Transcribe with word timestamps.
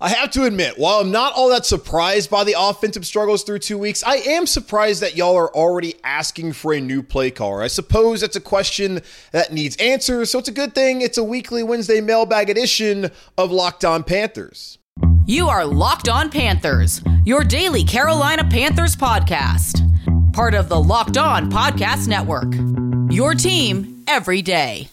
I 0.00 0.10
have 0.10 0.30
to 0.32 0.44
admit, 0.44 0.78
while 0.78 1.00
I'm 1.00 1.10
not 1.10 1.32
all 1.32 1.48
that 1.48 1.66
surprised 1.66 2.30
by 2.30 2.44
the 2.44 2.54
offensive 2.56 3.04
struggles 3.04 3.42
through 3.42 3.58
two 3.58 3.76
weeks, 3.78 4.04
I 4.04 4.16
am 4.18 4.46
surprised 4.46 5.02
that 5.02 5.16
y'all 5.16 5.34
are 5.36 5.52
already 5.52 5.96
asking 6.04 6.52
for 6.52 6.72
a 6.72 6.80
new 6.80 7.02
play 7.02 7.32
caller. 7.32 7.62
I 7.62 7.66
suppose 7.66 8.20
that's 8.20 8.36
a 8.36 8.40
question 8.40 9.00
that 9.32 9.52
needs 9.52 9.74
answers, 9.78 10.30
so 10.30 10.38
it's 10.38 10.48
a 10.48 10.52
good 10.52 10.72
thing 10.72 11.00
it's 11.00 11.18
a 11.18 11.24
weekly 11.24 11.64
Wednesday 11.64 12.00
mailbag 12.00 12.48
edition 12.48 13.10
of 13.36 13.50
Locked 13.50 13.84
On 13.84 14.04
Panthers. 14.04 14.78
You 15.26 15.48
are 15.48 15.66
Locked 15.66 16.08
On 16.08 16.30
Panthers, 16.30 17.02
your 17.24 17.42
daily 17.42 17.82
Carolina 17.82 18.44
Panthers 18.48 18.94
podcast, 18.94 19.82
part 20.32 20.54
of 20.54 20.68
the 20.68 20.80
Locked 20.80 21.18
On 21.18 21.50
Podcast 21.50 22.06
Network. 22.06 22.54
Your 23.12 23.34
team 23.34 24.04
every 24.06 24.42
day. 24.42 24.90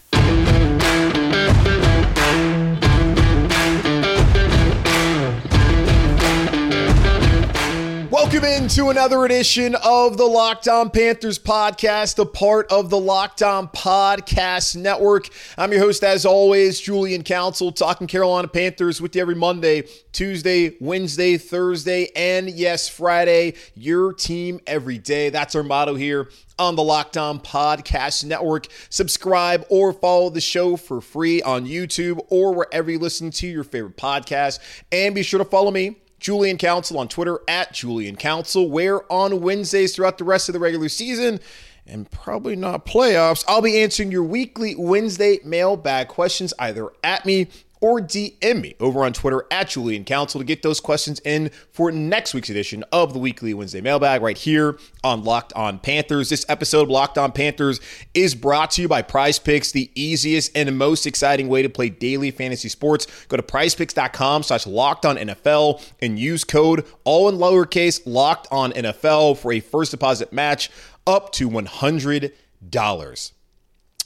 Welcome 8.16 8.44
into 8.44 8.88
another 8.88 9.26
edition 9.26 9.74
of 9.84 10.16
the 10.16 10.24
Locked 10.24 10.68
On 10.68 10.88
Panthers 10.88 11.38
podcast, 11.38 12.18
a 12.18 12.24
part 12.24 12.72
of 12.72 12.88
the 12.88 12.98
Locked 12.98 13.42
On 13.42 13.68
Podcast 13.68 14.74
Network. 14.74 15.28
I'm 15.58 15.70
your 15.70 15.82
host, 15.82 16.02
as 16.02 16.24
always, 16.24 16.80
Julian 16.80 17.22
Council, 17.22 17.70
talking 17.72 18.06
Carolina 18.06 18.48
Panthers 18.48 19.02
with 19.02 19.14
you 19.14 19.20
every 19.20 19.34
Monday, 19.34 19.82
Tuesday, 20.12 20.78
Wednesday, 20.80 21.36
Thursday, 21.36 22.08
and 22.16 22.48
yes, 22.48 22.88
Friday. 22.88 23.52
Your 23.74 24.14
team 24.14 24.60
every 24.66 24.96
day. 24.96 25.28
That's 25.28 25.54
our 25.54 25.62
motto 25.62 25.94
here 25.94 26.30
on 26.58 26.74
the 26.74 26.82
Locked 26.82 27.18
On 27.18 27.38
Podcast 27.38 28.24
Network. 28.24 28.68
Subscribe 28.88 29.66
or 29.68 29.92
follow 29.92 30.30
the 30.30 30.40
show 30.40 30.78
for 30.78 31.02
free 31.02 31.42
on 31.42 31.66
YouTube 31.66 32.24
or 32.30 32.54
wherever 32.54 32.90
you 32.90 32.98
listen 32.98 33.30
to 33.32 33.46
your 33.46 33.62
favorite 33.62 33.98
podcast. 33.98 34.58
And 34.90 35.14
be 35.14 35.22
sure 35.22 35.36
to 35.36 35.44
follow 35.44 35.70
me 35.70 35.96
Julian 36.26 36.58
Council 36.58 36.98
on 36.98 37.06
Twitter 37.06 37.38
at 37.46 37.72
Julian 37.72 38.16
Council, 38.16 38.68
where 38.68 39.00
on 39.12 39.42
Wednesdays 39.42 39.94
throughout 39.94 40.18
the 40.18 40.24
rest 40.24 40.48
of 40.48 40.54
the 40.54 40.58
regular 40.58 40.88
season 40.88 41.38
and 41.86 42.10
probably 42.10 42.56
not 42.56 42.84
playoffs, 42.84 43.44
I'll 43.46 43.62
be 43.62 43.80
answering 43.80 44.10
your 44.10 44.24
weekly 44.24 44.74
Wednesday 44.74 45.38
mailbag 45.44 46.08
questions 46.08 46.52
either 46.58 46.88
at 47.04 47.24
me 47.26 47.46
or 47.80 48.00
DM 48.00 48.60
me 48.60 48.74
over 48.80 49.04
on 49.04 49.12
Twitter 49.12 49.44
at 49.50 49.68
Julian 49.68 50.04
Council 50.04 50.40
to 50.40 50.44
get 50.44 50.62
those 50.62 50.80
questions 50.80 51.20
in 51.20 51.50
for 51.70 51.90
next 51.92 52.34
week's 52.34 52.50
edition 52.50 52.84
of 52.92 53.12
the 53.12 53.18
weekly 53.18 53.54
Wednesday 53.54 53.80
mailbag 53.80 54.22
right 54.22 54.38
here 54.38 54.78
on 55.04 55.24
Locked 55.24 55.52
On 55.54 55.78
Panthers. 55.78 56.30
This 56.30 56.46
episode 56.48 56.82
of 56.82 56.90
Locked 56.90 57.18
On 57.18 57.32
Panthers 57.32 57.80
is 58.14 58.34
brought 58.34 58.70
to 58.72 58.82
you 58.82 58.88
by 58.88 59.02
Prize 59.02 59.38
Picks, 59.38 59.72
the 59.72 59.90
easiest 59.94 60.56
and 60.56 60.76
most 60.76 61.06
exciting 61.06 61.48
way 61.48 61.62
to 61.62 61.68
play 61.68 61.88
daily 61.88 62.30
fantasy 62.30 62.68
sports. 62.68 63.06
Go 63.28 63.36
to 63.36 63.42
prizepicks.com 63.42 64.42
slash 64.42 64.66
locked 64.66 65.06
on 65.06 65.16
NFL 65.16 65.82
and 66.00 66.18
use 66.18 66.44
code 66.44 66.84
all 67.04 67.28
in 67.28 67.36
lowercase 67.36 68.00
locked 68.06 68.48
on 68.50 68.72
NFL 68.72 69.38
for 69.38 69.52
a 69.52 69.60
first 69.60 69.90
deposit 69.90 70.32
match 70.32 70.70
up 71.06 71.32
to 71.32 71.48
$100. 71.48 72.32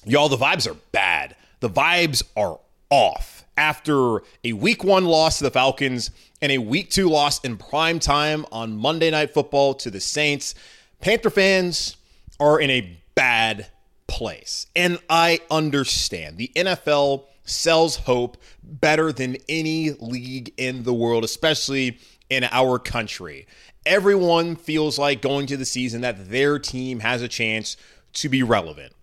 Y'all, 0.07 0.29
the 0.29 0.37
vibes 0.37 0.71
are 0.71 0.77
bad. 0.93 1.37
The 1.61 1.71
vibes 1.71 2.23
are 2.37 2.59
off 2.91 3.40
after 3.61 4.23
a 4.43 4.55
week 4.55 4.83
one 4.83 5.05
loss 5.05 5.37
to 5.37 5.45
the 5.45 5.51
Falcons 5.51 6.11
and 6.41 6.51
a 6.51 6.57
week 6.57 6.89
two 6.89 7.11
loss 7.11 7.41
in 7.41 7.59
prime 7.59 7.99
time 7.99 8.47
on 8.51 8.75
Monday 8.75 9.11
Night 9.11 9.35
Football 9.35 9.75
to 9.75 9.91
the 9.91 10.01
Saints, 10.01 10.55
Panther 11.03 11.29
fans 11.29 11.99
are 12.41 12.59
in 12.59 12.71
a 12.71 12.99
bad 13.15 13.67
place. 14.07 14.67
And 14.75 14.99
I 15.11 15.41
understand 15.51 16.39
the 16.39 16.51
NFL 16.57 17.27
sells 17.45 17.97
hope 17.97 18.39
better 18.63 19.13
than 19.13 19.37
any 19.47 19.91
league 19.91 20.55
in 20.57 20.85
the 20.85 20.95
world, 20.95 21.23
especially 21.23 21.99
in 22.31 22.45
our 22.45 22.79
country. 22.79 23.47
Everyone 23.85 24.57
feels 24.57 24.99
like 24.99 25.21
going 25.21 25.47
to 25.49 25.59
the 25.59 25.67
season 25.67 26.01
that 26.01 26.31
their 26.31 26.59
team 26.59 27.01
has 27.01 27.21
a 27.21 27.29
chance 27.29 27.77
to 28.15 28.31
be 28.31 28.43
relevant. 28.43 28.95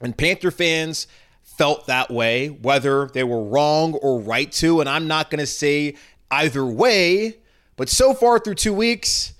And 0.00 0.16
Panther 0.16 0.50
fans 0.50 1.06
felt 1.44 1.86
that 1.86 2.10
way, 2.10 2.48
whether 2.48 3.06
they 3.06 3.22
were 3.24 3.42
wrong 3.42 3.94
or 3.94 4.20
right 4.20 4.50
to. 4.52 4.80
And 4.80 4.88
I'm 4.88 5.06
not 5.06 5.30
going 5.30 5.38
to 5.38 5.46
say 5.46 5.96
either 6.30 6.64
way, 6.66 7.36
but 7.76 7.88
so 7.88 8.12
far 8.14 8.38
through 8.38 8.56
two 8.56 8.74
weeks, 8.74 9.34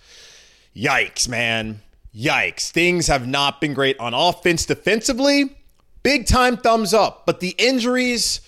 yikes, 0.77 1.29
man. 1.29 1.81
Yikes. 2.15 2.71
Things 2.71 3.09
have 3.09 3.27
not 3.27 3.61
been 3.61 3.75
great 3.75 3.99
on 3.99 4.15
offense 4.15 4.65
defensively. 4.65 5.57
Big 6.05 6.27
time 6.27 6.57
thumbs 6.57 6.95
up. 6.95 7.27
But 7.27 7.41
the 7.41 7.57
injuries, 7.59 8.41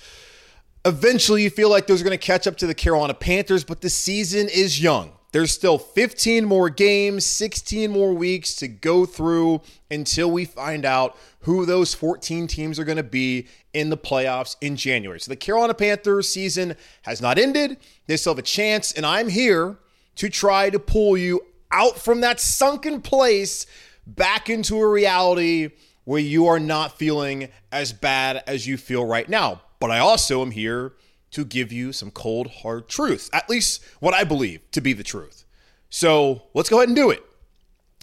eventually 0.85 1.43
you 1.43 1.51
feel 1.51 1.69
like 1.69 1.89
those 1.89 2.01
are 2.01 2.05
going 2.05 2.17
to 2.17 2.25
catch 2.25 2.47
up 2.47 2.57
to 2.59 2.67
the 2.69 2.75
Carolina 2.75 3.15
Panthers, 3.15 3.65
but 3.65 3.81
the 3.81 3.91
season 3.91 4.49
is 4.49 4.81
young. 4.81 5.16
There's 5.37 5.53
still 5.53 5.77
15 5.77 6.47
more 6.47 6.71
games, 6.71 7.27
16 7.27 7.91
more 7.91 8.15
weeks 8.15 8.55
to 8.55 8.69
go 8.69 9.05
through 9.05 9.61
until 9.91 10.31
we 10.31 10.47
find 10.47 10.87
out 10.87 11.15
who 11.41 11.67
those 11.67 11.93
14 11.93 12.47
teams 12.47 12.79
are 12.79 12.85
going 12.85 12.97
to 12.97 13.03
be 13.03 13.47
in 13.75 13.91
the 13.91 13.99
playoffs 13.99 14.57
in 14.63 14.77
January. 14.77 15.21
So 15.21 15.29
the 15.31 15.37
Carolina 15.37 15.75
Panthers 15.75 16.27
season 16.27 16.75
has 17.03 17.21
not 17.21 17.37
ended. 17.37 17.77
They 18.07 18.17
still 18.17 18.33
have 18.33 18.39
a 18.39 18.43
chance, 18.43 18.93
and 18.93 19.05
I'm 19.05 19.29
here 19.29 19.77
to 20.15 20.31
try 20.31 20.71
to 20.71 20.79
pull 20.79 21.19
you 21.19 21.43
out 21.71 21.99
from 21.99 22.23
that 22.23 22.41
sunken 22.41 23.03
place 23.03 23.67
back 24.07 24.49
into 24.49 24.81
a 24.81 24.89
reality 24.89 25.69
where 26.05 26.19
you 26.19 26.47
are 26.47 26.59
not 26.59 26.99
feeling 26.99 27.51
as 27.71 27.93
bad 27.93 28.43
as 28.47 28.67
you 28.67 28.79
feel 28.79 29.05
right 29.05 29.29
now. 29.29 29.61
But 29.81 29.91
I 29.91 29.99
also 29.99 30.41
am 30.41 30.53
here 30.53 30.95
to 31.31 31.45
give 31.45 31.73
you 31.73 31.93
some 31.93 32.11
cold, 32.11 32.49
hard 32.49 32.89
truth, 32.89 33.29
at 33.33 33.49
least 33.51 33.85
what 34.01 34.15
I 34.15 34.25
believe 34.25 34.71
to 34.73 34.81
be 34.81 34.93
the 34.93 35.03
truth. 35.03 35.45
So 35.91 36.43
let's 36.55 36.69
go 36.69 36.79
ahead 36.79 36.89
and 36.89 36.97
do 36.97 37.11
it. 37.11 37.23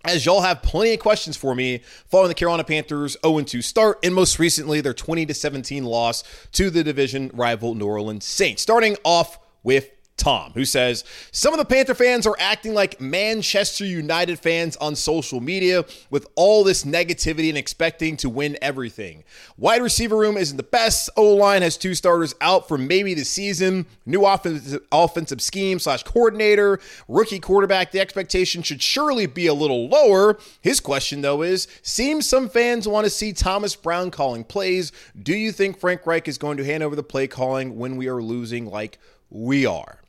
As 0.05 0.25
y'all 0.25 0.41
have 0.41 0.61
plenty 0.61 0.93
of 0.93 0.99
questions 0.99 1.37
for 1.37 1.55
me 1.55 1.81
following 2.07 2.27
the 2.27 2.35
Carolina 2.35 2.65
Panthers 2.65 3.15
0 3.25 3.41
2 3.41 3.61
start, 3.61 3.99
and 4.03 4.13
most 4.13 4.37
recently 4.37 4.81
their 4.81 4.93
20 4.93 5.31
17 5.31 5.85
loss 5.85 6.23
to 6.51 6.69
the 6.69 6.83
division 6.83 7.31
rival 7.33 7.73
New 7.73 7.85
Orleans 7.85 8.25
Saints. 8.25 8.61
Starting 8.61 8.97
off 9.05 9.39
with 9.63 9.89
Tom, 10.15 10.51
who 10.53 10.63
says 10.63 11.03
some 11.31 11.53
of 11.53 11.57
the 11.57 11.65
Panther 11.65 11.95
fans 11.95 12.27
are 12.27 12.35
acting 12.39 12.73
like 12.73 13.01
Manchester 13.01 13.83
United 13.85 14.39
fans 14.39 14.77
on 14.77 14.95
social 14.95 15.41
media 15.41 15.83
with 16.09 16.27
all 16.35 16.63
this 16.63 16.83
negativity 16.83 17.49
and 17.49 17.57
expecting 17.57 18.15
to 18.17 18.29
win 18.29 18.57
everything. 18.61 19.23
Wide 19.57 19.81
receiver 19.81 20.15
room 20.15 20.37
isn't 20.37 20.55
the 20.55 20.63
best. 20.63 21.09
O 21.17 21.35
line 21.35 21.61
has 21.61 21.77
two 21.77 21.95
starters 21.95 22.35
out 22.41 22.67
for 22.67 22.77
maybe 22.77 23.13
the 23.13 23.25
season. 23.25 23.85
New 24.05 24.25
offensive, 24.25 24.83
offensive 24.91 25.41
scheme 25.41 25.79
slash 25.79 26.03
coordinator, 26.03 26.79
rookie 27.07 27.39
quarterback. 27.39 27.91
The 27.91 27.99
expectation 27.99 28.61
should 28.61 28.81
surely 28.81 29.25
be 29.25 29.47
a 29.47 29.53
little 29.53 29.89
lower. 29.89 30.37
His 30.61 30.79
question, 30.79 31.21
though, 31.21 31.41
is 31.41 31.67
seems 31.81 32.29
some 32.29 32.49
fans 32.49 32.87
want 32.87 33.05
to 33.05 33.09
see 33.09 33.33
Thomas 33.33 33.75
Brown 33.75 34.11
calling 34.11 34.43
plays. 34.43 34.91
Do 35.21 35.35
you 35.35 35.51
think 35.51 35.79
Frank 35.79 36.05
Reich 36.05 36.27
is 36.27 36.37
going 36.37 36.57
to 36.57 36.65
hand 36.65 36.83
over 36.83 36.95
the 36.95 37.03
play 37.03 37.27
calling 37.27 37.77
when 37.77 37.97
we 37.97 38.07
are 38.07 38.21
losing 38.21 38.67
like 38.67 38.99
we 39.29 39.65
are? 39.65 40.02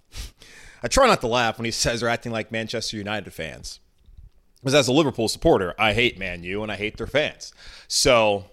I 0.85 0.89
try 0.89 1.07
not 1.07 1.23
to 1.23 1.27
laugh 1.27 1.59
when 1.59 1.65
he 1.65 1.71
says 1.73 2.01
they're 2.01 2.09
acting 2.09 2.31
like 2.31 2.53
Manchester 2.53 2.97
United 2.97 3.33
fans. 3.33 3.81
Because 4.61 4.75
as 4.75 4.89
a 4.89 4.93
Liverpool 4.93 5.29
supporter, 5.29 5.75
I 5.79 5.95
hate 5.95 6.19
Man 6.19 6.45
U 6.45 6.63
and 6.63 6.71
I 6.71 6.77
hate 6.77 6.97
their 6.97 7.07
fans. 7.07 7.53
So 7.89 8.45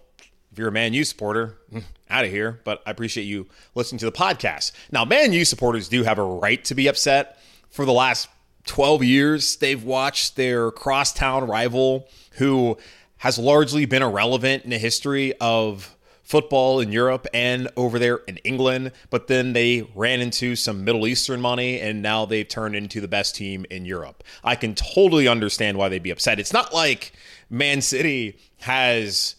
if 0.51 0.57
you're 0.57 0.69
a 0.69 0.71
Man 0.71 0.93
U 0.93 1.03
supporter, 1.03 1.57
mm, 1.71 1.83
out 2.09 2.25
of 2.25 2.31
here. 2.31 2.59
But 2.63 2.81
I 2.85 2.91
appreciate 2.91 3.23
you 3.23 3.47
listening 3.75 3.99
to 3.99 4.05
the 4.05 4.11
podcast. 4.11 4.71
Now, 4.91 5.05
Man 5.05 5.33
U 5.33 5.45
supporters 5.45 5.87
do 5.87 6.03
have 6.03 6.19
a 6.19 6.23
right 6.23 6.63
to 6.65 6.75
be 6.75 6.87
upset. 6.87 7.37
For 7.69 7.85
the 7.85 7.93
last 7.93 8.27
12 8.65 9.03
years, 9.03 9.55
they've 9.55 9.81
watched 9.81 10.35
their 10.35 10.71
crosstown 10.71 11.47
rival, 11.47 12.09
who 12.33 12.77
has 13.17 13.37
largely 13.37 13.85
been 13.85 14.01
irrelevant 14.01 14.65
in 14.65 14.71
the 14.71 14.77
history 14.77 15.33
of 15.39 15.95
football 16.31 16.79
in 16.79 16.93
Europe 16.93 17.27
and 17.33 17.67
over 17.75 17.99
there 17.99 18.21
in 18.25 18.37
England, 18.37 18.93
but 19.09 19.27
then 19.27 19.51
they 19.51 19.85
ran 19.93 20.21
into 20.21 20.55
some 20.55 20.85
Middle 20.85 21.05
Eastern 21.05 21.41
money 21.41 21.81
and 21.81 22.01
now 22.01 22.25
they've 22.25 22.47
turned 22.47 22.73
into 22.73 23.01
the 23.01 23.07
best 23.07 23.35
team 23.35 23.65
in 23.69 23.83
Europe. 23.83 24.23
I 24.41 24.55
can 24.55 24.73
totally 24.73 25.27
understand 25.27 25.77
why 25.77 25.89
they'd 25.89 26.01
be 26.01 26.09
upset. 26.09 26.39
It's 26.39 26.53
not 26.53 26.73
like 26.73 27.11
Man 27.49 27.81
City 27.81 28.39
has 28.61 29.35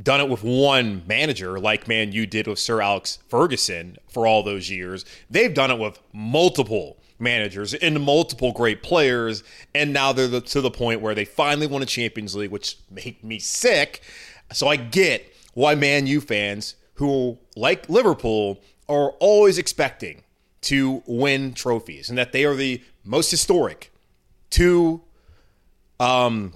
done 0.00 0.20
it 0.20 0.28
with 0.28 0.44
one 0.44 1.02
manager 1.08 1.58
like 1.58 1.88
Man 1.88 2.12
U 2.12 2.26
did 2.26 2.46
with 2.46 2.60
Sir 2.60 2.80
Alex 2.80 3.18
Ferguson 3.28 3.96
for 4.06 4.24
all 4.24 4.44
those 4.44 4.70
years. 4.70 5.04
They've 5.28 5.52
done 5.52 5.72
it 5.72 5.80
with 5.80 5.98
multiple 6.12 6.98
managers 7.18 7.74
and 7.74 8.00
multiple 8.00 8.52
great 8.52 8.84
players, 8.84 9.42
and 9.74 9.92
now 9.92 10.12
they're 10.12 10.28
the, 10.28 10.42
to 10.42 10.60
the 10.60 10.70
point 10.70 11.00
where 11.00 11.14
they 11.14 11.24
finally 11.24 11.66
won 11.66 11.82
a 11.82 11.86
Champions 11.86 12.36
League, 12.36 12.52
which 12.52 12.76
made 12.88 13.24
me 13.24 13.40
sick. 13.40 14.00
So 14.52 14.68
I 14.68 14.76
get 14.76 15.32
why 15.56 15.74
Man 15.74 16.06
U 16.06 16.20
fans 16.20 16.74
who 16.94 17.38
like 17.56 17.88
Liverpool 17.88 18.60
are 18.90 19.12
always 19.20 19.56
expecting 19.56 20.22
to 20.60 21.02
win 21.06 21.54
trophies 21.54 22.10
and 22.10 22.18
that 22.18 22.32
they 22.32 22.44
are 22.44 22.54
the 22.54 22.82
most 23.04 23.30
historic 23.30 23.90
two 24.50 25.00
um, 25.98 26.52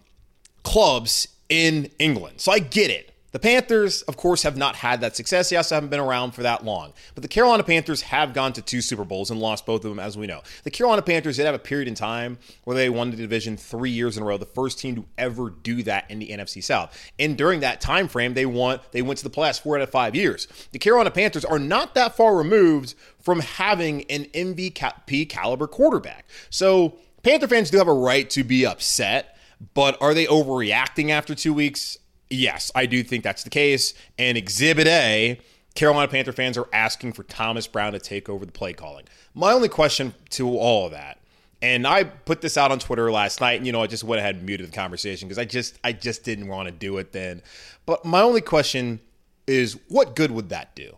clubs 0.65 1.29
in 1.49 1.91
England. 1.99 2.43
So 2.43 2.53
I 2.53 2.59
get 2.59 2.91
it. 2.91 3.10
The 3.33 3.39
Panthers, 3.39 4.03
of 4.03 4.17
course, 4.17 4.43
have 4.43 4.57
not 4.57 4.77
had 4.77 5.01
that 5.03 5.15
success. 5.15 5.51
They 5.51 5.57
also 5.57 5.77
haven't 5.77 5.91
been 5.91 6.01
around 6.01 6.33
for 6.33 6.43
that 6.43 6.65
long. 6.65 6.93
But 7.15 7.23
the 7.23 7.29
Carolina 7.29 7.63
Panthers 7.63 8.03
have 8.03 8.35
gone 8.35 8.53
to 8.55 8.63
two 8.63 8.81
Super 8.81 9.05
Bowls 9.05 9.31
and 9.31 9.39
lost 9.39 9.67
both 9.67 9.85
of 9.85 9.91
them, 9.91 10.01
as 10.01 10.19
we 10.19 10.27
know. 10.27 10.43
The 10.65 10.71
Carolina 10.71 11.03
Panthers 11.03 11.37
did 11.37 11.47
have 11.47 11.55
a 11.55 11.61
period 11.61 11.87
in 11.87 11.95
time 11.95 12.39
where 12.65 12.77
they 12.77 12.91
won 12.91 13.11
the 13.11 13.17
division 13.17 13.57
three 13.57 13.91
years 13.91 14.17
in 14.17 14.23
a 14.23 14.27
row, 14.27 14.37
the 14.37 14.47
first 14.47 14.81
team 14.81 14.97
to 14.97 15.05
ever 15.17 15.51
do 15.51 15.83
that 15.85 16.11
in 16.11 16.19
the 16.19 16.29
NFC 16.29 16.63
South. 16.63 16.97
And 17.19 17.39
during 17.39 17.61
that 17.61 17.81
time 17.81 18.09
frame, 18.09 18.35
they 18.35 18.47
won. 18.47 18.81
They 18.91 19.03
went 19.03 19.19
to 19.19 19.25
the 19.25 19.31
playoffs 19.31 19.61
four 19.61 19.77
out 19.77 19.83
of 19.83 19.91
five 19.91 20.17
years. 20.17 20.49
The 20.73 20.79
Carolina 20.79 21.11
Panthers 21.11 21.45
are 21.45 21.59
not 21.59 21.95
that 21.95 22.17
far 22.17 22.37
removed 22.37 22.95
from 23.21 23.41
having 23.41 24.03
an 24.11 24.25
MVP 24.25 25.29
caliber 25.29 25.67
quarterback. 25.69 26.27
So 26.49 26.97
Panther 27.23 27.49
fans 27.49 27.71
do 27.71 27.79
have 27.79 27.89
a 27.89 27.93
right 27.93 28.29
to 28.31 28.43
be 28.43 28.67
upset. 28.67 29.37
But 29.75 30.01
are 30.01 30.15
they 30.15 30.25
overreacting 30.25 31.11
after 31.11 31.35
two 31.35 31.53
weeks? 31.53 31.99
Yes, 32.31 32.71
I 32.75 32.87
do 32.87 33.03
think 33.03 33.25
that's 33.25 33.43
the 33.43 33.51
case. 33.51 33.93
And 34.17 34.39
Exhibit 34.39 34.87
A, 34.87 35.41
Carolina 35.75 36.09
Panther 36.09 36.33
fans 36.33 36.57
are 36.57 36.69
asking 36.73 37.13
for 37.13 37.25
Thomas 37.25 37.67
Brown 37.67 37.93
to 37.93 37.99
take 37.99 38.29
over 38.29 38.47
the 38.47 38.53
play 38.53 38.73
calling. 38.73 39.07
My 39.35 39.53
only 39.53 39.69
question 39.69 40.15
to 40.31 40.57
all 40.57 40.87
of 40.87 40.93
that, 40.93 41.19
and 41.61 41.87
I 41.87 42.05
put 42.05 42.41
this 42.41 42.57
out 42.57 42.71
on 42.71 42.79
Twitter 42.79 43.11
last 43.11 43.41
night, 43.41 43.55
and 43.55 43.67
you 43.67 43.73
know, 43.73 43.83
I 43.83 43.87
just 43.87 44.05
went 44.05 44.21
ahead 44.21 44.37
and 44.37 44.47
muted 44.47 44.69
the 44.69 44.73
conversation 44.73 45.29
because 45.29 45.39
I 45.39 45.45
just 45.45 45.79
I 45.85 45.93
just 45.93 46.25
didn't 46.25 46.49
want 46.49 46.69
to 46.69 46.73
do 46.73 46.99
it 46.99 47.13
then. 47.13 47.43
But 47.85 48.05
my 48.05 48.23
only 48.23 48.41
question 48.41 49.01
is 49.47 49.79
what 49.89 50.15
good 50.15 50.31
would 50.31 50.49
that 50.51 50.75
do? 50.75 50.97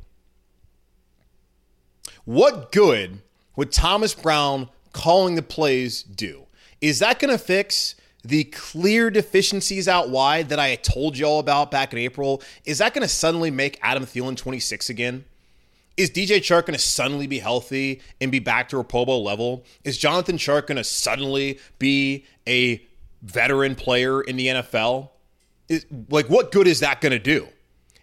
What 2.25 2.71
good 2.71 3.23
would 3.57 3.73
Thomas 3.73 4.15
Brown 4.15 4.69
calling 4.93 5.35
the 5.35 5.43
plays 5.43 6.03
do? 6.03 6.47
Is 6.81 6.99
that 7.01 7.19
going 7.19 7.31
to 7.31 7.39
fix 7.39 7.95
the 8.25 8.45
clear 8.45 9.11
deficiencies 9.11 9.89
out 9.89 10.11
wide 10.11 10.49
that 10.51 10.61
I 10.61 10.77
told 10.77 11.19
you 11.19 11.27
all 11.27 11.41
about 11.41 11.71
back 11.71 11.93
in 11.93 11.99
April, 11.99 12.43
is 12.65 12.79
that 12.79 12.95
going 12.95 13.03
to 13.03 13.09
suddenly 13.09 13.51
make 13.51 13.79
Adam 13.83 14.05
Thielen 14.05 14.37
26 14.37 14.91
again? 14.91 15.25
Is 15.97 16.11
DJ 16.11 16.39
Chark 16.39 16.67
going 16.67 16.75
to 16.75 16.79
suddenly 16.79 17.27
be 17.27 17.39
healthy 17.39 18.01
and 18.21 18.33
be 18.33 18.39
back 18.39 18.69
to 18.71 18.79
a 18.79 18.85
Pro 18.85 19.05
Bowl 19.05 19.23
level? 19.23 19.65
Is 19.85 19.99
Jonathan 19.99 20.39
Chark 20.39 20.67
going 20.67 20.77
to 20.77 20.85
suddenly 20.85 21.59
be 21.79 22.25
a 22.49 22.83
veteran 23.23 23.75
player 23.75 24.23
in 24.23 24.37
the 24.37 24.47
NFL? 24.47 25.11
Is, 25.69 25.85
like, 26.09 26.27
what 26.27 26.51
good 26.51 26.67
is 26.67 26.81
that 26.81 27.01
going 27.01 27.13
to 27.13 27.19
do? 27.19 27.49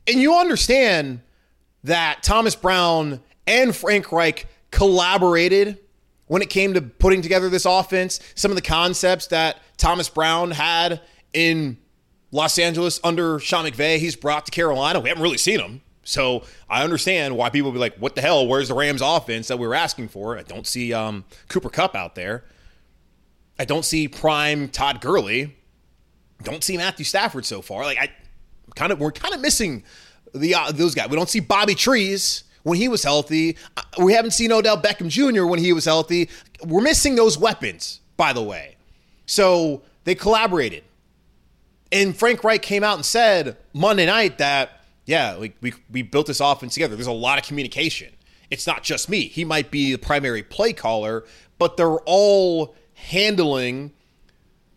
And 0.07 0.19
you 0.19 0.35
understand 0.35 1.21
that 1.83 2.21
Thomas 2.21 2.55
Brown 2.55 3.21
and 3.47 3.75
Frank 3.75 4.11
Reich 4.11 4.47
collaborated 4.71 5.79
when 6.29 6.43
it 6.43 6.49
came 6.51 6.75
to 6.75 6.81
putting 6.81 7.23
together 7.23 7.49
this 7.49 7.65
offense, 7.65 8.19
some 8.35 8.51
of 8.51 8.55
the 8.55 8.61
concepts 8.61 9.27
that 9.27 9.57
Thomas 9.77 10.07
Brown 10.09 10.51
had 10.51 11.01
in 11.33 11.77
Los 12.31 12.59
Angeles 12.59 12.99
under 13.03 13.39
Sean 13.39 13.65
McVay, 13.65 13.97
he's 13.97 14.15
brought 14.15 14.45
to 14.45 14.51
Carolina. 14.51 14.99
We 14.99 15.09
haven't 15.09 15.23
really 15.23 15.39
seen 15.39 15.59
him. 15.59 15.81
So 16.03 16.43
I 16.69 16.83
understand 16.83 17.35
why 17.35 17.49
people 17.49 17.71
be 17.71 17.79
like, 17.79 17.95
what 17.97 18.13
the 18.13 18.21
hell? 18.21 18.45
Where's 18.47 18.67
the 18.67 18.75
Rams 18.75 19.01
offense 19.03 19.47
that 19.47 19.57
we 19.57 19.65
were 19.65 19.73
asking 19.73 20.09
for? 20.09 20.37
I 20.37 20.43
don't 20.43 20.67
see 20.67 20.93
um, 20.93 21.25
Cooper 21.47 21.69
Kupp 21.69 21.95
out 21.95 22.13
there. 22.13 22.45
I 23.57 23.65
don't 23.65 23.83
see 23.83 24.07
prime 24.07 24.69
Todd 24.69 25.01
Gurley. 25.01 25.57
Don't 26.43 26.63
see 26.63 26.77
Matthew 26.77 27.05
Stafford 27.05 27.45
so 27.45 27.63
far. 27.63 27.85
Like 27.85 27.97
I 27.97 28.11
kind 28.75 28.91
of 28.91 28.99
we're 28.99 29.11
kind 29.11 29.33
of 29.33 29.41
missing 29.41 29.83
the 30.35 30.53
uh, 30.53 30.71
those 30.71 30.93
guys. 30.93 31.09
We 31.09 31.15
don't 31.15 31.27
see 31.27 31.39
Bobby 31.39 31.73
Trees 31.73 32.43
when 32.63 32.77
he 32.77 32.87
was 32.87 33.03
healthy. 33.03 33.57
Uh, 33.77 33.81
we 34.03 34.13
haven't 34.13 34.31
seen 34.31 34.51
Odell 34.51 34.77
Beckham 34.77 35.09
Jr. 35.09 35.45
when 35.45 35.59
he 35.59 35.73
was 35.73 35.85
healthy. 35.85 36.29
We're 36.65 36.81
missing 36.81 37.15
those 37.15 37.37
weapons, 37.37 38.01
by 38.17 38.33
the 38.33 38.43
way. 38.43 38.77
So 39.25 39.83
they 40.03 40.15
collaborated. 40.15 40.83
And 41.91 42.15
Frank 42.15 42.43
Reich 42.43 42.61
came 42.61 42.83
out 42.83 42.95
and 42.95 43.05
said 43.05 43.57
Monday 43.73 44.05
night 44.05 44.37
that, 44.37 44.81
yeah, 45.05 45.37
we, 45.37 45.53
we, 45.61 45.73
we 45.91 46.01
built 46.03 46.27
this 46.27 46.39
offense 46.39 46.73
together. 46.73 46.95
There's 46.95 47.07
a 47.07 47.11
lot 47.11 47.39
of 47.39 47.45
communication. 47.45 48.13
It's 48.51 48.67
not 48.67 48.83
just 48.83 49.09
me. 49.09 49.27
He 49.27 49.45
might 49.45 49.71
be 49.71 49.91
the 49.91 49.97
primary 49.97 50.43
play 50.43 50.73
caller, 50.73 51.25
but 51.57 51.77
they're 51.77 51.99
all 52.05 52.75
handling 52.93 53.91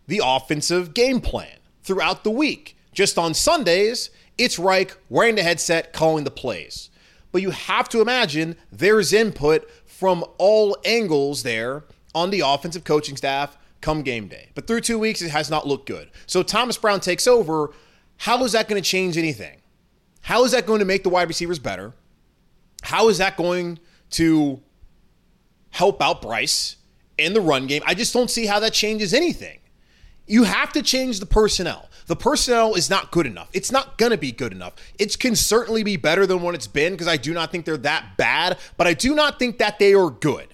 the 0.07 0.21
offensive 0.23 0.93
game 0.93 1.21
plan 1.21 1.57
throughout 1.83 2.23
the 2.23 2.31
week. 2.31 2.77
Just 2.93 3.17
on 3.17 3.33
Sundays, 3.33 4.09
it's 4.37 4.57
Reich 4.57 4.97
wearing 5.09 5.35
the 5.35 5.43
headset, 5.43 5.93
calling 5.93 6.23
the 6.23 6.31
plays 6.31 6.89
but 7.33 7.41
you 7.41 7.49
have 7.49 7.89
to 7.89 7.99
imagine 7.99 8.55
there's 8.71 9.11
input 9.11 9.69
from 9.85 10.23
all 10.37 10.77
angles 10.85 11.43
there 11.43 11.83
on 12.15 12.29
the 12.29 12.41
offensive 12.45 12.85
coaching 12.85 13.17
staff 13.17 13.57
come 13.81 14.03
game 14.03 14.27
day. 14.27 14.51
But 14.55 14.67
through 14.67 14.81
two 14.81 14.99
weeks, 14.99 15.21
it 15.21 15.31
has 15.31 15.49
not 15.49 15.67
looked 15.67 15.87
good. 15.87 16.09
So 16.27 16.43
Thomas 16.43 16.77
Brown 16.77 17.01
takes 17.01 17.27
over. 17.27 17.73
How 18.17 18.41
is 18.45 18.53
that 18.53 18.69
going 18.69 18.81
to 18.81 18.87
change 18.87 19.17
anything? 19.17 19.59
How 20.21 20.45
is 20.45 20.51
that 20.51 20.65
going 20.65 20.79
to 20.79 20.85
make 20.85 21.03
the 21.03 21.09
wide 21.09 21.27
receivers 21.27 21.59
better? 21.59 21.93
How 22.83 23.09
is 23.09 23.17
that 23.17 23.35
going 23.35 23.79
to 24.11 24.61
help 25.71 26.01
out 26.01 26.21
Bryce 26.21 26.77
in 27.17 27.33
the 27.33 27.41
run 27.41 27.65
game? 27.65 27.81
I 27.85 27.95
just 27.95 28.13
don't 28.13 28.29
see 28.29 28.45
how 28.45 28.59
that 28.59 28.73
changes 28.73 29.13
anything. 29.13 29.59
You 30.27 30.43
have 30.43 30.71
to 30.73 30.83
change 30.83 31.19
the 31.19 31.25
personnel. 31.25 31.89
The 32.07 32.15
personnel 32.15 32.75
is 32.75 32.89
not 32.89 33.11
good 33.11 33.25
enough. 33.25 33.49
It's 33.53 33.71
not 33.71 33.97
going 33.97 34.11
to 34.11 34.17
be 34.17 34.31
good 34.31 34.51
enough. 34.51 34.73
It 34.99 35.17
can 35.19 35.35
certainly 35.35 35.83
be 35.83 35.97
better 35.97 36.25
than 36.25 36.41
what 36.41 36.55
it's 36.55 36.67
been 36.67 36.93
because 36.93 37.07
I 37.07 37.17
do 37.17 37.33
not 37.33 37.51
think 37.51 37.65
they're 37.65 37.77
that 37.77 38.17
bad, 38.17 38.57
but 38.77 38.87
I 38.87 38.93
do 38.93 39.15
not 39.15 39.39
think 39.39 39.57
that 39.59 39.79
they 39.79 39.93
are 39.93 40.09
good. 40.09 40.47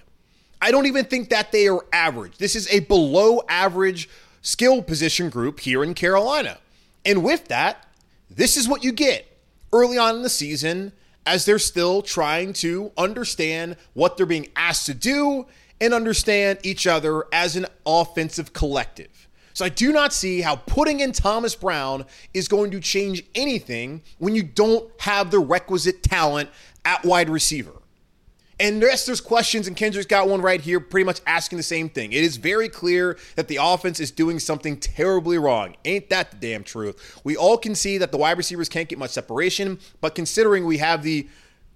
I 0.61 0.71
don't 0.71 0.85
even 0.85 1.05
think 1.05 1.29
that 1.29 1.51
they 1.51 1.67
are 1.67 1.85
average. 1.93 2.37
This 2.37 2.55
is 2.55 2.71
a 2.71 2.81
below 2.81 3.41
average 3.47 4.09
skill 4.41 4.81
position 4.81 5.29
group 5.29 5.59
here 5.59 5.83
in 5.83 5.93
Carolina. 5.93 6.57
And 7.05 7.23
with 7.23 7.47
that, 7.47 7.87
this 8.29 8.57
is 8.57 8.67
what 8.67 8.83
you 8.83 8.91
get 8.91 9.25
early 9.71 9.97
on 9.97 10.17
in 10.17 10.23
the 10.23 10.29
season 10.29 10.91
as 11.25 11.45
they're 11.45 11.59
still 11.59 12.01
trying 12.01 12.53
to 12.53 12.91
understand 12.97 13.77
what 13.93 14.17
they're 14.17 14.25
being 14.25 14.47
asked 14.55 14.85
to 14.87 14.93
do 14.93 15.45
and 15.79 15.93
understand 15.93 16.59
each 16.63 16.87
other 16.87 17.23
as 17.31 17.55
an 17.55 17.65
offensive 17.85 18.51
collective. 18.53 19.28
So 19.59 19.65
I 19.65 19.69
do 19.69 19.91
not 19.91 20.13
see 20.13 20.39
how 20.39 20.55
putting 20.55 21.01
in 21.01 21.11
Thomas 21.11 21.53
Brown 21.53 22.05
is 22.33 22.47
going 22.47 22.71
to 22.71 22.79
change 22.79 23.25
anything 23.35 24.03
when 24.17 24.33
you 24.33 24.41
don't 24.41 24.89
have 25.01 25.31
the 25.31 25.39
requisite 25.39 26.01
talent 26.01 26.49
at 26.85 27.03
wide 27.03 27.29
receiver. 27.29 27.73
And 28.57 28.81
yes, 28.81 29.05
there's 29.05 29.19
questions, 29.19 29.67
and 29.67 29.75
Kendrick's 29.75 30.07
got 30.07 30.29
one 30.29 30.39
right 30.41 30.61
here, 30.61 30.79
pretty 30.79 31.03
much 31.03 31.19
asking 31.27 31.57
the 31.57 31.63
same 31.63 31.89
thing. 31.89 32.13
It 32.13 32.23
is 32.23 32.37
very 32.37 32.69
clear 32.69 33.17
that 33.35 33.49
the 33.49 33.57
offense 33.61 33.99
is 33.99 34.11
doing 34.11 34.39
something 34.39 34.77
terribly 34.79 35.37
wrong. 35.37 35.75
Ain't 35.83 36.09
that 36.09 36.31
the 36.31 36.37
damn 36.37 36.63
truth? 36.63 37.19
We 37.25 37.35
all 37.35 37.57
can 37.57 37.75
see 37.75 37.97
that 37.97 38.13
the 38.13 38.17
wide 38.17 38.37
receivers 38.37 38.69
can't 38.69 38.87
get 38.87 38.97
much 38.97 39.11
separation, 39.11 39.79
but 39.99 40.15
considering 40.15 40.65
we 40.67 40.77
have 40.77 41.03
the 41.03 41.27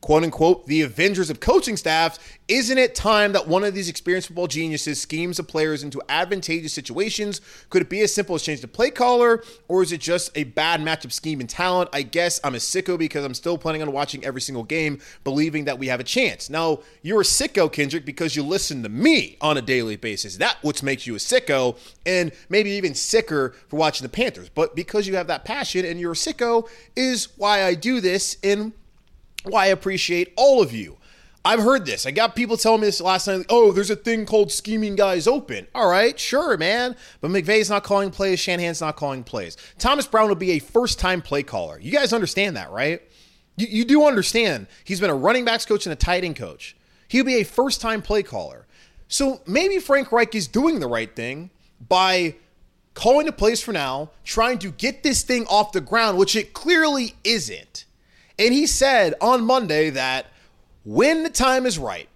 quote 0.03 0.25
unquote, 0.25 0.67
the 0.67 0.81
Avengers 0.81 1.29
of 1.29 1.39
coaching 1.39 1.77
staffs, 1.77 2.19
isn't 2.49 2.77
it 2.77 2.93
time 2.93 3.31
that 3.31 3.47
one 3.47 3.63
of 3.63 3.73
these 3.73 3.87
experienced 3.87 4.27
football 4.27 4.47
geniuses 4.47 4.99
schemes 4.99 5.37
the 5.37 5.43
players 5.43 5.81
into 5.81 6.01
advantageous 6.09 6.73
situations? 6.73 7.39
Could 7.69 7.83
it 7.83 7.89
be 7.89 8.01
as 8.01 8.13
simple 8.13 8.35
as 8.35 8.43
change 8.43 8.59
the 8.59 8.67
play 8.67 8.89
caller, 8.89 9.41
or 9.69 9.81
is 9.81 9.93
it 9.93 10.01
just 10.01 10.29
a 10.35 10.43
bad 10.43 10.81
matchup 10.81 11.13
scheme 11.13 11.39
and 11.39 11.49
talent? 11.49 11.89
I 11.93 12.01
guess 12.01 12.41
I'm 12.43 12.53
a 12.53 12.57
sicko 12.57 12.99
because 12.99 13.23
I'm 13.23 13.33
still 13.33 13.57
planning 13.57 13.81
on 13.81 13.93
watching 13.93 14.25
every 14.25 14.41
single 14.41 14.65
game, 14.65 14.99
believing 15.23 15.63
that 15.65 15.79
we 15.79 15.87
have 15.87 16.01
a 16.01 16.03
chance. 16.03 16.49
Now, 16.49 16.81
you're 17.01 17.21
a 17.21 17.23
sicko, 17.23 17.71
Kendrick, 17.71 18.03
because 18.03 18.35
you 18.35 18.43
listen 18.43 18.83
to 18.83 18.89
me 18.89 19.37
on 19.39 19.55
a 19.55 19.61
daily 19.61 19.95
basis. 19.95 20.35
That 20.35 20.57
what 20.63 20.83
makes 20.83 21.07
you 21.07 21.15
a 21.15 21.19
sicko, 21.19 21.77
and 22.05 22.33
maybe 22.49 22.71
even 22.71 22.93
sicker 22.93 23.55
for 23.69 23.77
watching 23.77 24.03
the 24.03 24.09
Panthers. 24.09 24.49
But 24.49 24.75
because 24.75 25.07
you 25.07 25.15
have 25.15 25.27
that 25.27 25.45
passion 25.45 25.85
and 25.85 25.97
you're 25.97 26.11
a 26.11 26.15
sicko, 26.15 26.67
is 26.93 27.29
why 27.37 27.63
I 27.63 27.73
do 27.73 28.01
this 28.01 28.35
in 28.43 28.73
why 29.43 29.65
I 29.65 29.67
appreciate 29.67 30.33
all 30.35 30.61
of 30.61 30.73
you. 30.73 30.97
I've 31.45 31.59
heard 31.59 31.85
this. 31.85 32.05
I 32.05 32.11
got 32.11 32.35
people 32.35 32.55
telling 32.55 32.81
me 32.81 32.87
this 32.87 33.01
last 33.01 33.27
night. 33.27 33.45
Oh, 33.49 33.73
there's 33.73 33.89
a 33.89 33.97
thing 33.97 34.25
called 34.25 34.49
scheming 34.49 34.95
guys 34.95 35.27
open. 35.27 35.67
All 35.75 35.89
right, 35.89 36.17
sure, 36.17 36.55
man. 36.57 36.95
But 37.19 37.31
McVay's 37.31 37.69
not 37.69 37.83
calling 37.83 38.11
plays. 38.11 38.39
Shanahan's 38.39 38.79
not 38.79 38.95
calling 38.95 39.25
plays. 39.25 39.57
Thomas 39.77 40.07
Brown 40.07 40.29
will 40.29 40.35
be 40.35 40.51
a 40.51 40.59
first 40.59 40.99
time 40.99 41.21
play 41.21 41.43
caller. 41.43 41.77
You 41.79 41.91
guys 41.91 42.13
understand 42.13 42.55
that, 42.55 42.71
right? 42.71 43.01
You, 43.57 43.67
you 43.67 43.85
do 43.85 44.05
understand. 44.05 44.67
He's 44.85 45.01
been 45.01 45.09
a 45.09 45.15
running 45.15 45.43
backs 45.43 45.65
coach 45.65 45.85
and 45.85 45.91
a 45.91 45.97
tight 45.97 46.23
end 46.23 46.37
coach. 46.37 46.77
He'll 47.09 47.25
be 47.25 47.35
a 47.35 47.43
first 47.43 47.81
time 47.81 48.01
play 48.01 48.23
caller. 48.23 48.65
So 49.09 49.41
maybe 49.45 49.79
Frank 49.79 50.13
Reich 50.13 50.33
is 50.35 50.47
doing 50.47 50.79
the 50.79 50.87
right 50.87 51.13
thing 51.13 51.49
by 51.87 52.35
calling 52.93 53.25
the 53.25 53.33
plays 53.33 53.61
for 53.61 53.73
now, 53.73 54.11
trying 54.23 54.59
to 54.59 54.71
get 54.71 55.03
this 55.03 55.23
thing 55.23 55.45
off 55.47 55.73
the 55.73 55.81
ground, 55.81 56.17
which 56.17 56.37
it 56.37 56.53
clearly 56.53 57.15
isn't. 57.25 57.85
And 58.39 58.53
he 58.53 58.65
said 58.65 59.13
on 59.21 59.45
Monday 59.45 59.89
that 59.91 60.27
when 60.83 61.23
the 61.23 61.29
time 61.29 61.65
is 61.65 61.77
right, 61.77 62.09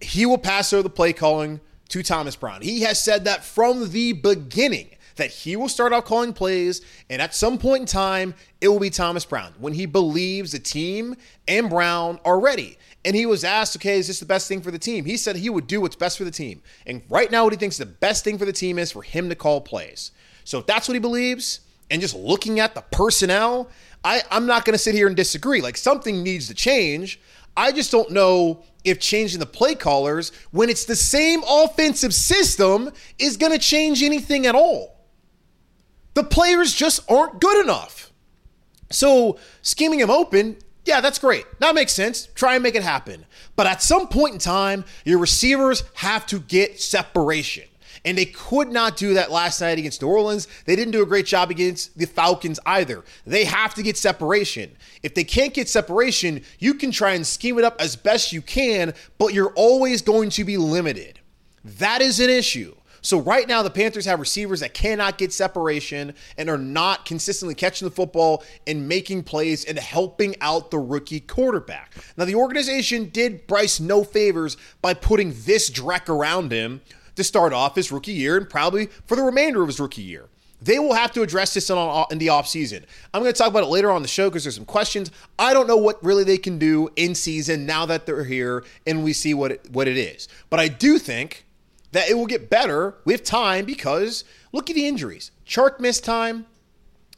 he 0.00 0.26
will 0.26 0.38
pass 0.38 0.72
over 0.72 0.82
the 0.82 0.90
play 0.90 1.12
calling 1.12 1.60
to 1.88 2.02
Thomas 2.02 2.36
Brown. 2.36 2.62
He 2.62 2.82
has 2.82 3.02
said 3.02 3.24
that 3.24 3.44
from 3.44 3.90
the 3.90 4.12
beginning 4.12 4.90
that 5.16 5.30
he 5.30 5.56
will 5.56 5.68
start 5.68 5.94
off 5.94 6.04
calling 6.04 6.34
plays, 6.34 6.82
and 7.08 7.22
at 7.22 7.34
some 7.34 7.56
point 7.56 7.80
in 7.80 7.86
time, 7.86 8.34
it 8.60 8.68
will 8.68 8.78
be 8.78 8.90
Thomas 8.90 9.24
Brown 9.24 9.54
when 9.58 9.72
he 9.72 9.86
believes 9.86 10.52
the 10.52 10.58
team 10.58 11.16
and 11.48 11.70
Brown 11.70 12.20
are 12.24 12.38
ready. 12.38 12.76
And 13.04 13.16
he 13.16 13.24
was 13.24 13.42
asked, 13.42 13.76
okay, 13.76 13.98
is 13.98 14.08
this 14.08 14.20
the 14.20 14.26
best 14.26 14.46
thing 14.46 14.60
for 14.60 14.70
the 14.70 14.78
team? 14.78 15.06
He 15.06 15.16
said 15.16 15.36
he 15.36 15.48
would 15.48 15.66
do 15.66 15.80
what's 15.80 15.96
best 15.96 16.18
for 16.18 16.24
the 16.24 16.30
team. 16.30 16.60
And 16.86 17.02
right 17.08 17.30
now, 17.30 17.44
what 17.44 17.52
he 17.52 17.58
thinks 17.58 17.78
the 17.78 17.86
best 17.86 18.24
thing 18.24 18.36
for 18.36 18.44
the 18.44 18.52
team 18.52 18.78
is 18.78 18.92
for 18.92 19.02
him 19.02 19.30
to 19.30 19.34
call 19.34 19.60
plays. 19.62 20.10
So 20.44 20.58
if 20.58 20.66
that's 20.66 20.86
what 20.86 20.94
he 20.94 21.00
believes, 21.00 21.60
and 21.90 22.00
just 22.00 22.14
looking 22.14 22.60
at 22.60 22.74
the 22.74 22.82
personnel, 22.82 23.68
I, 24.04 24.22
I'm 24.30 24.46
not 24.46 24.64
going 24.64 24.74
to 24.74 24.78
sit 24.78 24.94
here 24.94 25.06
and 25.06 25.16
disagree. 25.16 25.60
Like 25.60 25.76
something 25.76 26.22
needs 26.22 26.48
to 26.48 26.54
change. 26.54 27.20
I 27.56 27.72
just 27.72 27.90
don't 27.90 28.10
know 28.10 28.62
if 28.84 29.00
changing 29.00 29.40
the 29.40 29.46
play 29.46 29.74
callers 29.74 30.30
when 30.50 30.68
it's 30.68 30.84
the 30.84 30.96
same 30.96 31.42
offensive 31.48 32.14
system 32.14 32.90
is 33.18 33.36
going 33.36 33.52
to 33.52 33.58
change 33.58 34.02
anything 34.02 34.46
at 34.46 34.54
all. 34.54 34.96
The 36.14 36.24
players 36.24 36.72
just 36.72 37.10
aren't 37.10 37.40
good 37.40 37.64
enough. 37.64 38.12
So 38.90 39.38
scheming 39.62 40.00
him 40.00 40.10
open, 40.10 40.56
yeah, 40.84 41.00
that's 41.00 41.18
great. 41.18 41.44
That 41.58 41.74
makes 41.74 41.92
sense. 41.92 42.28
Try 42.34 42.54
and 42.54 42.62
make 42.62 42.76
it 42.76 42.82
happen. 42.82 43.26
But 43.56 43.66
at 43.66 43.82
some 43.82 44.06
point 44.06 44.34
in 44.34 44.38
time, 44.38 44.84
your 45.04 45.18
receivers 45.18 45.82
have 45.94 46.26
to 46.26 46.38
get 46.38 46.80
separation. 46.80 47.64
And 48.06 48.16
they 48.16 48.24
could 48.24 48.70
not 48.70 48.96
do 48.96 49.14
that 49.14 49.32
last 49.32 49.60
night 49.60 49.78
against 49.78 50.00
New 50.00 50.08
Orleans. 50.08 50.46
They 50.64 50.76
didn't 50.76 50.92
do 50.92 51.02
a 51.02 51.06
great 51.06 51.26
job 51.26 51.50
against 51.50 51.98
the 51.98 52.06
Falcons 52.06 52.60
either. 52.64 53.04
They 53.26 53.44
have 53.44 53.74
to 53.74 53.82
get 53.82 53.96
separation. 53.96 54.76
If 55.02 55.14
they 55.14 55.24
can't 55.24 55.52
get 55.52 55.68
separation, 55.68 56.42
you 56.60 56.74
can 56.74 56.92
try 56.92 57.14
and 57.14 57.26
scheme 57.26 57.58
it 57.58 57.64
up 57.64 57.76
as 57.80 57.96
best 57.96 58.32
you 58.32 58.42
can, 58.42 58.94
but 59.18 59.34
you're 59.34 59.52
always 59.56 60.02
going 60.02 60.30
to 60.30 60.44
be 60.44 60.56
limited. 60.56 61.18
That 61.64 62.00
is 62.00 62.20
an 62.20 62.30
issue. 62.30 62.76
So 63.02 63.20
right 63.20 63.46
now, 63.46 63.62
the 63.62 63.70
Panthers 63.70 64.04
have 64.06 64.18
receivers 64.18 64.60
that 64.60 64.74
cannot 64.74 65.16
get 65.16 65.32
separation 65.32 66.14
and 66.38 66.48
are 66.50 66.58
not 66.58 67.04
consistently 67.04 67.54
catching 67.54 67.86
the 67.86 67.94
football 67.94 68.42
and 68.66 68.88
making 68.88 69.22
plays 69.22 69.64
and 69.64 69.78
helping 69.78 70.34
out 70.40 70.72
the 70.72 70.78
rookie 70.78 71.20
quarterback. 71.20 71.92
Now, 72.16 72.24
the 72.24 72.34
organization 72.34 73.10
did 73.10 73.46
Bryce 73.46 73.78
no 73.78 74.02
favors 74.02 74.56
by 74.82 74.94
putting 74.94 75.34
this 75.44 75.70
dreck 75.70 76.08
around 76.08 76.50
him 76.50 76.80
to 77.16 77.24
start 77.24 77.52
off 77.52 77.74
his 77.74 77.90
rookie 77.90 78.12
year 78.12 78.36
and 78.36 78.48
probably 78.48 78.86
for 79.06 79.16
the 79.16 79.22
remainder 79.22 79.62
of 79.62 79.68
his 79.68 79.80
rookie 79.80 80.02
year. 80.02 80.28
They 80.62 80.78
will 80.78 80.94
have 80.94 81.12
to 81.12 81.22
address 81.22 81.52
this 81.52 81.68
in, 81.68 81.76
uh, 81.76 82.04
in 82.10 82.18
the 82.18 82.28
offseason. 82.28 82.84
I'm 83.12 83.22
going 83.22 83.32
to 83.32 83.38
talk 83.38 83.48
about 83.48 83.64
it 83.64 83.68
later 83.68 83.90
on 83.90 84.02
the 84.02 84.08
show 84.08 84.30
because 84.30 84.44
there's 84.44 84.54
some 84.54 84.64
questions. 84.64 85.10
I 85.38 85.52
don't 85.52 85.66
know 85.66 85.76
what 85.76 86.02
really 86.02 86.24
they 86.24 86.38
can 86.38 86.58
do 86.58 86.88
in 86.96 87.14
season 87.14 87.66
now 87.66 87.84
that 87.86 88.06
they're 88.06 88.24
here 88.24 88.64
and 88.86 89.04
we 89.04 89.12
see 89.12 89.34
what 89.34 89.52
it, 89.52 89.70
what 89.70 89.86
it 89.86 89.98
is. 89.98 90.28
But 90.48 90.60
I 90.60 90.68
do 90.68 90.98
think 90.98 91.44
that 91.92 92.08
it 92.08 92.14
will 92.14 92.26
get 92.26 92.48
better 92.48 92.94
with 93.04 93.22
time 93.22 93.64
because 93.64 94.24
look 94.52 94.70
at 94.70 94.76
the 94.76 94.86
injuries. 94.86 95.30
Chark 95.46 95.78
missed 95.78 96.04
time. 96.04 96.46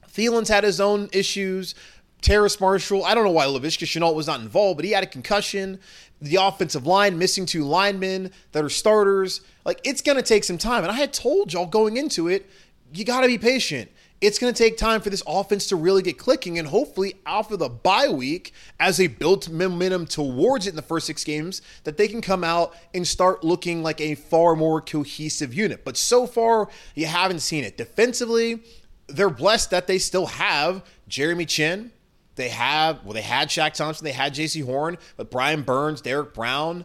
Thielens 0.08 0.48
had 0.48 0.64
his 0.64 0.80
own 0.80 1.08
issues. 1.12 1.76
Terrace 2.20 2.60
Marshall, 2.60 3.04
I 3.04 3.14
don't 3.14 3.24
know 3.24 3.30
why 3.30 3.46
Laviska 3.46 3.86
Shenault 3.86 4.14
was 4.14 4.26
not 4.26 4.40
involved, 4.40 4.78
but 4.78 4.84
he 4.84 4.92
had 4.92 5.04
a 5.04 5.06
concussion. 5.06 5.78
The 6.20 6.36
offensive 6.36 6.86
line 6.86 7.18
missing 7.18 7.46
two 7.46 7.64
linemen 7.64 8.32
that 8.52 8.64
are 8.64 8.68
starters. 8.68 9.40
Like, 9.64 9.80
it's 9.84 10.02
going 10.02 10.16
to 10.16 10.22
take 10.22 10.44
some 10.44 10.58
time. 10.58 10.82
And 10.82 10.90
I 10.90 10.96
had 10.96 11.12
told 11.12 11.52
y'all 11.52 11.66
going 11.66 11.96
into 11.96 12.28
it, 12.28 12.48
you 12.92 13.04
got 13.04 13.20
to 13.20 13.28
be 13.28 13.38
patient 13.38 13.90
it's 14.20 14.38
going 14.38 14.52
to 14.52 14.62
take 14.62 14.76
time 14.76 15.00
for 15.00 15.10
this 15.10 15.22
offense 15.26 15.68
to 15.68 15.76
really 15.76 16.02
get 16.02 16.18
clicking. 16.18 16.58
And 16.58 16.68
hopefully, 16.68 17.14
after 17.24 17.56
the 17.56 17.68
bye 17.68 18.08
week, 18.08 18.52
as 18.80 18.96
they 18.96 19.06
build 19.06 19.50
momentum 19.50 20.06
towards 20.06 20.66
it 20.66 20.70
in 20.70 20.76
the 20.76 20.82
first 20.82 21.06
six 21.06 21.22
games, 21.22 21.62
that 21.84 21.96
they 21.96 22.08
can 22.08 22.20
come 22.20 22.42
out 22.42 22.74
and 22.94 23.06
start 23.06 23.44
looking 23.44 23.82
like 23.82 24.00
a 24.00 24.16
far 24.16 24.56
more 24.56 24.80
cohesive 24.80 25.54
unit. 25.54 25.84
But 25.84 25.96
so 25.96 26.26
far, 26.26 26.68
you 26.94 27.06
haven't 27.06 27.40
seen 27.40 27.64
it. 27.64 27.76
Defensively, 27.76 28.60
they're 29.06 29.30
blessed 29.30 29.70
that 29.70 29.86
they 29.86 29.98
still 29.98 30.26
have 30.26 30.82
Jeremy 31.06 31.46
Chinn. 31.46 31.92
They 32.38 32.48
have, 32.48 33.04
well, 33.04 33.14
they 33.14 33.22
had 33.22 33.48
Shaq 33.48 33.74
Thompson, 33.74 34.04
they 34.04 34.12
had 34.12 34.32
Jaycee 34.32 34.64
Horn, 34.64 34.96
but 35.16 35.30
Brian 35.30 35.62
Burns, 35.62 36.00
Derrick 36.00 36.32
Brown, 36.32 36.84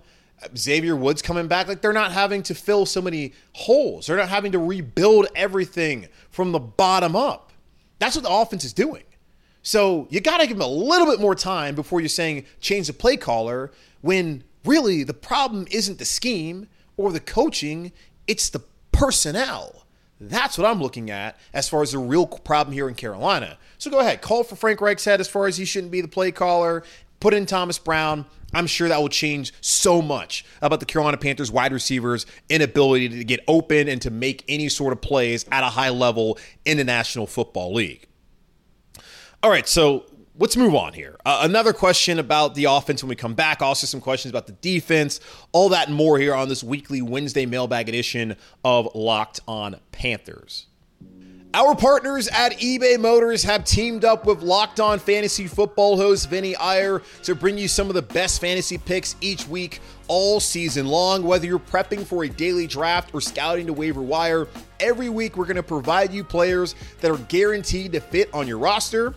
Xavier 0.57 0.95
Woods 0.95 1.21
coming 1.21 1.47
back. 1.47 1.67
Like 1.67 1.81
they're 1.81 1.93
not 1.93 2.11
having 2.11 2.41
to 2.43 2.55
fill 2.55 2.85
so 2.85 3.01
many 3.01 3.33
holes. 3.53 4.07
They're 4.07 4.17
not 4.17 4.29
having 4.29 4.51
to 4.53 4.59
rebuild 4.59 5.27
everything 5.35 6.07
from 6.31 6.51
the 6.51 6.59
bottom 6.59 7.15
up. 7.15 7.51
That's 7.99 8.15
what 8.15 8.23
the 8.23 8.31
offense 8.31 8.65
is 8.65 8.73
doing. 8.73 9.03
So 9.61 10.07
you 10.09 10.19
got 10.19 10.39
to 10.39 10.47
give 10.47 10.57
them 10.57 10.67
a 10.67 10.71
little 10.71 11.07
bit 11.07 11.21
more 11.21 11.35
time 11.35 11.75
before 11.75 12.01
you're 12.01 12.09
saying 12.09 12.45
change 12.59 12.87
the 12.87 12.93
play 12.93 13.15
caller 13.15 13.71
when 14.01 14.43
really 14.65 15.03
the 15.03 15.13
problem 15.13 15.67
isn't 15.71 15.99
the 15.99 16.05
scheme 16.05 16.67
or 16.97 17.11
the 17.11 17.19
coaching, 17.19 17.91
it's 18.27 18.49
the 18.49 18.61
personnel. 18.91 19.82
That's 20.19 20.57
what 20.57 20.67
I'm 20.67 20.81
looking 20.81 21.09
at 21.09 21.37
as 21.53 21.67
far 21.67 21.81
as 21.81 21.91
the 21.91 21.97
real 21.97 22.25
problem 22.25 22.73
here 22.73 22.87
in 22.87 22.95
Carolina. 22.95 23.57
So 23.77 23.91
go 23.91 23.99
ahead, 23.99 24.21
call 24.21 24.43
for 24.43 24.55
Frank 24.55 24.79
Reich's 24.79 25.05
head 25.05 25.19
as 25.19 25.27
far 25.27 25.47
as 25.47 25.57
he 25.57 25.65
shouldn't 25.65 25.91
be 25.91 26.01
the 26.01 26.07
play 26.07 26.31
caller, 26.31 26.83
put 27.19 27.33
in 27.33 27.45
Thomas 27.45 27.79
Brown, 27.79 28.25
I'm 28.53 28.67
sure 28.67 28.87
that 28.87 29.01
will 29.01 29.09
change 29.09 29.53
so 29.61 30.01
much 30.01 30.45
about 30.61 30.79
the 30.79 30.85
Carolina 30.85 31.17
Panthers 31.17 31.51
wide 31.51 31.73
receivers' 31.73 32.25
inability 32.49 33.09
to 33.09 33.23
get 33.23 33.39
open 33.47 33.87
and 33.87 34.01
to 34.03 34.11
make 34.11 34.43
any 34.47 34.69
sort 34.69 34.93
of 34.93 35.01
plays 35.01 35.45
at 35.51 35.63
a 35.63 35.67
high 35.67 35.89
level 35.89 36.37
in 36.63 36.77
the 36.77 36.83
National 36.83 37.25
Football 37.25 37.73
League. 37.73 38.07
All 39.41 39.49
right, 39.49 39.67
so 39.67 40.05
let's 40.37 40.57
move 40.57 40.75
on 40.75 40.93
here. 40.93 41.17
Uh, 41.25 41.41
another 41.43 41.73
question 41.73 42.19
about 42.19 42.55
the 42.55 42.65
offense 42.65 43.03
when 43.03 43.09
we 43.09 43.15
come 43.15 43.33
back. 43.33 43.61
Also, 43.61 43.85
some 43.85 44.01
questions 44.01 44.31
about 44.31 44.47
the 44.47 44.53
defense. 44.53 45.19
All 45.51 45.69
that 45.69 45.87
and 45.87 45.95
more 45.95 46.17
here 46.17 46.33
on 46.33 46.49
this 46.49 46.63
weekly 46.63 47.01
Wednesday 47.01 47.45
mailbag 47.45 47.89
edition 47.89 48.35
of 48.63 48.87
Locked 48.95 49.41
On 49.47 49.75
Panthers. 49.91 50.67
Our 51.55 51.75
partners 51.75 52.27
at 52.29 52.53
eBay 52.53 52.99
Motors 52.99 53.43
have 53.43 53.63
teamed 53.63 54.05
up 54.05 54.25
with 54.25 54.41
Locked 54.41 54.79
On 54.79 54.97
Fantasy 54.97 55.45
Football 55.45 55.97
host 55.97 56.27
Vinny 56.27 56.55
Iyer 56.55 57.03
to 57.21 57.35
bring 57.35 57.59
you 57.59 57.67
some 57.67 57.89
of 57.89 57.93
the 57.93 58.01
best 58.01 58.41
fantasy 58.41 58.79
picks 58.79 59.15
each 59.21 59.47
week, 59.47 59.79
all 60.07 60.39
season 60.39 60.87
long. 60.87 61.21
Whether 61.21 61.45
you're 61.45 61.59
prepping 61.59 62.07
for 62.07 62.23
a 62.23 62.27
daily 62.27 62.65
draft 62.65 63.13
or 63.13 63.21
scouting 63.21 63.67
to 63.67 63.73
waiver 63.73 64.01
wire, 64.01 64.47
every 64.79 65.09
week 65.09 65.37
we're 65.37 65.45
going 65.45 65.57
to 65.57 65.61
provide 65.61 66.11
you 66.11 66.23
players 66.23 66.73
that 67.01 67.11
are 67.11 67.19
guaranteed 67.25 67.91
to 67.91 67.99
fit 67.99 68.33
on 68.33 68.47
your 68.47 68.57
roster. 68.57 69.13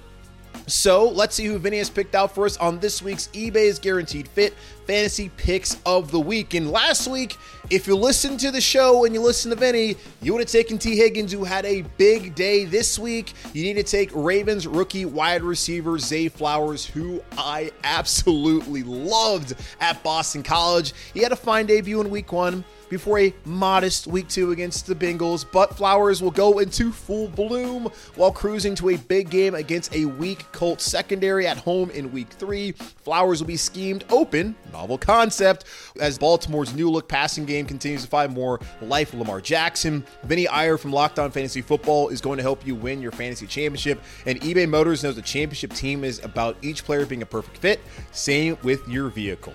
So 0.69 1.09
let's 1.09 1.37
see 1.37 1.45
who 1.45 1.59
Vinny 1.59 1.79
has 1.79 1.89
picked 1.89 2.17
out 2.17 2.35
for 2.35 2.45
us 2.45 2.57
on 2.57 2.81
this 2.81 3.01
week's 3.01 3.29
eBay's 3.29 3.79
Guaranteed 3.79 4.27
Fit 4.27 4.53
Fantasy 4.89 5.29
Picks 5.37 5.77
of 5.87 6.11
the 6.11 6.19
Week. 6.19 6.55
And 6.55 6.73
last 6.73 7.07
week, 7.07 7.37
if 7.71 7.87
you 7.87 7.95
listened 7.95 8.41
to 8.41 8.51
the 8.51 8.61
show 8.61 9.05
and 9.05 9.15
you 9.15 9.21
listened 9.21 9.53
to 9.53 9.59
Vinny, 9.59 9.95
you 10.23 10.33
would 10.33 10.41
have 10.41 10.51
taken 10.51 10.77
Tee 10.77 10.97
Higgins, 10.97 11.31
who 11.31 11.45
had 11.45 11.65
a 11.67 11.83
big 11.99 12.35
day 12.35 12.65
this 12.65 12.99
week. 12.99 13.33
You 13.53 13.63
need 13.63 13.75
to 13.75 13.85
take 13.85 14.11
Ravens 14.13 14.67
rookie 14.67 15.05
wide 15.05 15.43
receiver 15.43 15.99
Zay 15.99 16.29
Flowers, 16.29 16.85
who 16.85 17.23
I 17.39 17.71
absolutely 17.85 18.83
loved 18.83 19.55
at 19.81 20.03
Boston 20.03 20.43
College. 20.43 20.95
He 21.15 21.21
had 21.21 21.31
a 21.31 21.37
fine 21.37 21.67
debut 21.67 22.01
in 22.01 22.11
week 22.11 22.33
one 22.33 22.65
before 22.89 23.19
a 23.19 23.35
modest 23.45 24.07
week 24.07 24.29
two 24.29 24.53
against 24.53 24.87
the 24.87 24.95
Bengals, 24.95 25.45
but 25.51 25.77
Flowers 25.77 26.23
will 26.23 26.31
go 26.31 26.59
into 26.59 26.93
full 26.93 27.29
bloom 27.29 27.91
while 28.15 28.33
cruising 28.33 28.75
to 28.77 28.91
a 28.91 28.97
big 28.97 29.31
game 29.31 29.55
against 29.55 29.95
a 29.95 30.05
weak 30.05 30.45
Colts 30.53 30.85
secondary 30.85 31.47
at 31.47 31.57
home 31.57 31.91
in 31.91 32.13
week 32.13 32.29
three. 32.31 32.73
Flowers 32.73 33.41
will 33.41 33.47
be 33.47 33.57
schemed 33.57 34.05
open, 34.11 34.55
novel 34.73 34.99
concept, 34.99 35.65
as 36.01 36.19
Baltimore's 36.19 36.75
new 36.75 36.91
look 36.91 37.09
passing 37.09 37.45
game 37.45 37.67
continues 37.67 38.03
to 38.03 38.09
find 38.09 38.33
more 38.33 38.61
life 38.83 39.15
Lamar 39.15 39.41
Jackson. 39.41 40.05
Vinny 40.25 40.49
Iyer 40.49 40.79
from 40.79 40.93
Locked 40.93 41.19
On 41.19 41.31
Fantasy 41.31 41.63
Football 41.63 42.09
is 42.09 42.21
going 42.21 42.37
to 42.37 42.43
help 42.43 42.67
you 42.67 42.75
win 42.75 43.01
your 43.01 43.13
fantasy 43.13 43.47
championship, 43.47 44.03
and 44.27 44.41
eBay 44.41 44.69
Motors 44.69 45.03
knows 45.03 45.17
the 45.17 45.23
championship 45.23 45.73
team 45.73 46.05
is 46.05 46.23
about 46.25 46.57
each 46.63 46.85
player 46.85 47.07
being 47.07 47.23
a 47.23 47.27
perfect 47.27 47.59
fit. 47.59 47.81
Same 48.13 48.57
with 48.63 48.87
your 48.89 49.09
vehicle. 49.09 49.55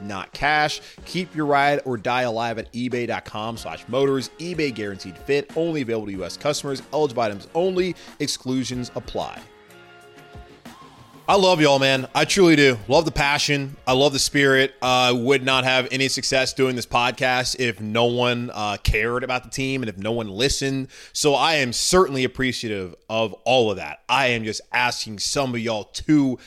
not 0.00 0.32
cash. 0.32 0.80
Keep 1.04 1.34
your 1.34 1.46
ride 1.46 1.80
or 1.84 1.96
die 1.96 2.22
alive 2.22 2.58
at 2.58 2.72
ebay.com 2.72 3.56
slash 3.56 3.86
motors. 3.88 4.30
eBay 4.38 4.74
Guaranteed 4.74 5.16
Fit, 5.18 5.50
only 5.56 5.82
available 5.82 6.06
to 6.06 6.12
U.S. 6.12 6.36
customers, 6.36 6.82
eligible 6.92 7.22
items 7.22 7.48
only, 7.54 7.94
exclusions 8.18 8.90
apply. 8.94 9.40
I 11.28 11.36
love 11.36 11.60
y'all, 11.60 11.78
man. 11.78 12.08
I 12.14 12.24
truly 12.24 12.56
do. 12.56 12.78
Love 12.88 13.04
the 13.04 13.10
passion. 13.10 13.76
I 13.86 13.92
love 13.92 14.14
the 14.14 14.18
spirit. 14.18 14.74
I 14.80 15.10
uh, 15.10 15.14
would 15.14 15.44
not 15.44 15.64
have 15.64 15.86
any 15.90 16.08
success 16.08 16.54
doing 16.54 16.74
this 16.74 16.86
podcast 16.86 17.56
if 17.60 17.82
no 17.82 18.06
one 18.06 18.50
uh, 18.54 18.78
cared 18.82 19.22
about 19.22 19.44
the 19.44 19.50
team 19.50 19.82
and 19.82 19.90
if 19.90 19.98
no 19.98 20.10
one 20.10 20.28
listened. 20.30 20.88
So 21.12 21.34
I 21.34 21.56
am 21.56 21.74
certainly 21.74 22.24
appreciative 22.24 22.94
of 23.10 23.34
all 23.44 23.70
of 23.70 23.76
that. 23.76 24.04
I 24.08 24.28
am 24.28 24.44
just 24.44 24.62
asking 24.72 25.18
some 25.18 25.52
of 25.52 25.60
y'all 25.60 25.84
to 25.84 26.38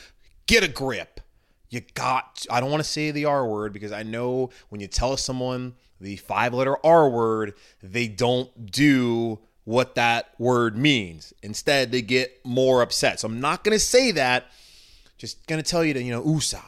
get 0.48 0.64
a 0.64 0.68
grip. 0.68 1.11
You 1.72 1.80
got, 1.94 2.44
I 2.50 2.60
don't 2.60 2.70
want 2.70 2.82
to 2.82 2.88
say 2.88 3.12
the 3.12 3.24
R 3.24 3.46
word 3.46 3.72
because 3.72 3.92
I 3.92 4.02
know 4.02 4.50
when 4.68 4.82
you 4.82 4.88
tell 4.88 5.16
someone 5.16 5.74
the 6.02 6.16
five 6.16 6.52
letter 6.52 6.76
R 6.84 7.08
word, 7.08 7.54
they 7.82 8.08
don't 8.08 8.70
do 8.70 9.38
what 9.64 9.94
that 9.94 10.34
word 10.38 10.76
means. 10.76 11.32
Instead, 11.42 11.90
they 11.90 12.02
get 12.02 12.44
more 12.44 12.82
upset. 12.82 13.20
So 13.20 13.26
I'm 13.26 13.40
not 13.40 13.64
going 13.64 13.74
to 13.74 13.82
say 13.82 14.10
that. 14.10 14.48
Just 15.16 15.46
going 15.46 15.62
to 15.62 15.68
tell 15.68 15.82
you 15.82 15.94
to, 15.94 16.02
you 16.02 16.12
know, 16.12 16.22
USA. 16.22 16.60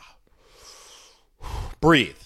Breathe 1.83 2.17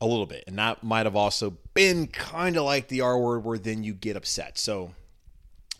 a 0.00 0.06
little 0.06 0.26
bit. 0.26 0.44
And 0.46 0.56
that 0.60 0.84
might 0.84 1.06
have 1.06 1.16
also 1.16 1.56
been 1.74 2.06
kind 2.06 2.56
of 2.56 2.62
like 2.62 2.86
the 2.86 3.00
R 3.00 3.18
word 3.18 3.44
where 3.44 3.58
then 3.58 3.82
you 3.82 3.94
get 3.94 4.14
upset. 4.14 4.58
So 4.58 4.94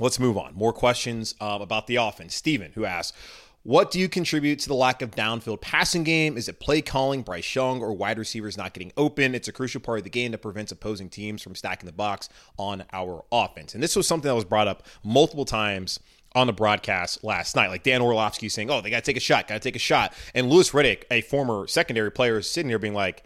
let's 0.01 0.19
move 0.19 0.37
on. 0.37 0.55
More 0.55 0.73
questions 0.73 1.37
um, 1.41 1.63
about 1.63 1.87
the 1.87 1.97
offense. 1.97 2.35
Steven, 2.35 2.73
who 2.73 2.85
asks, 2.85 3.17
what 3.65 3.91
do 3.91 4.01
you 4.01 4.09
contribute 4.09 4.59
to 4.61 4.69
the 4.69 4.75
lack 4.75 5.03
of 5.03 5.13
downfield 5.13 5.61
passing 5.61 6.03
game? 6.03 6.37
Is 6.37 6.49
it 6.49 6.59
play 6.59 6.83
calling, 6.83 7.23
Bryce 7.23 7.55
Young, 7.55 7.81
or 7.81 7.93
wide 7.93 8.19
receivers 8.19 8.57
not 8.57 8.75
getting 8.75 8.93
open? 8.97 9.35
It's 9.35 9.47
a 9.47 9.53
crucial 9.53 9.81
part 9.81 9.99
of 9.99 10.05
the 10.05 10.11
game 10.11 10.33
that 10.33 10.39
prevents 10.39 10.73
opposing 10.73 11.09
teams 11.09 11.43
from 11.43 11.55
stacking 11.55 11.87
the 11.87 11.93
box 11.93 12.29
on 12.59 12.85
our 12.93 13.25
offense. 13.31 13.75
And 13.75 13.83
this 13.83 13.95
was 13.95 14.09
something 14.09 14.29
that 14.29 14.35
was 14.35 14.45
brought 14.45 14.67
up 14.67 14.85
multiple 15.05 15.45
times 15.45 16.01
on 16.35 16.47
the 16.47 16.53
broadcast 16.53 17.23
last 17.23 17.55
night. 17.55 17.69
Like 17.69 17.85
Dan 17.85 18.03
Orlovsky 18.03 18.49
saying, 18.49 18.71
oh, 18.71 18.81
they 18.81 18.91
got 18.91 19.05
to 19.05 19.09
take 19.09 19.17
a 19.17 19.21
shot, 19.21 19.47
got 19.47 19.55
to 19.55 19.61
take 19.61 19.77
a 19.77 19.81
shot. 19.81 20.13
And 20.35 20.51
Louis 20.51 20.71
Riddick, 20.71 21.05
a 21.11 21.21
former 21.21 21.67
secondary 21.69 22.11
player, 22.11 22.39
is 22.39 22.51
sitting 22.51 22.69
here 22.69 22.79
being 22.81 22.95
like, 22.95 23.23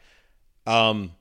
um, 0.67 1.13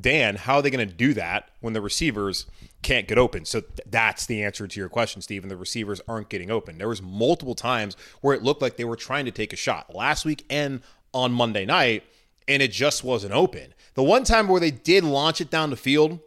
Dan, 0.00 0.36
how 0.36 0.56
are 0.56 0.62
they 0.62 0.70
going 0.70 0.88
to 0.88 0.94
do 0.94 1.12
that 1.14 1.50
when 1.60 1.74
the 1.74 1.80
receivers 1.82 2.46
can't 2.82 3.06
get 3.06 3.18
open? 3.18 3.44
So 3.44 3.60
th- 3.60 3.80
that's 3.86 4.24
the 4.24 4.42
answer 4.42 4.66
to 4.66 4.80
your 4.80 4.88
question, 4.88 5.20
Stephen. 5.20 5.48
The 5.48 5.56
receivers 5.56 6.00
aren't 6.08 6.30
getting 6.30 6.50
open. 6.50 6.78
There 6.78 6.88
was 6.88 7.02
multiple 7.02 7.54
times 7.54 7.96
where 8.22 8.34
it 8.34 8.42
looked 8.42 8.62
like 8.62 8.76
they 8.76 8.84
were 8.84 8.96
trying 8.96 9.26
to 9.26 9.30
take 9.30 9.52
a 9.52 9.56
shot 9.56 9.94
last 9.94 10.24
week 10.24 10.46
and 10.48 10.80
on 11.12 11.32
Monday 11.32 11.66
night, 11.66 12.04
and 12.48 12.62
it 12.62 12.72
just 12.72 13.04
wasn't 13.04 13.34
open. 13.34 13.74
The 13.94 14.02
one 14.02 14.24
time 14.24 14.48
where 14.48 14.60
they 14.60 14.70
did 14.70 15.04
launch 15.04 15.42
it 15.42 15.50
down 15.50 15.68
the 15.68 15.76
field 15.76 16.20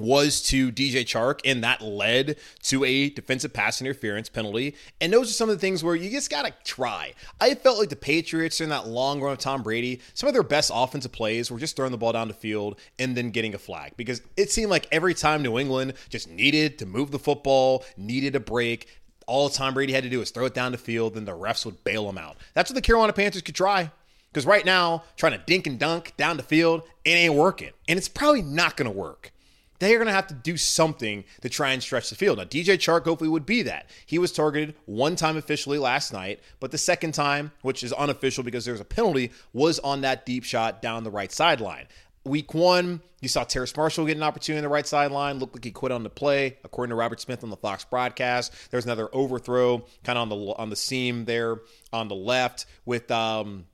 was 0.00 0.42
to 0.42 0.70
DJ 0.72 1.02
Chark, 1.02 1.40
and 1.44 1.62
that 1.64 1.80
led 1.80 2.36
to 2.64 2.84
a 2.84 3.10
defensive 3.10 3.52
pass 3.52 3.80
interference 3.80 4.28
penalty. 4.28 4.74
And 5.00 5.12
those 5.12 5.30
are 5.30 5.34
some 5.34 5.48
of 5.48 5.56
the 5.56 5.60
things 5.60 5.82
where 5.82 5.94
you 5.94 6.10
just 6.10 6.30
got 6.30 6.44
to 6.46 6.54
try. 6.64 7.14
I 7.40 7.54
felt 7.54 7.78
like 7.78 7.88
the 7.88 7.96
Patriots 7.96 8.60
in 8.60 8.68
that 8.70 8.86
long 8.86 9.20
run 9.20 9.32
of 9.32 9.38
Tom 9.38 9.62
Brady, 9.62 10.00
some 10.14 10.28
of 10.28 10.32
their 10.32 10.42
best 10.42 10.70
offensive 10.74 11.12
plays 11.12 11.50
were 11.50 11.58
just 11.58 11.76
throwing 11.76 11.92
the 11.92 11.98
ball 11.98 12.12
down 12.12 12.28
the 12.28 12.34
field 12.34 12.78
and 12.98 13.16
then 13.16 13.30
getting 13.30 13.54
a 13.54 13.58
flag 13.58 13.92
because 13.96 14.22
it 14.36 14.50
seemed 14.50 14.70
like 14.70 14.86
every 14.92 15.14
time 15.14 15.42
New 15.42 15.58
England 15.58 15.94
just 16.08 16.28
needed 16.28 16.78
to 16.78 16.86
move 16.86 17.10
the 17.10 17.18
football, 17.18 17.84
needed 17.96 18.34
a 18.36 18.40
break, 18.40 18.86
all 19.26 19.48
Tom 19.48 19.74
Brady 19.74 19.92
had 19.92 20.04
to 20.04 20.10
do 20.10 20.18
was 20.18 20.30
throw 20.30 20.46
it 20.46 20.54
down 20.54 20.72
the 20.72 20.78
field, 20.78 21.16
and 21.16 21.28
the 21.28 21.36
refs 21.36 21.66
would 21.66 21.84
bail 21.84 22.06
them 22.06 22.18
out. 22.18 22.36
That's 22.54 22.70
what 22.70 22.74
the 22.74 22.80
Carolina 22.80 23.12
Panthers 23.12 23.42
could 23.42 23.54
try. 23.54 23.90
Because 24.32 24.46
right 24.46 24.64
now, 24.64 25.04
trying 25.16 25.32
to 25.32 25.42
dink 25.46 25.66
and 25.66 25.78
dunk 25.78 26.14
down 26.16 26.36
the 26.36 26.42
field, 26.42 26.82
it 27.04 27.10
ain't 27.10 27.34
working. 27.34 27.70
And 27.88 27.98
it's 27.98 28.08
probably 28.08 28.42
not 28.42 28.76
going 28.76 28.90
to 28.90 28.96
work 28.96 29.32
they 29.78 29.94
are 29.94 29.98
going 29.98 30.06
to 30.06 30.12
have 30.12 30.26
to 30.28 30.34
do 30.34 30.56
something 30.56 31.24
to 31.40 31.48
try 31.48 31.70
and 31.70 31.82
stretch 31.82 32.10
the 32.10 32.16
field. 32.16 32.38
Now, 32.38 32.44
DJ 32.44 32.74
Chark 32.74 33.04
hopefully 33.04 33.30
would 33.30 33.46
be 33.46 33.62
that. 33.62 33.88
He 34.06 34.18
was 34.18 34.32
targeted 34.32 34.74
one 34.86 35.16
time 35.16 35.36
officially 35.36 35.78
last 35.78 36.12
night, 36.12 36.40
but 36.60 36.70
the 36.70 36.78
second 36.78 37.12
time, 37.12 37.52
which 37.62 37.82
is 37.82 37.92
unofficial 37.92 38.44
because 38.44 38.64
there's 38.64 38.80
a 38.80 38.84
penalty, 38.84 39.30
was 39.52 39.78
on 39.80 40.00
that 40.02 40.26
deep 40.26 40.44
shot 40.44 40.82
down 40.82 41.04
the 41.04 41.10
right 41.10 41.32
sideline. 41.32 41.86
Week 42.24 42.52
one, 42.52 43.00
you 43.20 43.28
saw 43.28 43.44
Terrace 43.44 43.74
Marshall 43.76 44.06
get 44.06 44.16
an 44.16 44.22
opportunity 44.22 44.58
on 44.58 44.64
the 44.64 44.68
right 44.68 44.86
sideline. 44.86 45.38
Looked 45.38 45.54
like 45.54 45.64
he 45.64 45.70
quit 45.70 45.92
on 45.92 46.02
the 46.02 46.10
play, 46.10 46.58
according 46.62 46.90
to 46.90 46.96
Robert 46.96 47.20
Smith 47.20 47.42
on 47.42 47.50
the 47.50 47.56
Fox 47.56 47.84
broadcast. 47.84 48.52
There's 48.70 48.84
another 48.84 49.08
overthrow, 49.12 49.86
kind 50.04 50.18
of 50.18 50.22
on 50.22 50.28
the 50.28 50.36
on 50.54 50.70
the 50.70 50.76
seam 50.76 51.24
there 51.24 51.60
on 51.92 52.08
the 52.08 52.14
left 52.14 52.66
with 52.84 53.10
um, 53.10 53.66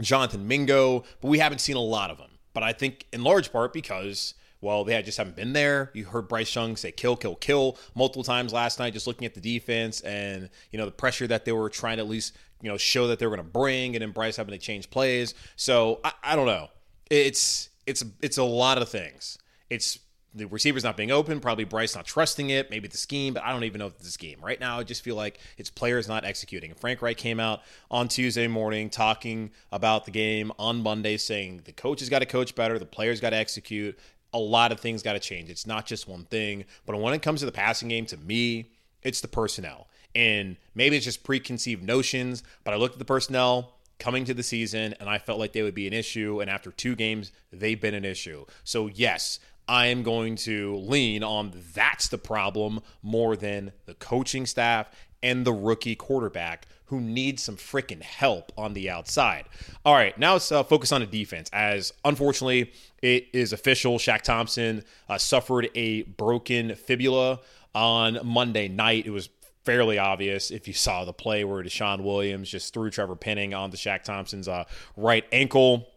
Jonathan 0.00 0.46
Mingo, 0.46 1.04
but 1.20 1.28
we 1.28 1.38
haven't 1.38 1.58
seen 1.58 1.76
a 1.76 1.80
lot 1.80 2.10
of 2.10 2.18
them. 2.18 2.30
But 2.52 2.62
I 2.62 2.72
think 2.72 3.06
in 3.12 3.24
large 3.24 3.52
part 3.52 3.72
because 3.72 4.34
well, 4.62 4.84
they 4.84 5.02
just 5.02 5.18
haven't 5.18 5.36
been 5.36 5.52
there. 5.52 5.90
You 5.92 6.04
heard 6.04 6.28
Bryce 6.28 6.54
Young 6.54 6.76
say 6.76 6.92
kill, 6.92 7.16
kill, 7.16 7.34
kill 7.34 7.76
multiple 7.94 8.22
times 8.22 8.52
last 8.52 8.78
night, 8.78 8.92
just 8.92 9.08
looking 9.08 9.26
at 9.26 9.34
the 9.34 9.40
defense 9.40 10.00
and, 10.02 10.48
you 10.70 10.78
know, 10.78 10.86
the 10.86 10.92
pressure 10.92 11.26
that 11.26 11.44
they 11.44 11.52
were 11.52 11.68
trying 11.68 11.96
to 11.96 12.04
at 12.04 12.08
least, 12.08 12.36
you 12.62 12.70
know, 12.70 12.78
show 12.78 13.08
that 13.08 13.18
they 13.18 13.26
were 13.26 13.36
going 13.36 13.46
to 13.46 13.52
bring 13.52 13.96
and 13.96 14.02
then 14.02 14.12
Bryce 14.12 14.36
having 14.36 14.52
to 14.52 14.58
change 14.58 14.88
plays. 14.88 15.34
So 15.56 16.00
I, 16.04 16.12
I 16.22 16.36
don't 16.36 16.46
know. 16.46 16.68
It's, 17.10 17.70
it's, 17.86 18.04
it's 18.22 18.38
a 18.38 18.44
lot 18.44 18.80
of 18.80 18.88
things. 18.88 19.36
It's 19.68 19.98
the 20.32 20.46
receivers 20.46 20.84
not 20.84 20.96
being 20.96 21.10
open, 21.10 21.40
probably 21.40 21.64
Bryce 21.64 21.96
not 21.96 22.06
trusting 22.06 22.50
it, 22.50 22.70
maybe 22.70 22.86
the 22.86 22.96
scheme, 22.96 23.34
but 23.34 23.42
I 23.42 23.52
don't 23.52 23.64
even 23.64 23.80
know 23.80 23.86
if 23.86 23.94
it's 23.96 24.04
the 24.04 24.10
scheme. 24.10 24.38
Right 24.40 24.60
now, 24.60 24.78
I 24.78 24.84
just 24.84 25.02
feel 25.02 25.16
like 25.16 25.40
it's 25.58 25.70
players 25.70 26.06
not 26.06 26.24
executing. 26.24 26.72
Frank 26.74 27.02
Reich 27.02 27.16
came 27.16 27.40
out 27.40 27.62
on 27.90 28.06
Tuesday 28.06 28.46
morning 28.46 28.90
talking 28.90 29.50
about 29.72 30.04
the 30.04 30.12
game 30.12 30.52
on 30.58 30.82
Monday, 30.82 31.16
saying 31.16 31.62
the 31.64 31.72
coach 31.72 31.98
has 32.00 32.08
got 32.08 32.20
to 32.20 32.26
coach 32.26 32.54
better, 32.54 32.78
the 32.78 32.86
players 32.86 33.20
got 33.20 33.30
to 33.30 33.36
execute 33.36 33.98
a 34.32 34.38
lot 34.38 34.72
of 34.72 34.80
things 34.80 35.02
got 35.02 35.12
to 35.14 35.20
change. 35.20 35.50
It's 35.50 35.66
not 35.66 35.86
just 35.86 36.08
one 36.08 36.24
thing. 36.24 36.64
But 36.86 36.98
when 37.00 37.14
it 37.14 37.22
comes 37.22 37.40
to 37.40 37.46
the 37.46 37.52
passing 37.52 37.88
game, 37.88 38.06
to 38.06 38.16
me, 38.16 38.70
it's 39.02 39.20
the 39.20 39.28
personnel. 39.28 39.88
And 40.14 40.56
maybe 40.74 40.96
it's 40.96 41.04
just 41.04 41.24
preconceived 41.24 41.82
notions, 41.82 42.42
but 42.64 42.74
I 42.74 42.76
looked 42.76 42.94
at 42.94 42.98
the 42.98 43.04
personnel 43.04 43.78
coming 43.98 44.24
to 44.24 44.34
the 44.34 44.42
season 44.42 44.94
and 45.00 45.08
I 45.08 45.18
felt 45.18 45.38
like 45.38 45.52
they 45.52 45.62
would 45.62 45.74
be 45.74 45.86
an 45.86 45.92
issue. 45.92 46.40
And 46.40 46.50
after 46.50 46.70
two 46.70 46.94
games, 46.94 47.32
they've 47.52 47.80
been 47.80 47.94
an 47.94 48.04
issue. 48.04 48.44
So, 48.64 48.88
yes, 48.88 49.38
I 49.68 49.86
am 49.86 50.02
going 50.02 50.36
to 50.36 50.76
lean 50.76 51.22
on 51.22 51.52
that's 51.74 52.08
the 52.08 52.18
problem 52.18 52.80
more 53.02 53.36
than 53.36 53.72
the 53.86 53.94
coaching 53.94 54.44
staff 54.44 54.90
and 55.22 55.44
the 55.44 55.52
rookie 55.52 55.94
quarterback 55.94 56.66
who 56.92 57.00
needs 57.00 57.42
some 57.42 57.56
freaking 57.56 58.02
help 58.02 58.52
on 58.54 58.74
the 58.74 58.90
outside. 58.90 59.46
All 59.82 59.94
right, 59.94 60.16
now 60.18 60.34
let's 60.34 60.52
uh, 60.52 60.62
focus 60.62 60.92
on 60.92 61.00
the 61.00 61.06
defense. 61.06 61.48
As 61.50 61.94
unfortunately, 62.04 62.70
it 63.00 63.28
is 63.32 63.54
official. 63.54 63.96
Shaq 63.96 64.20
Thompson 64.20 64.84
uh, 65.08 65.16
suffered 65.16 65.70
a 65.74 66.02
broken 66.02 66.74
fibula 66.74 67.40
on 67.74 68.18
Monday 68.22 68.68
night. 68.68 69.06
It 69.06 69.10
was 69.10 69.30
fairly 69.64 69.98
obvious 69.98 70.50
if 70.50 70.68
you 70.68 70.74
saw 70.74 71.06
the 71.06 71.14
play 71.14 71.44
where 71.44 71.62
DeShawn 71.62 72.02
Williams 72.02 72.50
just 72.50 72.74
threw 72.74 72.90
Trevor 72.90 73.16
Penning 73.16 73.54
on 73.54 73.62
onto 73.62 73.78
Shaq 73.78 74.02
Thompson's 74.02 74.46
uh, 74.46 74.64
right 74.94 75.24
ankle 75.32 75.88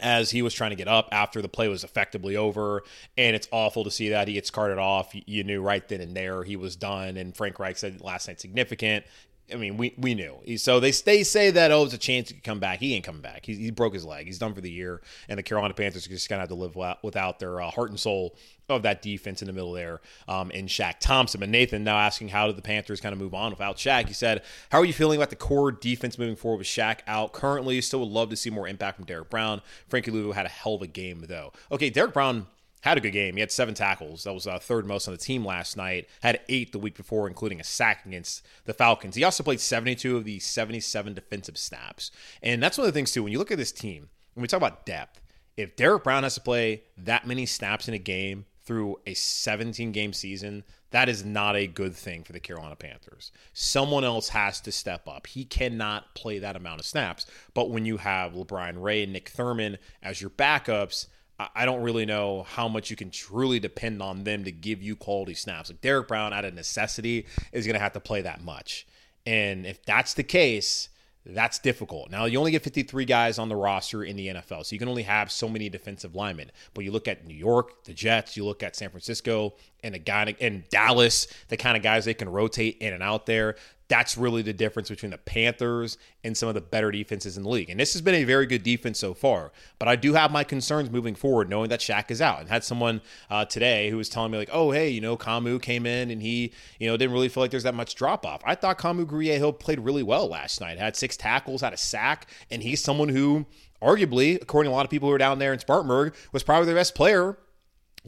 as 0.00 0.30
he 0.30 0.42
was 0.42 0.54
trying 0.54 0.70
to 0.70 0.76
get 0.76 0.86
up 0.86 1.08
after 1.10 1.42
the 1.42 1.48
play 1.48 1.66
was 1.66 1.82
effectively 1.82 2.36
over. 2.36 2.84
And 3.16 3.34
it's 3.34 3.48
awful 3.50 3.82
to 3.82 3.90
see 3.90 4.10
that 4.10 4.28
he 4.28 4.34
gets 4.34 4.50
carted 4.50 4.78
off. 4.78 5.12
You 5.12 5.42
knew 5.42 5.60
right 5.60 5.86
then 5.88 6.00
and 6.00 6.16
there 6.16 6.44
he 6.44 6.54
was 6.54 6.76
done. 6.76 7.16
And 7.16 7.36
Frank 7.36 7.58
Reich 7.58 7.76
said 7.76 8.00
last 8.00 8.28
night 8.28 8.40
significant. 8.40 9.04
I 9.52 9.56
mean, 9.56 9.76
we 9.76 9.94
we 9.98 10.14
knew. 10.14 10.38
So 10.56 10.80
they 10.80 10.90
they 10.90 11.22
say 11.22 11.50
that 11.50 11.70
oh, 11.70 11.84
it's 11.84 11.92
a 11.92 11.98
chance 11.98 12.28
he 12.28 12.34
could 12.34 12.44
come 12.44 12.60
back. 12.60 12.78
He 12.80 12.94
ain't 12.94 13.04
coming 13.04 13.20
back. 13.20 13.44
He, 13.44 13.54
he 13.54 13.70
broke 13.70 13.92
his 13.92 14.04
leg. 14.04 14.26
He's 14.26 14.38
done 14.38 14.54
for 14.54 14.62
the 14.62 14.70
year. 14.70 15.02
And 15.28 15.38
the 15.38 15.42
Carolina 15.42 15.74
Panthers 15.74 16.06
are 16.06 16.10
just 16.10 16.28
gonna 16.28 16.40
have 16.40 16.48
to 16.48 16.54
live 16.54 16.76
without 17.02 17.38
their 17.38 17.60
uh, 17.60 17.70
heart 17.70 17.90
and 17.90 18.00
soul 18.00 18.36
of 18.70 18.82
that 18.82 19.02
defense 19.02 19.42
in 19.42 19.46
the 19.46 19.52
middle 19.52 19.72
there 19.72 20.00
um, 20.26 20.50
in 20.50 20.66
Shaq 20.66 20.98
Thompson. 20.98 21.42
And 21.42 21.52
Nathan 21.52 21.84
now 21.84 21.98
asking 21.98 22.28
how 22.28 22.46
did 22.46 22.56
the 22.56 22.62
Panthers 22.62 23.00
kind 23.00 23.12
of 23.12 23.18
move 23.18 23.34
on 23.34 23.50
without 23.50 23.76
Shaq? 23.76 24.08
He 24.08 24.14
said, 24.14 24.42
"How 24.70 24.78
are 24.78 24.84
you 24.84 24.94
feeling 24.94 25.18
about 25.18 25.30
the 25.30 25.36
core 25.36 25.70
defense 25.70 26.18
moving 26.18 26.36
forward 26.36 26.58
with 26.58 26.66
Shaq 26.66 27.00
out 27.06 27.32
currently? 27.32 27.80
Still 27.82 28.00
would 28.00 28.08
love 28.08 28.30
to 28.30 28.36
see 28.36 28.50
more 28.50 28.66
impact 28.66 28.96
from 28.96 29.04
Derrick 29.04 29.28
Brown. 29.28 29.60
Frankie 29.88 30.10
Luvu 30.10 30.32
had 30.32 30.46
a 30.46 30.50
hell 30.50 30.74
of 30.74 30.82
a 30.82 30.86
game 30.86 31.24
though. 31.28 31.52
Okay, 31.70 31.90
Derrick 31.90 32.14
Brown." 32.14 32.46
Had 32.84 32.98
a 32.98 33.00
good 33.00 33.12
game. 33.12 33.36
He 33.36 33.40
had 33.40 33.50
seven 33.50 33.72
tackles. 33.72 34.24
That 34.24 34.34
was 34.34 34.46
uh, 34.46 34.58
third 34.58 34.84
most 34.84 35.08
on 35.08 35.14
the 35.14 35.18
team 35.18 35.42
last 35.42 35.74
night. 35.74 36.06
Had 36.20 36.40
eight 36.50 36.70
the 36.70 36.78
week 36.78 36.98
before, 36.98 37.26
including 37.26 37.58
a 37.58 37.64
sack 37.64 38.04
against 38.04 38.44
the 38.66 38.74
Falcons. 38.74 39.14
He 39.14 39.24
also 39.24 39.42
played 39.42 39.60
72 39.60 40.18
of 40.18 40.24
the 40.26 40.38
77 40.38 41.14
defensive 41.14 41.56
snaps. 41.56 42.10
And 42.42 42.62
that's 42.62 42.76
one 42.76 42.86
of 42.86 42.92
the 42.92 42.98
things, 42.98 43.10
too, 43.10 43.22
when 43.22 43.32
you 43.32 43.38
look 43.38 43.50
at 43.50 43.56
this 43.56 43.72
team, 43.72 44.10
when 44.34 44.42
we 44.42 44.48
talk 44.48 44.58
about 44.58 44.84
depth, 44.84 45.22
if 45.56 45.76
Derrick 45.76 46.04
Brown 46.04 46.24
has 46.24 46.34
to 46.34 46.42
play 46.42 46.82
that 46.98 47.26
many 47.26 47.46
snaps 47.46 47.88
in 47.88 47.94
a 47.94 47.98
game 47.98 48.44
through 48.66 49.00
a 49.06 49.14
17 49.14 49.90
game 49.90 50.12
season, 50.12 50.62
that 50.90 51.08
is 51.08 51.24
not 51.24 51.56
a 51.56 51.66
good 51.66 51.94
thing 51.94 52.22
for 52.22 52.34
the 52.34 52.40
Carolina 52.40 52.76
Panthers. 52.76 53.32
Someone 53.54 54.04
else 54.04 54.28
has 54.28 54.60
to 54.60 54.70
step 54.70 55.08
up. 55.08 55.26
He 55.26 55.46
cannot 55.46 56.14
play 56.14 56.38
that 56.38 56.54
amount 56.54 56.80
of 56.80 56.86
snaps. 56.86 57.24
But 57.54 57.70
when 57.70 57.86
you 57.86 57.96
have 57.96 58.34
LaBryan 58.34 58.82
Ray 58.82 59.04
and 59.04 59.12
Nick 59.14 59.30
Thurman 59.30 59.78
as 60.02 60.20
your 60.20 60.28
backups, 60.28 61.06
I 61.38 61.64
don't 61.64 61.82
really 61.82 62.06
know 62.06 62.44
how 62.44 62.68
much 62.68 62.90
you 62.90 62.96
can 62.96 63.10
truly 63.10 63.58
depend 63.58 64.00
on 64.00 64.22
them 64.22 64.44
to 64.44 64.52
give 64.52 64.82
you 64.82 64.94
quality 64.94 65.34
snaps. 65.34 65.68
Like 65.68 65.80
Derrick 65.80 66.06
Brown, 66.06 66.32
out 66.32 66.44
of 66.44 66.54
necessity, 66.54 67.26
is 67.52 67.66
going 67.66 67.74
to 67.74 67.80
have 67.80 67.92
to 67.94 68.00
play 68.00 68.22
that 68.22 68.44
much. 68.44 68.86
And 69.26 69.66
if 69.66 69.84
that's 69.84 70.14
the 70.14 70.22
case, 70.22 70.90
that's 71.26 71.58
difficult. 71.58 72.10
Now, 72.10 72.26
you 72.26 72.38
only 72.38 72.50
get 72.50 72.62
53 72.62 73.04
guys 73.04 73.38
on 73.38 73.48
the 73.48 73.56
roster 73.56 74.04
in 74.04 74.14
the 74.16 74.28
NFL, 74.28 74.66
so 74.66 74.74
you 74.74 74.78
can 74.78 74.88
only 74.88 75.04
have 75.04 75.32
so 75.32 75.48
many 75.48 75.68
defensive 75.68 76.14
linemen. 76.14 76.52
But 76.74 76.84
you 76.84 76.92
look 76.92 77.08
at 77.08 77.26
New 77.26 77.34
York, 77.34 77.82
the 77.84 77.94
Jets, 77.94 78.36
you 78.36 78.44
look 78.44 78.62
at 78.62 78.76
San 78.76 78.90
Francisco, 78.90 79.54
and 79.82 79.94
the 79.94 79.98
guy 79.98 80.36
in 80.38 80.64
Dallas, 80.70 81.26
the 81.48 81.56
kind 81.56 81.76
of 81.76 81.82
guys 81.82 82.04
they 82.04 82.14
can 82.14 82.28
rotate 82.28 82.76
in 82.78 82.92
and 82.92 83.02
out 83.02 83.26
there. 83.26 83.56
That's 83.88 84.16
really 84.16 84.42
the 84.42 84.52
difference 84.52 84.88
between 84.88 85.10
the 85.10 85.18
Panthers 85.18 85.98
and 86.22 86.36
some 86.36 86.48
of 86.48 86.54
the 86.54 86.60
better 86.60 86.90
defenses 86.90 87.36
in 87.36 87.42
the 87.42 87.48
league. 87.48 87.68
And 87.68 87.78
this 87.78 87.92
has 87.92 88.00
been 88.00 88.14
a 88.14 88.24
very 88.24 88.46
good 88.46 88.62
defense 88.62 88.98
so 88.98 89.12
far. 89.12 89.52
But 89.78 89.88
I 89.88 89.96
do 89.96 90.14
have 90.14 90.30
my 90.30 90.42
concerns 90.42 90.90
moving 90.90 91.14
forward, 91.14 91.50
knowing 91.50 91.68
that 91.68 91.80
Shaq 91.80 92.10
is 92.10 92.22
out. 92.22 92.40
And 92.40 92.48
had 92.48 92.64
someone 92.64 93.02
uh, 93.30 93.44
today 93.44 93.90
who 93.90 93.98
was 93.98 94.08
telling 94.08 94.32
me, 94.32 94.38
like, 94.38 94.50
oh, 94.52 94.70
hey, 94.70 94.88
you 94.88 95.00
know, 95.00 95.16
Kamu 95.16 95.60
came 95.60 95.84
in 95.84 96.10
and 96.10 96.22
he, 96.22 96.52
you 96.78 96.88
know, 96.88 96.96
didn't 96.96 97.12
really 97.12 97.28
feel 97.28 97.42
like 97.42 97.50
there's 97.50 97.64
that 97.64 97.74
much 97.74 97.94
drop 97.94 98.24
off. 98.24 98.40
I 98.44 98.54
thought 98.54 98.78
Kamu 98.78 99.24
Hill 99.36 99.52
played 99.52 99.80
really 99.80 100.02
well 100.02 100.28
last 100.28 100.60
night, 100.60 100.78
had 100.78 100.96
six 100.96 101.16
tackles, 101.16 101.60
had 101.60 101.72
a 101.72 101.78
sack, 101.78 102.30
and 102.50 102.62
he's 102.62 102.82
someone 102.82 103.10
who, 103.10 103.44
arguably, 103.82 104.40
according 104.40 104.70
to 104.70 104.74
a 104.74 104.76
lot 104.76 104.86
of 104.86 104.90
people 104.90 105.08
who 105.08 105.14
are 105.14 105.18
down 105.18 105.38
there 105.38 105.52
in 105.52 105.58
Spartanburg, 105.58 106.14
was 106.32 106.42
probably 106.42 106.66
the 106.66 106.74
best 106.74 106.94
player 106.94 107.36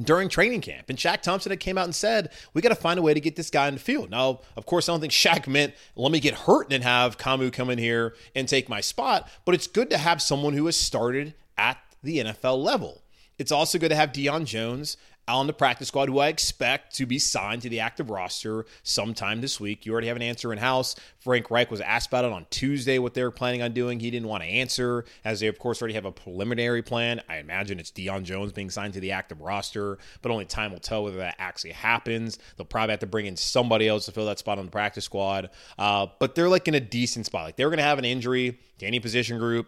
during 0.01 0.29
training 0.29 0.61
camp. 0.61 0.89
And 0.89 0.99
Shaq 0.99 1.23
Thompson 1.23 1.51
had 1.51 1.61
came 1.61 1.79
out 1.79 1.85
and 1.85 1.95
said, 1.95 2.31
we 2.53 2.63
got 2.63 2.69
to 2.69 2.75
find 2.75 2.99
a 2.99 3.03
way 3.03 3.15
to 3.15 3.21
get 3.21 3.37
this 3.37 3.51
guy 3.51 3.69
in 3.69 3.75
the 3.75 3.81
field. 3.81 4.11
Now, 4.11 4.41
of 4.57 4.67
course, 4.67 4.89
I 4.89 4.93
don't 4.93 5.01
think 5.01 5.13
Shaq 5.13 5.47
meant, 5.47 5.75
let 5.95 6.13
me 6.13 6.21
get 6.21 6.35
hurt 6.35 6.73
and 6.73 6.85
have 6.85 7.19
Kamu 7.19 7.53
come 7.53 7.71
in 7.71 7.79
here 7.79 8.15
and 8.35 8.49
take 8.49 8.69
my 8.69 8.81
spot, 8.81 9.29
but 9.45 9.55
it's 9.55 9.67
good 9.67 9.91
to 9.91 9.99
have 9.99 10.21
someone 10.21 10.53
who 10.53 10.67
has 10.67 10.77
started 10.77 11.35
at 11.57 11.79
the 12.03 12.19
NFL 12.19 12.63
level. 12.63 13.03
It's 13.39 13.53
also 13.53 13.79
good 13.79 13.91
to 13.91 13.97
have 13.97 14.13
Deion 14.13 14.45
Jones 14.45 14.97
on 15.29 15.47
the 15.47 15.53
practice 15.53 15.89
squad, 15.89 16.09
who 16.09 16.19
I 16.19 16.29
expect 16.29 16.95
to 16.97 17.07
be 17.07 17.19
signed 17.19 17.63
to 17.63 17.69
the 17.69 17.81
active 17.81 18.11
roster 18.11 18.65
sometime 18.83 19.41
this 19.41 19.59
week. 19.59 19.85
You 19.85 19.93
already 19.93 20.07
have 20.07 20.17
an 20.17 20.23
answer 20.23 20.53
in 20.53 20.59
house. 20.59 20.95
Frank 21.19 21.51
Reich 21.51 21.71
was 21.71 21.81
asked 21.81 22.09
about 22.09 22.25
it 22.25 22.33
on 22.33 22.47
Tuesday, 22.51 22.99
what 22.99 23.15
they 23.15 23.25
were 23.25 23.33
planning 23.33 23.63
on 23.63 23.73
doing. 23.73 23.99
He 23.99 24.11
didn't 24.11 24.29
want 24.29 24.45
to 24.45 24.49
answer, 24.49 25.05
as 25.25 25.41
they, 25.41 25.49
of 25.49 25.59
course, 25.59 25.83
already 25.83 25.95
have 25.95 26.05
a 26.05 26.13
preliminary 26.13 26.83
plan. 26.83 27.21
I 27.29 27.39
imagine 27.39 27.81
it's 27.81 27.91
Deion 27.91 28.23
Jones 28.23 28.53
being 28.53 28.71
signed 28.71 28.95
to 28.95 29.01
the 29.01 29.13
active 29.13 29.41
roster, 29.41 29.99
but 30.23 30.31
only 30.31 30.45
time 30.45 30.73
will 30.73 30.79
tell 30.79 31.05
whether 31.05 31.19
that 31.19 31.37
actually 31.39 31.73
happens. 31.73 32.39
They'll 32.57 32.67
probably 32.67 32.93
have 32.93 33.01
to 33.01 33.07
bring 33.07 33.27
in 33.27 33.37
somebody 33.37 33.89
else 33.89 34.07
to 34.07 34.13
fill 34.13 34.27
that 34.27 34.39
spot 34.39 34.59
on 34.59 34.67
the 34.67 34.71
practice 34.71 35.05
squad. 35.05 35.51
Uh, 35.79 36.07
but 36.21 36.35
they're 36.35 36.49
like 36.49 36.69
in 36.69 36.75
a 36.75 36.81
decent 36.81 37.27
spot. 37.27 37.45
Like 37.45 37.57
they're 37.57 37.71
going 37.71 37.79
to 37.79 37.85
have 37.85 37.99
an 37.99 38.05
injury 38.05 38.59
to 38.79 38.87
any 38.87 39.01
position 39.01 39.39
group. 39.39 39.67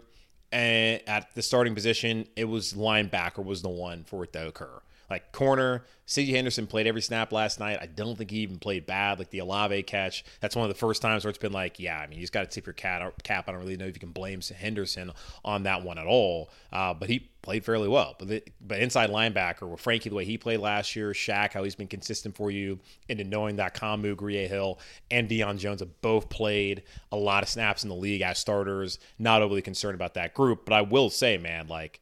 And 0.50 1.02
at 1.06 1.34
the 1.34 1.42
starting 1.42 1.74
position, 1.74 2.26
it 2.34 2.44
was 2.44 2.72
linebacker 2.72 3.44
was 3.44 3.60
the 3.60 3.68
one 3.68 4.04
for 4.04 4.24
it 4.24 4.32
to 4.32 4.48
occur. 4.48 4.80
Like 5.10 5.32
corner, 5.32 5.84
C.J. 6.04 6.32
Henderson 6.32 6.66
played 6.66 6.86
every 6.86 7.02
snap 7.02 7.32
last 7.32 7.60
night. 7.60 7.78
I 7.80 7.86
don't 7.86 8.16
think 8.16 8.30
he 8.30 8.38
even 8.38 8.58
played 8.58 8.86
bad. 8.86 9.18
Like 9.18 9.30
the 9.30 9.40
Olave 9.40 9.82
catch, 9.84 10.24
that's 10.40 10.56
one 10.56 10.64
of 10.64 10.74
the 10.74 10.78
first 10.78 11.02
times 11.02 11.24
where 11.24 11.30
it's 11.30 11.38
been 11.38 11.52
like, 11.52 11.78
yeah, 11.78 11.98
I 11.98 12.06
mean, 12.06 12.18
you 12.18 12.22
just 12.22 12.32
got 12.32 12.42
to 12.42 12.46
tip 12.46 12.66
your 12.66 12.72
cap. 12.72 13.12
I 13.48 13.52
don't 13.52 13.60
really 13.60 13.76
know 13.76 13.86
if 13.86 13.94
you 13.94 14.00
can 14.00 14.12
blame 14.12 14.40
Henderson 14.40 15.12
on 15.44 15.64
that 15.64 15.82
one 15.82 15.98
at 15.98 16.06
all. 16.06 16.50
Uh, 16.72 16.94
but 16.94 17.08
he 17.08 17.30
played 17.42 17.64
fairly 17.64 17.88
well. 17.88 18.16
But 18.18 18.28
the, 18.28 18.42
but 18.60 18.80
inside 18.80 19.10
linebacker 19.10 19.68
with 19.68 19.80
Frankie 19.80 20.10
the 20.10 20.14
way 20.14 20.24
he 20.24 20.36
played 20.36 20.60
last 20.60 20.94
year, 20.96 21.12
Shaq 21.12 21.52
how 21.52 21.64
he's 21.64 21.74
been 21.74 21.88
consistent 21.88 22.36
for 22.36 22.50
you, 22.50 22.78
into 23.08 23.24
knowing 23.24 23.56
that 23.56 23.74
Kamu, 23.74 24.16
Grier 24.16 24.48
Hill, 24.48 24.78
and 25.10 25.28
Deion 25.28 25.58
Jones 25.58 25.80
have 25.80 26.00
both 26.02 26.28
played 26.28 26.82
a 27.12 27.16
lot 27.16 27.42
of 27.42 27.48
snaps 27.48 27.82
in 27.82 27.88
the 27.88 27.94
league 27.94 28.22
as 28.22 28.38
starters. 28.38 28.98
Not 29.18 29.42
overly 29.42 29.62
concerned 29.62 29.94
about 29.94 30.14
that 30.14 30.34
group, 30.34 30.64
but 30.64 30.74
I 30.74 30.82
will 30.82 31.10
say, 31.10 31.38
man, 31.38 31.68
like 31.68 32.00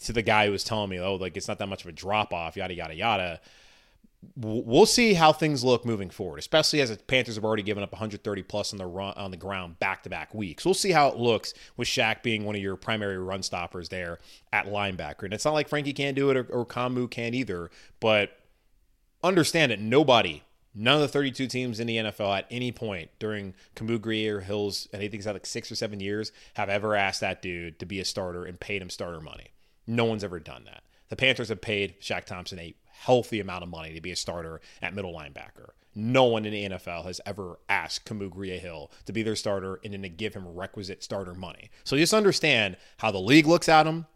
to 0.00 0.12
the 0.12 0.22
guy 0.22 0.46
who 0.46 0.52
was 0.52 0.64
telling 0.64 0.90
me, 0.90 0.98
oh, 1.00 1.16
like 1.16 1.36
it's 1.36 1.48
not 1.48 1.58
that 1.58 1.68
much 1.68 1.82
of 1.82 1.88
a 1.88 1.92
drop 1.92 2.32
off, 2.32 2.56
yada 2.56 2.74
yada 2.74 2.94
yada. 2.94 3.40
We'll 4.36 4.86
see 4.86 5.14
how 5.14 5.32
things 5.32 5.64
look 5.64 5.84
moving 5.84 6.08
forward, 6.08 6.38
especially 6.38 6.80
as 6.80 6.90
the 6.90 6.96
Panthers 6.96 7.34
have 7.34 7.44
already 7.44 7.64
given 7.64 7.82
up 7.82 7.90
130 7.90 8.42
plus 8.44 8.72
on 8.72 8.78
the 8.78 8.86
run 8.86 9.14
on 9.16 9.32
the 9.32 9.36
ground 9.36 9.80
back 9.80 10.04
to 10.04 10.10
back 10.10 10.32
weeks. 10.32 10.64
We'll 10.64 10.74
see 10.74 10.92
how 10.92 11.08
it 11.08 11.16
looks 11.16 11.54
with 11.76 11.88
Shaq 11.88 12.22
being 12.22 12.44
one 12.44 12.54
of 12.54 12.62
your 12.62 12.76
primary 12.76 13.18
run 13.18 13.42
stoppers 13.42 13.88
there 13.88 14.20
at 14.52 14.66
linebacker. 14.66 15.24
And 15.24 15.34
it's 15.34 15.44
not 15.44 15.54
like 15.54 15.68
Frankie 15.68 15.92
can't 15.92 16.14
do 16.14 16.30
it 16.30 16.36
or, 16.36 16.44
or 16.52 16.64
Kamu 16.64 17.10
can't 17.10 17.34
either, 17.34 17.68
but 17.98 18.30
understand 19.24 19.72
that 19.72 19.80
nobody 19.80 20.44
None 20.74 20.94
of 20.94 21.00
the 21.02 21.08
32 21.08 21.48
teams 21.48 21.80
in 21.80 21.86
the 21.86 21.96
NFL 21.96 22.38
at 22.38 22.46
any 22.50 22.72
point 22.72 23.10
during 23.18 23.54
Kamu 23.76 23.98
Grugier 23.98 24.42
Hill's, 24.42 24.88
think 24.90 25.12
it's 25.12 25.26
like 25.26 25.44
six 25.44 25.70
or 25.70 25.74
seven 25.74 26.00
years, 26.00 26.32
have 26.54 26.70
ever 26.70 26.94
asked 26.94 27.20
that 27.20 27.42
dude 27.42 27.78
to 27.78 27.86
be 27.86 28.00
a 28.00 28.04
starter 28.04 28.44
and 28.44 28.58
paid 28.58 28.80
him 28.80 28.88
starter 28.88 29.20
money. 29.20 29.48
No 29.86 30.04
one's 30.04 30.24
ever 30.24 30.40
done 30.40 30.64
that. 30.64 30.82
The 31.08 31.16
Panthers 31.16 31.48
have 31.48 31.60
paid 31.60 32.00
Shaq 32.00 32.24
Thompson 32.24 32.58
a 32.58 32.74
healthy 32.84 33.40
amount 33.40 33.64
of 33.64 33.68
money 33.68 33.94
to 33.94 34.00
be 34.00 34.12
a 34.12 34.16
starter 34.16 34.60
at 34.80 34.94
middle 34.94 35.12
linebacker. 35.12 35.70
No 35.94 36.24
one 36.24 36.46
in 36.46 36.52
the 36.52 36.78
NFL 36.78 37.04
has 37.04 37.20
ever 37.26 37.58
asked 37.68 38.06
Kamu 38.06 38.58
Hill 38.58 38.90
to 39.04 39.12
be 39.12 39.22
their 39.22 39.36
starter 39.36 39.78
and 39.84 39.92
then 39.92 40.02
to 40.02 40.08
give 40.08 40.34
him 40.34 40.48
requisite 40.48 41.02
starter 41.02 41.34
money. 41.34 41.70
So 41.84 41.96
just 41.96 42.14
understand 42.14 42.76
how 42.98 43.10
the 43.10 43.18
league 43.18 43.46
looks 43.46 43.68
at 43.68 43.86
him, 43.86 44.06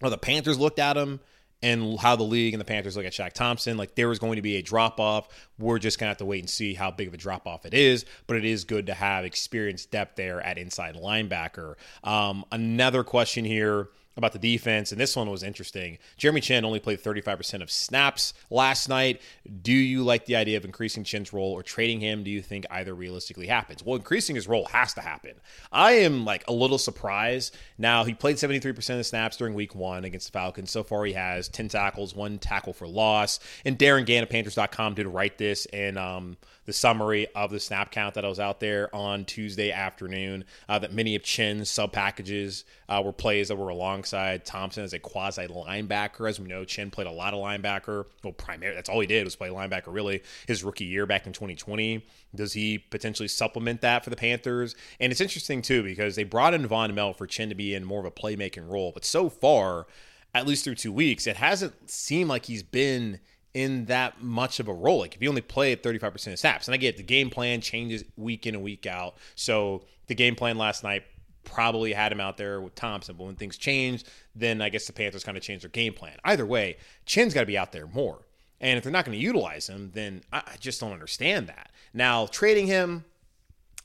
how 0.00 0.10
the 0.10 0.18
Panthers 0.18 0.58
looked 0.58 0.78
at 0.78 0.96
him, 0.96 1.20
and 1.60 1.98
how 1.98 2.14
the 2.14 2.22
league 2.22 2.54
and 2.54 2.60
the 2.60 2.64
Panthers 2.64 2.96
look 2.96 3.04
at 3.04 3.12
Shaq 3.12 3.32
Thompson. 3.32 3.76
Like 3.76 3.96
there 3.96 4.12
is 4.12 4.20
going 4.20 4.36
to 4.36 4.42
be 4.42 4.56
a 4.56 4.62
drop 4.62 5.00
off. 5.00 5.28
We're 5.58 5.80
just 5.80 5.98
gonna 5.98 6.10
have 6.10 6.18
to 6.18 6.24
wait 6.24 6.40
and 6.40 6.50
see 6.50 6.74
how 6.74 6.90
big 6.92 7.08
of 7.08 7.14
a 7.14 7.16
drop 7.16 7.46
off 7.46 7.66
it 7.66 7.74
is. 7.74 8.04
But 8.26 8.36
it 8.36 8.44
is 8.44 8.64
good 8.64 8.86
to 8.86 8.94
have 8.94 9.24
experienced 9.24 9.90
depth 9.90 10.16
there 10.16 10.40
at 10.40 10.56
inside 10.56 10.94
linebacker. 10.94 11.74
Um, 12.04 12.44
another 12.52 13.02
question 13.02 13.44
here 13.44 13.88
about 14.18 14.32
the 14.32 14.38
defense, 14.38 14.92
and 14.92 15.00
this 15.00 15.16
one 15.16 15.30
was 15.30 15.42
interesting. 15.42 15.98
Jeremy 16.16 16.40
Chinn 16.40 16.64
only 16.64 16.80
played 16.80 17.02
35% 17.02 17.62
of 17.62 17.70
snaps 17.70 18.34
last 18.50 18.88
night. 18.88 19.22
Do 19.62 19.72
you 19.72 20.04
like 20.04 20.26
the 20.26 20.36
idea 20.36 20.56
of 20.56 20.64
increasing 20.64 21.04
Chinn's 21.04 21.32
role 21.32 21.52
or 21.52 21.62
trading 21.62 22.00
him? 22.00 22.24
Do 22.24 22.30
you 22.30 22.42
think 22.42 22.66
either 22.70 22.94
realistically 22.94 23.46
happens? 23.46 23.82
Well, 23.82 23.96
increasing 23.96 24.36
his 24.36 24.48
role 24.48 24.66
has 24.66 24.92
to 24.94 25.00
happen. 25.00 25.32
I 25.72 25.92
am 25.92 26.24
like 26.24 26.44
a 26.48 26.52
little 26.52 26.78
surprised. 26.78 27.56
Now, 27.78 28.04
he 28.04 28.12
played 28.12 28.36
73% 28.36 28.76
of 28.76 28.84
the 28.98 29.04
snaps 29.04 29.36
during 29.36 29.54
week 29.54 29.74
one 29.74 30.04
against 30.04 30.26
the 30.26 30.32
Falcons. 30.32 30.70
So 30.70 30.82
far, 30.82 31.04
he 31.04 31.14
has 31.14 31.48
10 31.48 31.68
tackles, 31.68 32.14
one 32.14 32.38
tackle 32.38 32.72
for 32.72 32.86
loss. 32.86 33.40
And 33.64 33.78
Darin 33.78 34.04
Gantt 34.04 34.24
of 34.24 34.30
Panthers.com 34.30 34.94
did 34.94 35.06
write 35.06 35.38
this 35.38 35.66
and 35.66 35.96
um, 35.96 36.36
the 36.68 36.74
summary 36.74 37.26
of 37.34 37.50
the 37.50 37.58
snap 37.58 37.90
count 37.90 38.12
that 38.12 38.26
I 38.26 38.28
was 38.28 38.38
out 38.38 38.60
there 38.60 38.94
on 38.94 39.24
Tuesday 39.24 39.72
afternoon. 39.72 40.44
Uh, 40.68 40.78
that 40.78 40.92
many 40.92 41.14
of 41.14 41.22
Chinn's 41.22 41.70
sub 41.70 41.94
packages 41.94 42.66
uh, 42.90 43.00
were 43.02 43.14
plays 43.14 43.48
that 43.48 43.56
were 43.56 43.70
alongside 43.70 44.44
Thompson 44.44 44.84
as 44.84 44.92
a 44.92 44.98
quasi 44.98 45.46
linebacker. 45.46 46.28
As 46.28 46.38
we 46.38 46.46
know, 46.46 46.66
Chinn 46.66 46.90
played 46.90 47.06
a 47.06 47.10
lot 47.10 47.32
of 47.32 47.40
linebacker. 47.40 48.04
Well, 48.22 48.34
primarily 48.34 48.76
that's 48.76 48.90
all 48.90 49.00
he 49.00 49.06
did 49.06 49.24
was 49.24 49.34
play 49.34 49.48
linebacker. 49.48 49.86
Really, 49.86 50.22
his 50.46 50.62
rookie 50.62 50.84
year 50.84 51.06
back 51.06 51.26
in 51.26 51.32
2020. 51.32 52.06
Does 52.34 52.52
he 52.52 52.76
potentially 52.76 53.28
supplement 53.28 53.80
that 53.80 54.04
for 54.04 54.10
the 54.10 54.16
Panthers? 54.16 54.76
And 55.00 55.10
it's 55.10 55.22
interesting 55.22 55.62
too 55.62 55.82
because 55.82 56.16
they 56.16 56.24
brought 56.24 56.52
in 56.52 56.68
Vonn 56.68 56.94
Bell 56.94 57.14
for 57.14 57.26
Chin 57.26 57.48
to 57.48 57.54
be 57.54 57.74
in 57.74 57.82
more 57.82 58.00
of 58.00 58.04
a 58.04 58.10
playmaking 58.10 58.68
role, 58.70 58.92
but 58.92 59.06
so 59.06 59.30
far, 59.30 59.86
at 60.34 60.46
least 60.46 60.64
through 60.64 60.74
two 60.74 60.92
weeks, 60.92 61.26
it 61.26 61.36
hasn't 61.36 61.90
seemed 61.90 62.28
like 62.28 62.44
he's 62.44 62.62
been 62.62 63.20
in 63.58 63.86
that 63.86 64.22
much 64.22 64.60
of 64.60 64.68
a 64.68 64.72
role. 64.72 65.00
Like 65.00 65.16
if 65.16 65.20
you 65.20 65.28
only 65.28 65.40
play 65.40 65.72
at 65.72 65.82
35% 65.82 66.32
of 66.32 66.38
snaps, 66.38 66.68
and 66.68 66.74
I 66.74 66.76
get 66.76 66.96
the 66.96 67.02
game 67.02 67.28
plan 67.28 67.60
changes 67.60 68.04
week 68.16 68.46
in 68.46 68.54
and 68.54 68.62
week 68.62 68.86
out. 68.86 69.16
So 69.34 69.82
the 70.06 70.14
game 70.14 70.36
plan 70.36 70.56
last 70.56 70.84
night 70.84 71.02
probably 71.42 71.92
had 71.92 72.12
him 72.12 72.20
out 72.20 72.36
there 72.36 72.60
with 72.60 72.76
Thompson, 72.76 73.16
but 73.18 73.24
when 73.24 73.34
things 73.34 73.58
changed, 73.58 74.08
then 74.36 74.62
I 74.62 74.68
guess 74.68 74.86
the 74.86 74.92
Panthers 74.92 75.24
kind 75.24 75.36
of 75.36 75.42
changed 75.42 75.64
their 75.64 75.70
game 75.70 75.92
plan. 75.92 76.16
Either 76.24 76.46
way, 76.46 76.76
Chinn's 77.04 77.34
got 77.34 77.40
to 77.40 77.46
be 77.46 77.58
out 77.58 77.72
there 77.72 77.88
more. 77.88 78.20
And 78.60 78.78
if 78.78 78.84
they're 78.84 78.92
not 78.92 79.04
going 79.04 79.18
to 79.18 79.24
utilize 79.24 79.68
him, 79.68 79.90
then 79.92 80.22
I 80.32 80.54
just 80.60 80.80
don't 80.80 80.92
understand 80.92 81.48
that. 81.48 81.72
Now, 81.92 82.26
trading 82.26 82.68
him, 82.68 83.04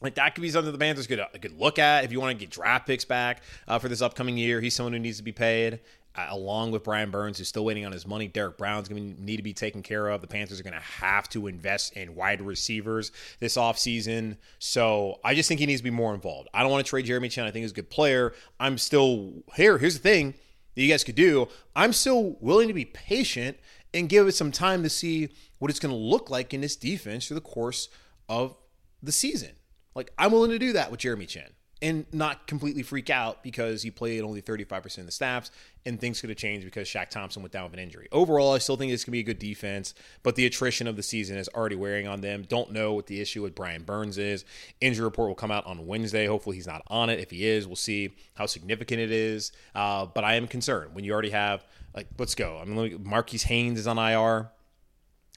like 0.01 0.13
that 0.15 0.35
could 0.35 0.41
be 0.41 0.51
something 0.51 0.71
the 0.71 0.77
Panthers 0.77 1.07
could, 1.07 1.19
could 1.41 1.59
look 1.59 1.79
at 1.79 2.03
if 2.03 2.11
you 2.11 2.21
want 2.21 2.37
to 2.37 2.45
get 2.45 2.51
draft 2.51 2.85
picks 2.85 3.05
back 3.05 3.41
uh, 3.67 3.79
for 3.79 3.89
this 3.89 4.03
upcoming 4.03 4.37
year. 4.37 4.61
He's 4.61 4.75
someone 4.75 4.93
who 4.93 4.99
needs 4.99 5.17
to 5.17 5.23
be 5.23 5.31
paid 5.31 5.79
along 6.15 6.71
with 6.71 6.83
Brian 6.83 7.11
Burns, 7.11 7.37
who's 7.37 7.47
still 7.47 7.65
waiting 7.65 7.85
on 7.85 7.91
his 7.91 8.05
money. 8.05 8.27
Derrick 8.27 8.57
Brown's 8.57 8.87
going 8.87 9.15
to 9.15 9.23
need 9.23 9.37
to 9.37 9.43
be 9.43 9.53
taken 9.53 9.81
care 9.81 10.07
of. 10.07 10.21
The 10.21 10.27
Panthers 10.27 10.59
are 10.59 10.63
going 10.63 10.73
to 10.73 10.79
have 10.79 11.27
to 11.29 11.47
invest 11.47 11.93
in 11.93 12.15
wide 12.15 12.41
receivers 12.41 13.11
this 13.39 13.57
offseason. 13.57 14.37
So 14.59 15.19
I 15.23 15.33
just 15.33 15.47
think 15.47 15.59
he 15.59 15.65
needs 15.65 15.81
to 15.81 15.83
be 15.83 15.89
more 15.89 16.13
involved. 16.13 16.49
I 16.53 16.61
don't 16.61 16.71
want 16.71 16.85
to 16.85 16.89
trade 16.89 17.05
Jeremy 17.05 17.29
Chinn. 17.29 17.45
I 17.45 17.51
think 17.51 17.63
he's 17.63 17.71
a 17.71 17.75
good 17.75 17.89
player. 17.89 18.33
I'm 18.59 18.77
still 18.77 19.43
here. 19.55 19.77
Here's 19.77 19.95
the 19.95 20.03
thing 20.03 20.35
that 20.75 20.81
you 20.81 20.89
guys 20.89 21.03
could 21.03 21.15
do 21.15 21.47
I'm 21.75 21.93
still 21.93 22.37
willing 22.39 22.67
to 22.67 22.73
be 22.73 22.85
patient 22.85 23.57
and 23.93 24.09
give 24.09 24.27
it 24.27 24.33
some 24.33 24.51
time 24.51 24.83
to 24.83 24.89
see 24.89 25.29
what 25.59 25.71
it's 25.71 25.79
going 25.79 25.93
to 25.93 25.99
look 25.99 26.29
like 26.29 26.53
in 26.53 26.61
this 26.61 26.75
defense 26.75 27.27
through 27.27 27.35
the 27.35 27.41
course 27.41 27.89
of 28.27 28.55
the 29.01 29.11
season. 29.11 29.51
Like, 29.95 30.11
I'm 30.17 30.31
willing 30.31 30.49
to 30.51 30.59
do 30.59 30.73
that 30.73 30.89
with 30.89 30.99
Jeremy 30.99 31.25
Chinn 31.25 31.49
and 31.83 32.05
not 32.13 32.47
completely 32.47 32.81
freak 32.81 33.09
out 33.09 33.43
because 33.43 33.83
he 33.83 33.91
played 33.91 34.21
only 34.21 34.41
35% 34.41 34.99
of 34.99 35.05
the 35.05 35.11
snaps 35.11 35.51
and 35.85 35.99
things 35.99 36.21
could 36.21 36.29
have 36.29 36.37
changed 36.37 36.63
because 36.63 36.87
Shaq 36.87 37.09
Thompson 37.09 37.43
went 37.43 37.51
down 37.51 37.65
with 37.65 37.73
an 37.73 37.79
injury. 37.79 38.07
Overall, 38.13 38.53
I 38.53 38.59
still 38.59 38.77
think 38.77 38.89
this 38.89 39.03
can 39.03 39.11
be 39.11 39.19
a 39.19 39.23
good 39.23 39.37
defense, 39.37 39.93
but 40.23 40.35
the 40.35 40.45
attrition 40.45 40.87
of 40.87 40.95
the 40.95 41.03
season 41.03 41.37
is 41.37 41.49
already 41.49 41.75
wearing 41.75 42.07
on 42.07 42.21
them. 42.21 42.45
Don't 42.47 42.71
know 42.71 42.93
what 42.93 43.07
the 43.07 43.19
issue 43.19 43.41
with 43.41 43.53
Brian 43.53 43.83
Burns 43.83 44.17
is. 44.17 44.45
Injury 44.79 45.03
report 45.03 45.27
will 45.27 45.35
come 45.35 45.51
out 45.51 45.65
on 45.65 45.85
Wednesday. 45.85 46.25
Hopefully, 46.25 46.55
he's 46.55 46.67
not 46.67 46.83
on 46.87 47.09
it. 47.09 47.19
If 47.19 47.31
he 47.31 47.45
is, 47.45 47.67
we'll 47.67 47.75
see 47.75 48.15
how 48.35 48.45
significant 48.45 49.01
it 49.01 49.11
is. 49.11 49.51
Uh, 49.75 50.05
but 50.05 50.23
I 50.23 50.35
am 50.35 50.47
concerned 50.47 50.95
when 50.95 51.03
you 51.03 51.11
already 51.11 51.31
have, 51.31 51.65
like, 51.93 52.07
let's 52.17 52.33
go. 52.33 52.59
I 52.61 52.65
mean, 52.65 53.03
Marquis 53.03 53.39
Haynes 53.39 53.77
is 53.77 53.87
on 53.87 53.97
IR. 53.97 54.51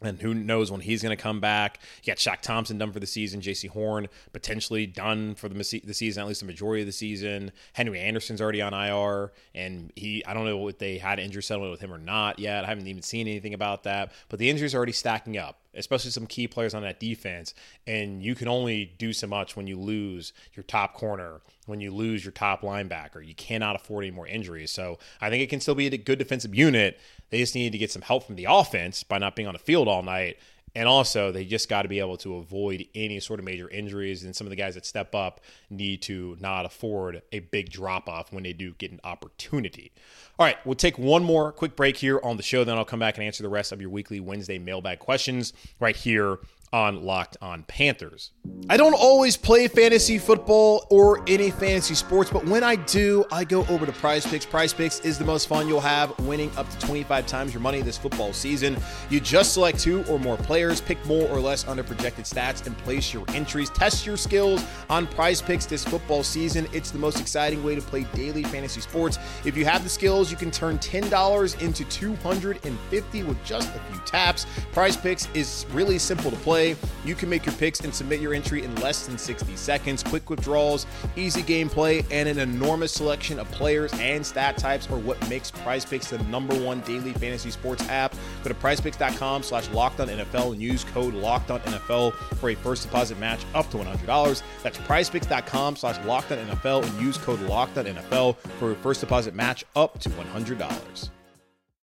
And 0.03 0.21
who 0.21 0.35
knows 0.35 0.71
when 0.71 0.83
he's 0.83 1.03
going 1.03 1.17
to 1.17 1.23
come 1.23 1.41
back? 1.41 1.81
You 2.03 2.11
got 2.11 2.19
Shaq 2.19 2.43
Thompson 2.43 2.77
done 2.77 2.93
for 2.93 3.01
the 3.01 3.07
season, 3.07 3.41
Jaycee 3.41 3.71
Horn 3.71 4.09
potentially 4.31 4.87
done 4.87 5.35
for 5.35 5.49
the, 5.49 5.55
the 5.55 5.95
season, 5.95 6.21
at 6.21 6.29
least 6.29 6.41
the 6.41 6.47
majority 6.47 6.83
of 6.83 6.87
the 6.87 6.93
season. 6.93 7.51
Henry 7.73 7.99
Anderson's 7.99 8.43
already 8.43 8.61
on 8.61 8.75
IR, 8.75 9.33
and 9.55 9.91
he 9.97 10.23
I 10.27 10.35
don't 10.35 10.45
know 10.45 10.69
if 10.69 10.77
they 10.77 10.99
had 10.99 11.19
injury 11.19 11.43
settlement 11.43 11.71
with 11.71 11.81
him 11.81 11.95
or 11.95 11.99
not 11.99 12.39
yet. 12.39 12.65
I 12.65 12.69
haven't 12.69 12.87
even 12.87 13.03
seen 13.03 13.27
anything 13.27 13.55
about 13.55 13.85
that, 13.85 14.13
but 14.29 14.39
the 14.39 14.51
injuries 14.51 14.75
are 14.75 14.77
already 14.77 14.93
stacking 14.93 15.39
up, 15.39 15.61
especially 15.75 16.11
some 16.11 16.27
key 16.27 16.47
players 16.47 16.75
on 16.75 16.83
that 16.83 17.01
defense. 17.01 17.55
And 17.87 18.23
you 18.23 18.35
can 18.35 18.49
only 18.49 18.93
do 18.99 19.15
so 19.15 19.27
much 19.27 19.57
when 19.57 19.67
you 19.67 19.79
lose 19.79 20.35
your 20.53 20.65
top 20.65 20.93
corner, 20.93 21.41
when 21.65 21.81
you 21.81 21.91
lose 21.91 22.23
your 22.23 22.33
top 22.33 22.61
linebacker. 22.61 23.27
You 23.27 23.35
cannot 23.35 23.77
afford 23.77 24.05
any 24.05 24.11
more 24.11 24.27
injuries. 24.27 24.71
So 24.73 24.99
I 25.23 25.31
think 25.31 25.43
it 25.43 25.49
can 25.49 25.61
still 25.61 25.75
be 25.75 25.87
a 25.87 25.97
good 25.97 26.19
defensive 26.19 26.55
unit. 26.55 27.01
They 27.31 27.39
just 27.39 27.55
need 27.55 27.73
to 27.73 27.79
get 27.79 27.91
some 27.91 28.03
help 28.03 28.25
from 28.25 28.37
the 28.37 28.47
offense 28.49 29.03
by 29.03 29.19
not 29.19 29.37
being 29.37 29.49
on 29.49 29.55
the 29.55 29.59
field 29.59 29.89
all 29.89 30.03
night. 30.03 30.39
And 30.75 30.87
also, 30.87 31.33
they 31.33 31.47
just 31.47 31.71
got 31.71 31.83
to 31.83 31.89
be 31.89 32.01
able 32.01 32.19
to 32.19 32.37
avoid 32.37 32.87
any 32.95 33.19
sort 33.19 33.41
of 33.41 33.47
major 33.47 33.67
injuries. 33.71 34.25
And 34.25 34.37
some 34.37 34.47
of 34.47 34.51
the 34.51 34.57
guys 34.57 34.75
that 34.75 34.85
step 34.85 35.15
up 35.15 35.41
need 35.71 36.03
to 36.03 36.37
not 36.39 36.67
afford 36.67 37.23
a 37.33 37.39
big 37.39 37.71
drop 37.71 38.11
off 38.11 38.31
when 38.31 38.43
they 38.43 38.53
do 38.53 38.75
get 38.75 38.93
an 38.93 39.01
opportunity. 39.03 39.91
All 40.39 40.45
right, 40.45 40.59
we'll 40.67 40.75
take 40.75 40.99
one 40.99 41.25
more 41.25 41.51
quick 41.51 41.77
break 41.77 41.97
here 41.97 42.21
on 42.23 42.37
the 42.37 42.43
show. 42.43 42.63
Then 42.63 42.77
I'll 42.77 42.85
come 42.85 43.01
back 43.01 43.17
and 43.17 43.25
answer 43.25 43.43
the 43.43 43.49
rest 43.49 43.73
of 43.73 43.81
your 43.81 43.89
weekly 43.89 44.21
Wednesday 44.21 44.59
mailbag 44.59 44.99
questions 44.99 45.55
right 45.81 45.97
here 45.97 46.41
on 46.73 47.03
Locked 47.03 47.37
On 47.41 47.63
Panthers. 47.65 48.33
I 48.69 48.77
don't 48.77 48.95
always 48.95 49.37
play 49.37 49.69
fantasy 49.69 50.19
football 50.19 50.87
or 50.91 51.23
any 51.27 51.51
fantasy 51.51 51.95
sports, 51.95 52.31
but 52.31 52.45
when 52.47 52.65
I 52.65 52.77
do, 52.77 53.25
I 53.31 53.45
go 53.45 53.65
over 53.67 53.87
to 53.87 53.93
Prize 53.93 54.27
Picks. 54.27 54.45
Prize 54.45 54.73
Picks 54.73 55.01
is 55.01 55.19
the 55.19 55.25
most 55.25 55.47
fun 55.47 55.69
you'll 55.69 55.81
have, 55.81 56.19
winning 56.21 56.51
up 56.57 56.69
to 56.71 56.79
25 56.81 57.27
times 57.27 57.55
your 57.55 57.61
money 57.61 57.83
this 57.83 57.97
football 57.97 58.33
season. 58.33 58.77
You 59.09 59.21
just 59.21 59.53
select 59.55 59.79
two 59.79 60.05
or 60.05 60.19
more 60.19 60.37
players, 60.37 60.81
pick 60.81 61.05
more 61.07 61.29
or 61.29 61.41
less 61.41 61.67
under 61.69 61.85
projected 61.85 62.25
stats, 62.25 62.67
and 62.67 62.77
place 62.79 63.15
your 63.15 63.25
entries. 63.29 63.71
Test 63.71 64.05
your 64.05 64.17
skills 64.17 64.65
on 64.91 65.07
Prize 65.07 65.41
Picks 65.41 65.67
this 65.67 65.85
football 65.85 66.23
season. 66.25 66.67
It's 66.73 66.91
the 66.91 66.99
most 66.99 67.21
exciting 67.21 67.63
way 67.63 67.75
to 67.75 67.83
play 67.83 68.05
daily 68.15 68.43
fantasy 68.43 68.81
sports. 68.81 69.19
If 69.45 69.57
you 69.57 69.65
have 69.65 69.85
the 69.85 69.91
skills, 69.91 70.31
you 70.31 70.37
can 70.37 70.51
turn 70.51 70.79
$10 70.79 71.61
into 71.61 71.85
250 71.85 73.23
with 73.23 73.45
just 73.45 73.69
a 73.69 73.79
few 73.91 74.01
taps. 74.07 74.47
Prize 74.73 74.97
Picks 74.97 75.29
is 75.35 75.67
really 75.73 75.99
simple 75.99 76.31
to 76.31 76.37
play 76.39 76.56
play. 76.57 76.77
You 77.05 77.15
can 77.15 77.29
make 77.29 77.45
your 77.45 77.55
picks 77.57 77.81
and 77.81 77.95
submit 77.95 78.21
your 78.21 78.33
entry 78.33 78.65
in 78.65 78.75
less 78.77 79.07
than 79.07 79.19
60 79.19 79.57
seconds. 79.57 80.03
Quick 80.03 80.31
withdrawals, 80.31 80.87
easy 81.15 81.43
gameplay, 81.43 82.05
and 82.11 82.29
an 82.29 82.39
enormous 82.39 82.93
selection 82.93 83.39
of 83.39 83.51
players 83.51 83.93
and 83.95 84.25
stat 84.25 84.57
types 84.57 84.89
are 84.91 84.99
what 84.99 85.19
makes 85.29 85.51
PrizePicks 85.51 86.09
the 86.09 86.23
number 86.25 86.55
one 86.59 86.81
daily 86.81 87.13
fantasy 87.13 87.51
sports 87.51 87.87
app. 87.89 88.15
Go 88.43 88.49
to 88.49 88.55
prizepicks.com 88.55 89.43
slash 89.43 89.69
NFL 89.69 90.53
and 90.53 90.63
use 90.63 90.85
code 90.85 91.15
LOCKEDONNFL 91.15 92.15
for 92.37 92.51
a 92.51 92.55
first 92.55 92.83
deposit 92.85 93.19
match 93.19 93.41
up 93.55 93.71
to 93.71 93.77
$100. 93.77 94.43
That's 94.63 94.79
prizepicks.com 94.79 95.77
slash 95.77 95.99
NFL 95.99 96.87
and 96.87 97.01
use 97.01 97.19
code 97.19 97.41
LOCKEDONNFL 97.41 98.37
for 98.59 98.73
a 98.73 98.77
first 98.77 99.01
deposit 99.01 99.35
match 99.35 99.65
up 99.75 99.99
to 100.01 100.09
$100. 100.09 101.11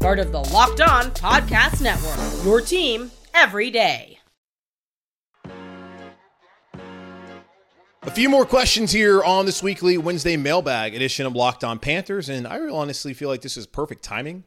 part 0.00 0.18
of 0.18 0.32
the 0.32 0.38
Locked 0.38 0.80
On 0.80 1.10
Podcast 1.10 1.82
Network. 1.82 2.44
Your 2.44 2.60
team 2.60 3.10
every 3.34 3.70
day. 3.70 4.18
A 8.02 8.10
few 8.10 8.28
more 8.28 8.46
questions 8.46 8.92
here 8.92 9.22
on 9.22 9.44
this 9.44 9.62
weekly 9.62 9.98
Wednesday 9.98 10.36
mailbag 10.36 10.94
edition 10.94 11.26
of 11.26 11.34
Locked 11.34 11.64
On 11.64 11.78
Panthers, 11.78 12.28
and 12.28 12.46
I 12.46 12.58
honestly 12.68 13.12
feel 13.12 13.28
like 13.28 13.42
this 13.42 13.56
is 13.56 13.66
perfect 13.66 14.02
timing. 14.02 14.44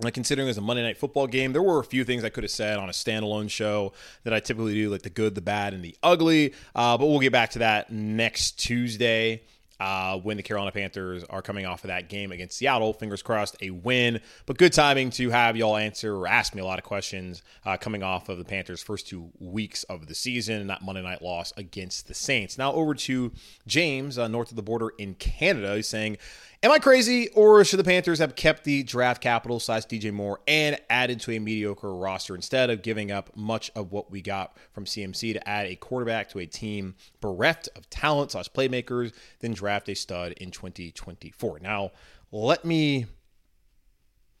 Like 0.00 0.14
considering 0.14 0.48
it 0.48 0.50
was 0.50 0.58
a 0.58 0.62
Monday 0.62 0.82
night 0.82 0.96
football 0.96 1.26
game, 1.28 1.52
there 1.52 1.62
were 1.62 1.78
a 1.78 1.84
few 1.84 2.02
things 2.02 2.24
I 2.24 2.30
could 2.30 2.42
have 2.42 2.50
said 2.50 2.78
on 2.78 2.88
a 2.88 2.92
standalone 2.92 3.50
show 3.50 3.92
that 4.24 4.32
I 4.32 4.40
typically 4.40 4.74
do, 4.74 4.90
like 4.90 5.02
the 5.02 5.10
good, 5.10 5.34
the 5.36 5.42
bad, 5.42 5.74
and 5.74 5.84
the 5.84 5.94
ugly. 6.02 6.54
Uh, 6.74 6.98
but 6.98 7.06
we'll 7.06 7.20
get 7.20 7.30
back 7.30 7.50
to 7.50 7.60
that 7.60 7.92
next 7.92 8.58
Tuesday 8.58 9.42
uh, 9.82 10.16
when 10.16 10.36
the 10.36 10.44
Carolina 10.44 10.70
Panthers 10.70 11.24
are 11.24 11.42
coming 11.42 11.66
off 11.66 11.82
of 11.82 11.88
that 11.88 12.08
game 12.08 12.30
against 12.30 12.56
Seattle. 12.56 12.92
Fingers 12.92 13.20
crossed, 13.20 13.56
a 13.60 13.70
win. 13.70 14.20
But 14.46 14.56
good 14.56 14.72
timing 14.72 15.10
to 15.10 15.30
have 15.30 15.56
y'all 15.56 15.76
answer 15.76 16.14
or 16.14 16.28
ask 16.28 16.54
me 16.54 16.62
a 16.62 16.64
lot 16.64 16.78
of 16.78 16.84
questions 16.84 17.42
uh, 17.66 17.76
coming 17.78 18.04
off 18.04 18.28
of 18.28 18.38
the 18.38 18.44
Panthers' 18.44 18.80
first 18.80 19.08
two 19.08 19.32
weeks 19.40 19.82
of 19.84 20.06
the 20.06 20.14
season 20.14 20.60
and 20.60 20.70
that 20.70 20.82
Monday 20.82 21.02
night 21.02 21.20
loss 21.20 21.52
against 21.56 22.06
the 22.06 22.14
Saints. 22.14 22.56
Now 22.56 22.72
over 22.72 22.94
to 22.94 23.32
James, 23.66 24.18
uh, 24.18 24.28
north 24.28 24.50
of 24.50 24.56
the 24.56 24.62
border 24.62 24.90
in 24.98 25.16
Canada, 25.16 25.82
saying, 25.82 26.16
Am 26.64 26.70
I 26.70 26.78
crazy, 26.78 27.28
or 27.30 27.64
should 27.64 27.80
the 27.80 27.84
Panthers 27.84 28.20
have 28.20 28.36
kept 28.36 28.62
the 28.62 28.84
draft 28.84 29.20
capital 29.20 29.58
slash 29.58 29.84
DJ 29.84 30.12
Moore 30.12 30.38
and 30.46 30.78
added 30.88 31.18
to 31.22 31.32
a 31.32 31.40
mediocre 31.40 31.92
roster 31.92 32.36
instead 32.36 32.70
of 32.70 32.82
giving 32.82 33.10
up 33.10 33.36
much 33.36 33.72
of 33.74 33.90
what 33.90 34.12
we 34.12 34.22
got 34.22 34.56
from 34.70 34.84
CMC 34.84 35.32
to 35.32 35.48
add 35.48 35.66
a 35.66 35.74
quarterback 35.74 36.28
to 36.30 36.38
a 36.38 36.46
team 36.46 36.94
bereft 37.20 37.68
of 37.74 37.90
talent 37.90 38.30
slash 38.30 38.48
playmakers, 38.48 39.12
then 39.40 39.52
draft 39.54 39.88
a 39.88 39.96
stud 39.96 40.34
in 40.34 40.52
2024? 40.52 41.58
Now, 41.58 41.90
let 42.30 42.64
me 42.64 43.06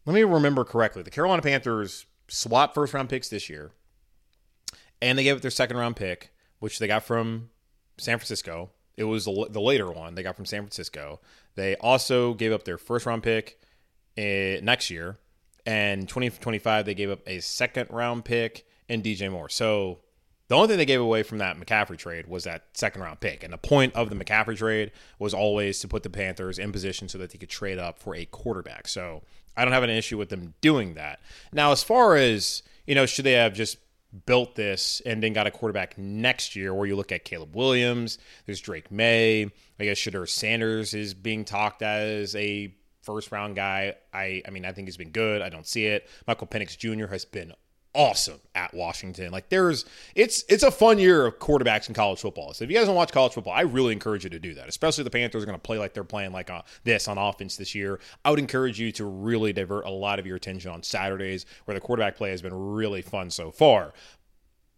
let 0.06 0.14
me 0.14 0.22
remember 0.22 0.62
correctly. 0.62 1.02
The 1.02 1.10
Carolina 1.10 1.42
Panthers 1.42 2.06
swapped 2.28 2.74
first 2.74 2.94
round 2.94 3.08
picks 3.08 3.30
this 3.30 3.50
year, 3.50 3.72
and 5.00 5.18
they 5.18 5.24
gave 5.24 5.34
up 5.34 5.42
their 5.42 5.50
second 5.50 5.76
round 5.76 5.96
pick, 5.96 6.30
which 6.60 6.78
they 6.78 6.86
got 6.86 7.02
from 7.02 7.50
San 7.98 8.18
Francisco. 8.18 8.70
It 8.96 9.04
was 9.04 9.24
the, 9.24 9.60
later 9.60 9.90
one 9.90 10.14
they 10.14 10.22
got 10.22 10.36
from 10.36 10.46
San 10.46 10.62
Francisco. 10.62 11.20
They 11.54 11.76
also 11.76 12.34
gave 12.34 12.52
up 12.52 12.64
their 12.64 12.78
first 12.78 13.06
round 13.06 13.22
pick 13.22 13.60
uh, 14.18 14.60
next 14.62 14.90
year, 14.90 15.18
and 15.64 16.08
2025 16.08 16.84
they 16.84 16.94
gave 16.94 17.10
up 17.10 17.20
a 17.26 17.40
second 17.40 17.88
round 17.90 18.24
pick 18.24 18.66
and 18.88 19.02
DJ 19.02 19.30
Moore. 19.30 19.48
So 19.48 20.00
the 20.48 20.56
only 20.56 20.68
thing 20.68 20.76
they 20.76 20.84
gave 20.84 21.00
away 21.00 21.22
from 21.22 21.38
that 21.38 21.58
McCaffrey 21.58 21.96
trade 21.96 22.26
was 22.26 22.44
that 22.44 22.64
second 22.74 23.00
round 23.00 23.20
pick. 23.20 23.42
And 23.42 23.52
the 23.52 23.58
point 23.58 23.94
of 23.94 24.10
the 24.10 24.16
McCaffrey 24.16 24.56
trade 24.56 24.92
was 25.18 25.32
always 25.32 25.80
to 25.80 25.88
put 25.88 26.02
the 26.02 26.10
Panthers 26.10 26.58
in 26.58 26.72
position 26.72 27.08
so 27.08 27.16
that 27.18 27.30
they 27.30 27.38
could 27.38 27.48
trade 27.48 27.78
up 27.78 27.98
for 27.98 28.14
a 28.14 28.26
quarterback. 28.26 28.86
So 28.86 29.22
I 29.56 29.64
don't 29.64 29.72
have 29.72 29.82
an 29.82 29.88
issue 29.88 30.18
with 30.18 30.28
them 30.28 30.52
doing 30.60 30.94
that. 30.94 31.20
Now, 31.52 31.72
as 31.72 31.82
far 31.82 32.16
as, 32.16 32.62
you 32.86 32.94
know, 32.94 33.06
should 33.06 33.24
they 33.24 33.32
have 33.32 33.54
just 33.54 33.78
built 34.26 34.54
this 34.54 35.00
and 35.06 35.22
then 35.22 35.32
got 35.32 35.46
a 35.46 35.50
quarterback 35.50 35.96
next 35.96 36.54
year 36.54 36.74
where 36.74 36.86
you 36.86 36.96
look 36.96 37.12
at 37.12 37.24
Caleb 37.24 37.54
Williams, 37.56 38.18
there's 38.46 38.60
Drake 38.60 38.90
Maye, 38.90 39.50
I 39.80 39.84
guess 39.84 39.98
Shedeur 39.98 40.28
Sanders 40.28 40.94
is 40.94 41.14
being 41.14 41.44
talked 41.44 41.82
as 41.82 42.36
a 42.36 42.74
first 43.02 43.32
round 43.32 43.56
guy. 43.56 43.94
I 44.12 44.42
I 44.46 44.50
mean 44.50 44.64
I 44.64 44.72
think 44.72 44.88
he's 44.88 44.96
been 44.96 45.10
good. 45.10 45.42
I 45.42 45.48
don't 45.48 45.66
see 45.66 45.86
it. 45.86 46.08
Michael 46.26 46.46
Penix 46.46 46.76
Jr. 46.76 47.06
has 47.06 47.24
been 47.24 47.52
awesome 47.94 48.40
at 48.54 48.72
Washington. 48.74 49.30
Like 49.32 49.48
there's 49.48 49.84
it's 50.14 50.44
it's 50.48 50.62
a 50.62 50.70
fun 50.70 50.98
year 50.98 51.26
of 51.26 51.38
quarterbacks 51.38 51.88
in 51.88 51.94
college 51.94 52.20
football. 52.20 52.54
So 52.54 52.64
if 52.64 52.70
you 52.70 52.76
guys 52.76 52.86
don't 52.86 52.96
watch 52.96 53.12
college 53.12 53.32
football, 53.32 53.52
I 53.52 53.62
really 53.62 53.92
encourage 53.92 54.24
you 54.24 54.30
to 54.30 54.38
do 54.38 54.54
that. 54.54 54.68
Especially 54.68 55.04
the 55.04 55.10
Panthers 55.10 55.42
are 55.42 55.46
going 55.46 55.58
to 55.58 55.62
play 55.62 55.78
like 55.78 55.94
they're 55.94 56.04
playing 56.04 56.32
like 56.32 56.50
uh, 56.50 56.62
this 56.84 57.08
on 57.08 57.18
offense 57.18 57.56
this 57.56 57.74
year. 57.74 58.00
I 58.24 58.30
would 58.30 58.38
encourage 58.38 58.80
you 58.80 58.92
to 58.92 59.04
really 59.04 59.52
divert 59.52 59.84
a 59.84 59.90
lot 59.90 60.18
of 60.18 60.26
your 60.26 60.36
attention 60.36 60.70
on 60.70 60.82
Saturdays 60.82 61.46
where 61.64 61.74
the 61.74 61.80
quarterback 61.80 62.16
play 62.16 62.30
has 62.30 62.42
been 62.42 62.54
really 62.54 63.02
fun 63.02 63.30
so 63.30 63.50
far. 63.50 63.92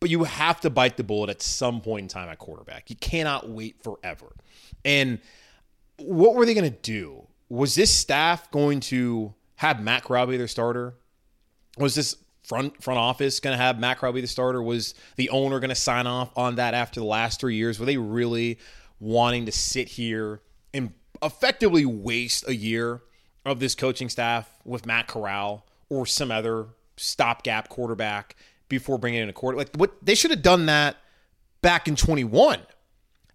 But 0.00 0.10
you 0.10 0.24
have 0.24 0.60
to 0.60 0.70
bite 0.70 0.96
the 0.96 1.04
bullet 1.04 1.30
at 1.30 1.40
some 1.40 1.80
point 1.80 2.02
in 2.02 2.08
time 2.08 2.28
at 2.28 2.38
quarterback. 2.38 2.90
You 2.90 2.96
cannot 2.96 3.48
wait 3.48 3.82
forever. 3.82 4.34
And 4.84 5.18
what 5.96 6.34
were 6.34 6.44
they 6.44 6.54
going 6.54 6.70
to 6.70 6.78
do? 6.78 7.26
Was 7.48 7.74
this 7.74 7.90
staff 7.90 8.50
going 8.50 8.80
to 8.80 9.32
have 9.56 9.82
Matt 9.82 10.04
Corral 10.04 10.26
their 10.26 10.48
starter? 10.48 10.94
Was 11.78 11.94
this 11.94 12.16
front 12.44 12.82
front 12.82 12.98
office 12.98 13.40
going 13.40 13.56
to 13.56 13.62
have 13.62 13.78
Matt 13.78 14.00
be 14.14 14.20
the 14.20 14.26
starter? 14.26 14.62
Was 14.62 14.94
the 15.16 15.30
owner 15.30 15.60
going 15.60 15.70
to 15.70 15.74
sign 15.74 16.06
off 16.06 16.30
on 16.36 16.56
that 16.56 16.74
after 16.74 17.00
the 17.00 17.06
last 17.06 17.40
three 17.40 17.56
years? 17.56 17.78
Were 17.78 17.86
they 17.86 17.96
really 17.96 18.58
wanting 19.00 19.46
to 19.46 19.52
sit 19.52 19.88
here 19.88 20.40
and 20.72 20.92
effectively 21.22 21.84
waste 21.84 22.46
a 22.46 22.54
year 22.54 23.02
of 23.44 23.60
this 23.60 23.74
coaching 23.74 24.08
staff 24.08 24.48
with 24.64 24.86
Matt 24.86 25.08
Corral 25.08 25.66
or 25.88 26.06
some 26.06 26.30
other 26.30 26.68
stopgap 26.96 27.68
quarterback 27.68 28.36
before 28.68 28.98
bringing 28.98 29.22
in 29.22 29.28
a 29.28 29.32
quarter? 29.32 29.58
Like 29.58 29.74
what 29.76 29.92
they 30.02 30.14
should 30.14 30.30
have 30.30 30.42
done 30.42 30.66
that 30.66 30.96
back 31.62 31.88
in 31.88 31.96
21 31.96 32.60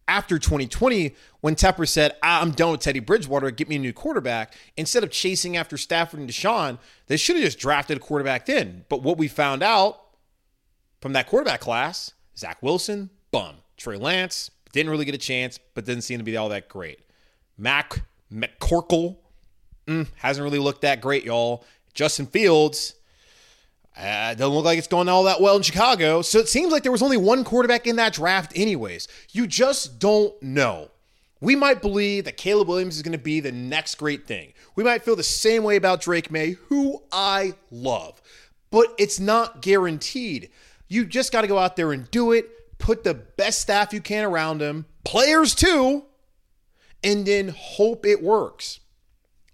after 0.09 0.39
2020 0.39 1.15
when 1.41 1.55
Tepper 1.55 1.87
said, 1.87 2.15
I'm 2.23 2.51
done 2.51 2.71
with 2.71 2.81
Teddy 2.81 2.99
Bridgewater, 2.99 3.51
get 3.51 3.69
me 3.69 3.75
a 3.75 3.79
new 3.79 3.93
quarterback, 3.93 4.55
instead 4.75 5.03
of 5.03 5.11
chasing 5.11 5.55
after 5.55 5.77
Stafford 5.77 6.19
and 6.19 6.27
Deshaun, 6.27 6.79
they 7.07 7.15
should 7.15 7.35
have 7.35 7.45
just 7.45 7.59
drafted 7.59 7.97
a 7.97 7.99
quarterback 7.99 8.47
then. 8.47 8.85
But 8.89 9.03
what 9.03 9.17
we 9.17 9.27
found 9.27 9.61
out 9.61 10.01
from 10.99 11.13
that 11.13 11.27
quarterback 11.27 11.61
class, 11.61 12.13
Zach 12.35 12.61
Wilson, 12.61 13.11
bum. 13.31 13.57
Trey 13.77 13.95
Lance, 13.97 14.51
didn't 14.73 14.89
really 14.89 15.05
get 15.05 15.15
a 15.15 15.19
chance, 15.19 15.57
but 15.73 15.85
didn't 15.85 16.03
seem 16.03 16.17
to 16.17 16.23
be 16.23 16.35
all 16.35 16.49
that 16.49 16.67
great. 16.67 16.99
Mac 17.57 18.01
McCorkle, 18.33 19.17
mm, 19.87 20.07
hasn't 20.17 20.43
really 20.43 20.59
looked 20.59 20.81
that 20.81 20.99
great, 20.99 21.23
y'all. 21.23 21.63
Justin 21.93 22.25
Fields, 22.25 22.95
uh, 23.99 24.33
doesn't 24.33 24.53
look 24.53 24.65
like 24.65 24.77
it's 24.77 24.87
going 24.87 25.09
all 25.09 25.25
that 25.25 25.41
well 25.41 25.57
in 25.57 25.61
Chicago. 25.61 26.21
So 26.21 26.39
it 26.39 26.47
seems 26.47 26.71
like 26.71 26.83
there 26.83 26.91
was 26.91 27.01
only 27.01 27.17
one 27.17 27.43
quarterback 27.43 27.85
in 27.85 27.97
that 27.97 28.13
draft, 28.13 28.53
anyways. 28.55 29.07
You 29.31 29.45
just 29.45 29.99
don't 29.99 30.41
know. 30.41 30.89
We 31.41 31.55
might 31.55 31.81
believe 31.81 32.25
that 32.25 32.37
Caleb 32.37 32.67
Williams 32.67 32.95
is 32.97 33.01
going 33.01 33.13
to 33.13 33.17
be 33.17 33.39
the 33.39 33.51
next 33.51 33.95
great 33.95 34.25
thing. 34.25 34.53
We 34.75 34.83
might 34.83 35.03
feel 35.03 35.15
the 35.15 35.23
same 35.23 35.63
way 35.63 35.75
about 35.75 36.01
Drake 36.01 36.31
Maye, 36.31 36.51
who 36.67 37.03
I 37.11 37.53
love, 37.71 38.21
but 38.71 38.87
it's 38.97 39.19
not 39.19 39.61
guaranteed. 39.61 40.49
You 40.87 41.05
just 41.05 41.31
got 41.31 41.41
to 41.41 41.47
go 41.47 41.57
out 41.57 41.75
there 41.75 41.91
and 41.91 42.09
do 42.11 42.31
it, 42.31 42.77
put 42.77 43.03
the 43.03 43.13
best 43.13 43.59
staff 43.59 43.93
you 43.93 44.01
can 44.01 44.25
around 44.25 44.61
him, 44.61 44.85
players 45.05 45.55
too, 45.55 46.05
and 47.03 47.25
then 47.25 47.53
hope 47.55 48.05
it 48.05 48.21
works. 48.21 48.79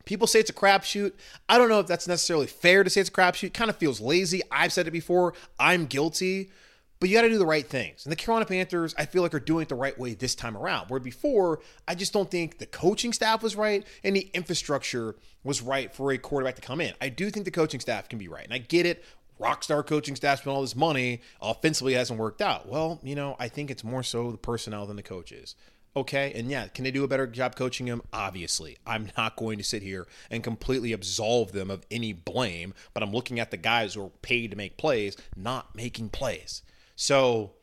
People 0.05 0.27
say 0.27 0.39
it's 0.39 0.49
a 0.49 0.53
crapshoot. 0.53 1.13
I 1.49 1.57
don't 1.57 1.69
know 1.69 1.79
if 1.79 1.87
that's 1.87 2.07
necessarily 2.07 2.47
fair 2.47 2.83
to 2.83 2.89
say 2.89 3.01
it's 3.01 3.09
a 3.09 3.13
crapshoot. 3.13 3.53
Kind 3.53 3.69
of 3.69 3.77
feels 3.77 3.99
lazy. 3.99 4.41
I've 4.51 4.71
said 4.71 4.87
it 4.87 4.91
before. 4.91 5.33
I'm 5.59 5.85
guilty. 5.85 6.51
But 6.99 7.09
you 7.09 7.15
got 7.15 7.23
to 7.23 7.29
do 7.29 7.37
the 7.37 7.45
right 7.45 7.67
things. 7.67 8.05
And 8.05 8.11
the 8.11 8.15
Carolina 8.15 8.45
Panthers, 8.45 8.95
I 8.97 9.05
feel 9.05 9.21
like, 9.21 9.33
are 9.33 9.39
doing 9.39 9.63
it 9.63 9.69
the 9.69 9.75
right 9.75 9.97
way 9.99 10.13
this 10.13 10.33
time 10.33 10.55
around. 10.55 10.89
Where 10.89 10.99
before, 10.99 11.59
I 11.87 11.93
just 11.93 12.13
don't 12.13 12.31
think 12.31 12.57
the 12.57 12.65
coaching 12.65 13.11
staff 13.11 13.43
was 13.43 13.55
right 13.55 13.85
and 14.03 14.15
the 14.15 14.29
infrastructure 14.33 15.15
was 15.43 15.61
right 15.61 15.93
for 15.93 16.11
a 16.11 16.17
quarterback 16.17 16.55
to 16.55 16.61
come 16.61 16.79
in. 16.79 16.93
I 17.01 17.09
do 17.09 17.29
think 17.29 17.45
the 17.45 17.51
coaching 17.51 17.79
staff 17.79 18.07
can 18.07 18.17
be 18.17 18.27
right. 18.27 18.45
And 18.45 18.53
I 18.53 18.59
get 18.59 18.85
it. 18.85 19.03
Rockstar 19.39 19.85
coaching 19.85 20.15
staff 20.15 20.39
spent 20.39 20.55
all 20.55 20.61
this 20.61 20.75
money. 20.75 21.21
Offensively, 21.41 21.93
hasn't 21.93 22.19
worked 22.19 22.41
out. 22.41 22.69
Well, 22.69 23.01
you 23.03 23.15
know, 23.15 23.35
I 23.39 23.49
think 23.49 23.69
it's 23.69 23.83
more 23.83 24.03
so 24.03 24.31
the 24.31 24.37
personnel 24.37 24.85
than 24.85 24.95
the 24.95 25.03
coaches. 25.03 25.55
Okay. 25.95 26.33
And 26.35 26.49
yeah, 26.49 26.67
can 26.67 26.83
they 26.83 26.91
do 26.91 27.03
a 27.03 27.07
better 27.07 27.25
job 27.25 27.55
coaching 27.55 27.87
him? 27.87 28.01
Obviously. 28.11 28.77
I'm 28.85 29.11
not 29.17 29.37
going 29.37 29.57
to 29.57 29.63
sit 29.63 29.81
here 29.81 30.07
and 30.29 30.43
completely 30.43 30.91
absolve 30.91 31.53
them 31.53 31.71
of 31.71 31.85
any 31.89 32.11
blame, 32.11 32.73
but 32.93 33.01
I'm 33.01 33.11
looking 33.11 33.39
at 33.39 33.51
the 33.51 33.57
guys 33.57 33.93
who 33.93 34.05
are 34.05 34.11
paid 34.21 34.51
to 34.51 34.57
make 34.57 34.77
plays, 34.77 35.15
not 35.35 35.75
making 35.75 36.09
plays. 36.09 36.63
So 36.95 37.53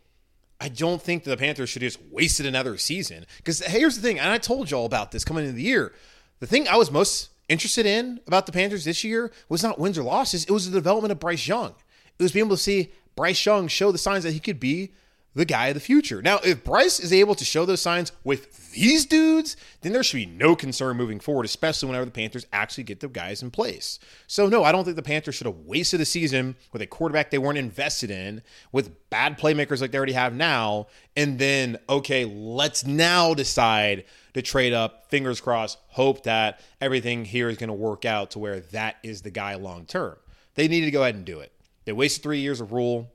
I 0.61 0.68
don't 0.68 1.03
think 1.03 1.25
the 1.25 1.37
Panthers 1.37 1.71
should 1.71 1.83
have 1.83 1.92
just 1.92 2.05
wasted 2.11 2.47
another 2.47 2.79
season. 2.79 3.27
Because 3.37 3.61
here's 3.61 3.97
the 3.97 4.03
thing, 4.03 4.18
and 4.18 4.31
I 4.31 4.38
told 4.38 4.71
y'all 4.71 4.87
about 4.87 5.11
this 5.11 5.25
coming 5.25 5.45
into 5.45 5.57
the 5.57 5.62
year. 5.62 5.92
The 6.40 6.47
thing 6.47 6.68
I 6.68 6.77
was 6.77 6.90
most 6.90 7.31
interested 7.49 7.85
in 7.85 8.21
about 8.27 8.47
the 8.47 8.53
Panthers 8.53 8.85
this 8.85 9.05
year 9.05 9.31
was 9.49 9.62
not 9.62 9.79
wins 9.79 9.99
or 9.99 10.05
losses, 10.05 10.45
it 10.45 10.51
was 10.53 10.71
the 10.71 10.77
development 10.77 11.12
of 11.12 11.21
Bryce 11.21 11.47
Young. 11.47 11.75
It 12.18 12.23
was 12.23 12.33
being 12.33 12.47
able 12.47 12.57
to 12.57 12.62
see 12.62 12.92
Bryce 13.16 13.45
Young 13.45 13.68
show 13.68 13.92
the 13.92 13.99
signs 13.99 14.25
that 14.25 14.33
he 14.33 14.40
could 14.40 14.61
be 14.61 14.92
the 15.35 15.45
guy 15.45 15.68
of 15.68 15.75
the 15.75 15.81
future. 15.81 16.21
Now, 16.21 16.38
if 16.45 16.62
Bryce 16.62 17.01
is 17.01 17.12
able 17.12 17.35
to 17.37 17.45
show 17.45 17.64
those 17.64 17.81
signs 17.81 18.12
with 18.23 18.73
these 18.73 19.07
dudes, 19.07 19.57
then 19.81 19.92
there 19.92 20.03
should 20.03 20.16
be 20.16 20.27
no 20.27 20.55
concern 20.55 20.97
moving 20.97 21.21
forward, 21.21 21.47
especially 21.47 21.88
whenever 21.88 22.05
the 22.05 22.11
Panthers 22.11 22.47
actually 22.53 22.85
get 22.85 23.01
the 23.01 23.09
guys 23.09 23.42
in 23.42 23.51
place. 23.51 23.99
So, 24.27 24.49
no, 24.49 24.62
I 24.62 24.73
don't 24.73 24.85
think 24.85 24.97
the 24.97 25.03
Panthers 25.03 25.35
should 25.35 25.47
have 25.47 25.57
wasted 25.57 26.01
a 26.01 26.05
season 26.05 26.57
with 26.73 26.83
a 26.83 26.87
quarterback 26.87 27.31
they 27.31 27.38
weren't 27.38 27.59
invested 27.59 28.11
in, 28.11 28.42
with 28.73 29.09
bad 29.11 29.38
playmakers 29.38 29.81
like 29.81 29.90
they 29.90 29.99
already 29.99 30.12
have 30.12 30.35
now, 30.35 30.88
and 31.16 31.38
then, 31.38 31.79
okay, 31.88 32.25
let's 32.25 32.85
now 32.85 33.33
decide 33.33 34.05
to 34.35 34.42
trade 34.42 34.73
up, 34.73 35.11
fingers 35.11 35.40
crossed, 35.40 35.79
hope 35.88 36.25
that 36.25 36.61
everything 36.81 37.25
here 37.25 37.49
is 37.49 37.57
going 37.57 37.68
to 37.68 37.75
work 37.75 38.05
out 38.05 38.31
to 38.33 38.38
where 38.38 38.61
that 38.61 38.97
is 39.03 39.23
the 39.23 39.31
guy 39.31 39.55
long 39.55 39.87
term. 39.87 40.16
They 40.55 40.68
needed 40.68 40.87
to 40.87 40.92
go 40.92 41.03
ahead 41.03 41.14
and 41.14 41.25
do 41.25 41.40
it. 41.40 41.53
They 41.85 41.92
wasted 41.92 42.23
three 42.23 42.40
years 42.40 42.61
of 42.61 42.73
Rhule. 42.73 43.11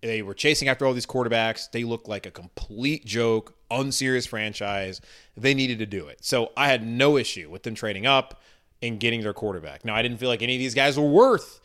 They 0.00 0.22
were 0.22 0.34
chasing 0.34 0.68
after 0.68 0.86
all 0.86 0.94
these 0.94 1.06
quarterbacks. 1.06 1.70
They 1.70 1.84
looked 1.84 2.08
like 2.08 2.26
a 2.26 2.30
complete 2.30 3.04
joke, 3.04 3.54
unserious 3.70 4.26
franchise. 4.26 5.00
They 5.36 5.54
needed 5.54 5.78
to 5.80 5.86
do 5.86 6.06
it. 6.06 6.24
So 6.24 6.52
I 6.56 6.68
had 6.68 6.86
no 6.86 7.16
issue 7.16 7.50
with 7.50 7.64
them 7.64 7.74
trading 7.74 8.06
up 8.06 8.40
and 8.80 9.00
getting 9.00 9.22
their 9.22 9.32
quarterback. 9.32 9.84
Now, 9.84 9.96
I 9.96 10.02
didn't 10.02 10.18
feel 10.18 10.28
like 10.28 10.42
any 10.42 10.54
of 10.54 10.60
these 10.60 10.74
guys 10.74 10.98
were 10.98 11.08
worth 11.08 11.60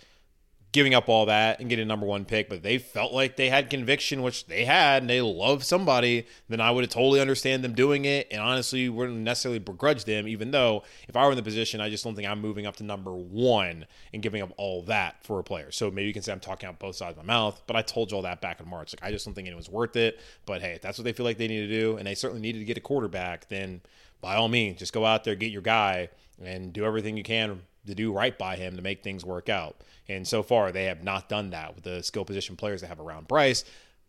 giving 0.74 0.96
up 0.96 1.08
all 1.08 1.28
that 1.28 1.60
and 1.60 1.70
getting 1.70 1.84
a 1.84 1.88
number 1.88 2.06
one 2.06 2.26
pick, 2.26 2.50
but 2.50 2.64
they 2.64 2.80
felt 2.80 3.14
like 3.14 3.36
they 3.36 3.48
had 3.48 3.70
conviction, 3.70 4.24
which 4.24 4.48
they 4.48 4.66
had, 4.66 5.04
and 5.04 5.10
they 5.10 5.22
love 5.22 5.64
somebody, 5.64 6.26
then 6.50 6.60
I 6.60 6.72
would 6.72 6.84
have 6.84 6.90
totally 6.90 7.22
understand 7.22 7.64
them 7.64 7.74
doing 7.74 8.06
it. 8.06 8.28
And 8.32 8.42
honestly, 8.42 8.90
wouldn't 8.90 9.20
necessarily 9.20 9.60
begrudge 9.60 10.06
them, 10.06 10.28
even 10.28 10.50
though 10.50 10.84
if 11.08 11.16
I 11.16 11.24
were 11.26 11.32
in 11.32 11.38
the 11.38 11.44
position, 11.44 11.80
I 11.80 11.90
just 11.90 12.04
don't 12.04 12.16
think 12.16 12.28
I'm 12.28 12.42
moving 12.42 12.66
up 12.66 12.76
to 12.78 12.84
number 12.84 13.14
one 13.14 13.86
and 14.14 14.24
giving 14.24 14.42
up 14.42 14.52
all 14.58 14.82
that 14.84 15.24
for 15.24 15.40
a 15.40 15.44
player. 15.44 15.72
So 15.72 15.92
maybe 15.92 16.08
you 16.08 16.14
can 16.14 16.24
say 16.24 16.32
I'm 16.32 16.40
talking 16.40 16.68
out 16.68 16.80
both 16.80 16.96
sides 16.96 17.18
of 17.20 17.24
my 17.24 17.32
mouth, 17.32 17.62
but 17.68 17.76
I 17.76 17.84
told 17.84 18.10
you 18.10 18.18
all 18.18 18.24
that 18.24 18.42
back 18.42 18.60
in 18.60 18.68
March. 18.68 18.96
Like 18.96 19.08
I 19.08 19.12
just 19.12 19.26
don't 19.26 19.36
think 19.36 19.48
it 19.48 19.56
was 19.56 19.70
worth 19.70 19.96
it. 19.96 20.20
But 20.48 20.62
hey, 20.62 20.74
if 20.74 20.82
that's 20.82 20.98
what 20.98 21.06
they 21.06 21.14
feel 21.14 21.26
like 21.26 21.38
they 21.38 21.48
need 21.48 21.68
to 21.68 21.80
do, 21.80 21.98
and 21.98 22.08
they 22.08 22.16
certainly 22.16 22.42
needed 22.42 22.60
to 22.60 22.66
get 22.66 22.78
a 22.78 22.82
quarterback, 22.82 23.48
then 23.48 23.82
by 24.22 24.36
all 24.36 24.50
means, 24.50 24.80
just 24.80 24.92
go 24.94 25.06
out 25.06 25.24
there, 25.24 25.36
get 25.36 25.52
your 25.52 25.62
guy, 25.62 26.10
and 26.44 26.74
do 26.74 26.84
everything 26.84 27.16
you 27.16 27.24
can 27.24 27.62
to 27.88 27.96
do 27.96 28.12
right 28.12 28.38
by 28.38 28.56
him 28.56 28.76
to 28.76 28.82
make 28.82 29.04
things 29.04 29.26
work 29.26 29.50
out. 29.50 29.82
And 30.08 30.28
so 30.28 30.44
far, 30.44 30.72
they 30.72 30.86
have 30.86 31.04
not 31.04 31.30
done 31.30 31.50
that 31.52 31.76
with 31.76 31.84
the 31.84 32.04
skill 32.04 32.26
position 32.26 32.56
players 32.56 32.82
they 32.82 32.88
have 32.88 33.00
around 33.00 33.28
Bryce. 33.28 33.64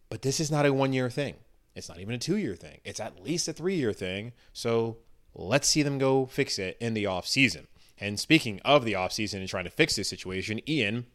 But 0.09 0.23
this 0.23 0.41
is 0.41 0.51
not 0.51 0.67
a 0.67 0.73
one 0.73 0.93
year 0.93 1.11
thing. 1.11 1.35
It's 1.75 1.89
not 1.89 1.99
even 1.99 2.15
a 2.15 2.19
two 2.19 2.37
year 2.37 2.55
thing. 2.55 2.81
It's 2.85 3.01
at 3.01 3.23
least 3.23 3.49
a 3.49 3.53
three 3.53 3.75
year 3.75 3.93
thing. 3.93 4.33
So 4.53 4.99
let's 5.35 5.69
see 5.69 5.83
them 5.83 5.99
go 5.99 6.27
fix 6.27 6.59
it 6.59 6.77
in 6.81 6.95
the 6.95 7.05
offseason. 7.05 7.67
And 7.99 8.19
speaking 8.19 8.61
of 8.65 8.85
the 8.85 8.93
offseason 8.93 9.35
and 9.35 9.49
trying 9.49 9.65
to 9.65 9.71
fix 9.71 9.97
this 9.97 10.09
situation, 10.09 10.61
Ian 10.69 11.07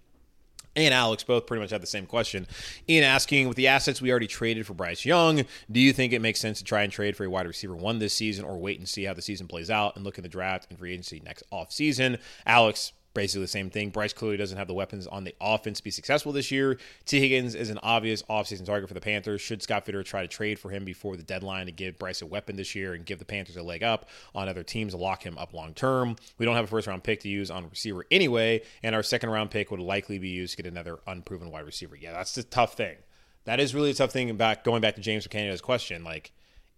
and 0.76 0.94
Alex 0.94 1.24
both 1.24 1.48
pretty 1.48 1.62
much 1.62 1.72
had 1.72 1.82
the 1.82 1.88
same 1.88 2.06
question. 2.06 2.48
Ian 2.88 3.04
asking, 3.04 3.48
with 3.48 3.58
the 3.58 3.68
assets 3.68 4.02
we 4.02 4.12
already 4.12 4.28
traded 4.28 4.66
for 4.66 4.74
Bryce 4.74 5.06
Young, 5.06 5.46
do 5.72 5.80
you 5.80 5.94
think 5.94 6.14
it 6.14 6.22
makes 6.22 6.40
sense 6.40 6.60
to 6.60 6.64
try 6.64 6.84
and 6.84 6.92
trade 6.92 7.16
for 7.18 7.26
a 7.26 7.30
wide 7.30 7.48
receiver 7.48 7.76
one 7.76 8.00
this 8.00 8.14
season 8.14 8.46
or 8.46 8.58
wait 8.58 8.80
and 8.80 8.88
see 8.88 9.04
how 9.04 9.14
the 9.14 9.22
season 9.22 9.48
plays 9.48 9.70
out 9.70 9.96
and 9.96 10.06
look 10.06 10.18
at 10.18 10.24
the 10.24 10.30
draft 10.30 10.68
and 10.70 10.80
free 10.80 10.94
agency 10.94 11.22
next 11.24 11.44
offseason? 11.52 12.20
Alex 12.46 12.94
basically 13.20 13.42
the 13.42 13.48
same 13.50 13.70
thing. 13.70 13.90
Bryce 13.90 14.14
clearly 14.14 14.38
doesn't 14.38 14.58
have 14.58 14.68
the 14.68 14.74
weapons 14.74 15.06
on 15.06 15.26
the 15.26 15.36
offense 15.42 15.80
to 15.80 15.84
be 15.84 15.92
successful 15.92 16.32
this 16.32 16.52
year. 16.52 16.78
Tee 17.06 17.20
Higgins 17.20 17.54
is 17.54 17.70
an 17.70 17.78
obvious 17.84 18.24
offseason 18.24 18.66
target 18.66 18.88
for 18.88 18.94
the 18.94 19.02
Panthers. 19.02 19.42
Should 19.42 19.62
Scott 19.62 19.86
Fitterer 19.86 20.06
try 20.06 20.22
to 20.22 20.28
trade 20.30 20.58
for 20.58 20.70
him 20.70 20.86
before 20.86 21.18
the 21.18 21.24
deadline 21.24 21.66
to 21.66 21.74
give 21.74 22.00
Bryce 22.00 22.22
a 22.22 22.26
weapon 22.26 22.56
this 22.56 22.76
year 22.76 22.94
and 22.94 23.06
give 23.06 23.20
the 23.20 23.26
Panthers 23.26 23.58
a 23.58 23.62
leg 23.62 23.84
up 23.84 24.08
on 24.34 24.48
other 24.48 24.64
teams 24.64 24.94
to 24.94 24.98
lock 24.98 25.24
him 25.24 25.38
up 25.38 25.54
long 25.54 25.74
term? 25.74 26.16
We 26.38 26.46
don't 26.46 26.56
have 26.56 26.64
a 26.64 26.70
first 26.70 26.88
round 26.88 27.04
pick 27.04 27.20
to 27.22 27.28
use 27.28 27.52
on 27.52 27.70
receiver 27.70 28.06
anyway, 28.10 28.62
and 28.84 28.96
our 28.96 29.04
second 29.04 29.32
round 29.32 29.52
pick 29.52 29.70
would 29.70 29.82
likely 29.82 30.18
be 30.18 30.30
used 30.30 30.56
to 30.56 30.64
get 30.64 30.72
another 30.72 31.00
unproven 31.06 31.52
wide 31.52 31.66
receiver. 31.66 31.98
Yeah, 31.98 32.14
that's 32.14 32.36
the 32.36 32.44
tough 32.44 32.76
thing. 32.76 32.96
That 33.44 33.60
is 33.60 33.76
really 33.76 33.90
a 33.90 33.94
tough 33.94 34.14
thing 34.14 34.30
about 34.30 34.64
going 34.64 34.80
back 34.80 34.96
to 34.96 35.02
James 35.02 35.28
McCanada's 35.28 35.60
question. 35.60 36.06
Like, 36.06 36.32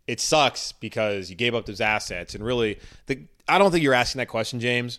it 0.08 0.20
sucks 0.20 0.72
because 0.72 1.30
you 1.30 1.36
gave 1.36 1.54
up 1.54 1.68
those 1.68 1.82
assets, 1.82 2.34
and 2.34 2.44
really, 2.44 2.80
the 3.06 3.28
I 3.48 3.60
don't 3.60 3.70
think 3.70 3.84
you're 3.84 3.94
asking 3.94 4.20
that 4.20 4.28
question, 4.28 4.60
James 4.60 4.98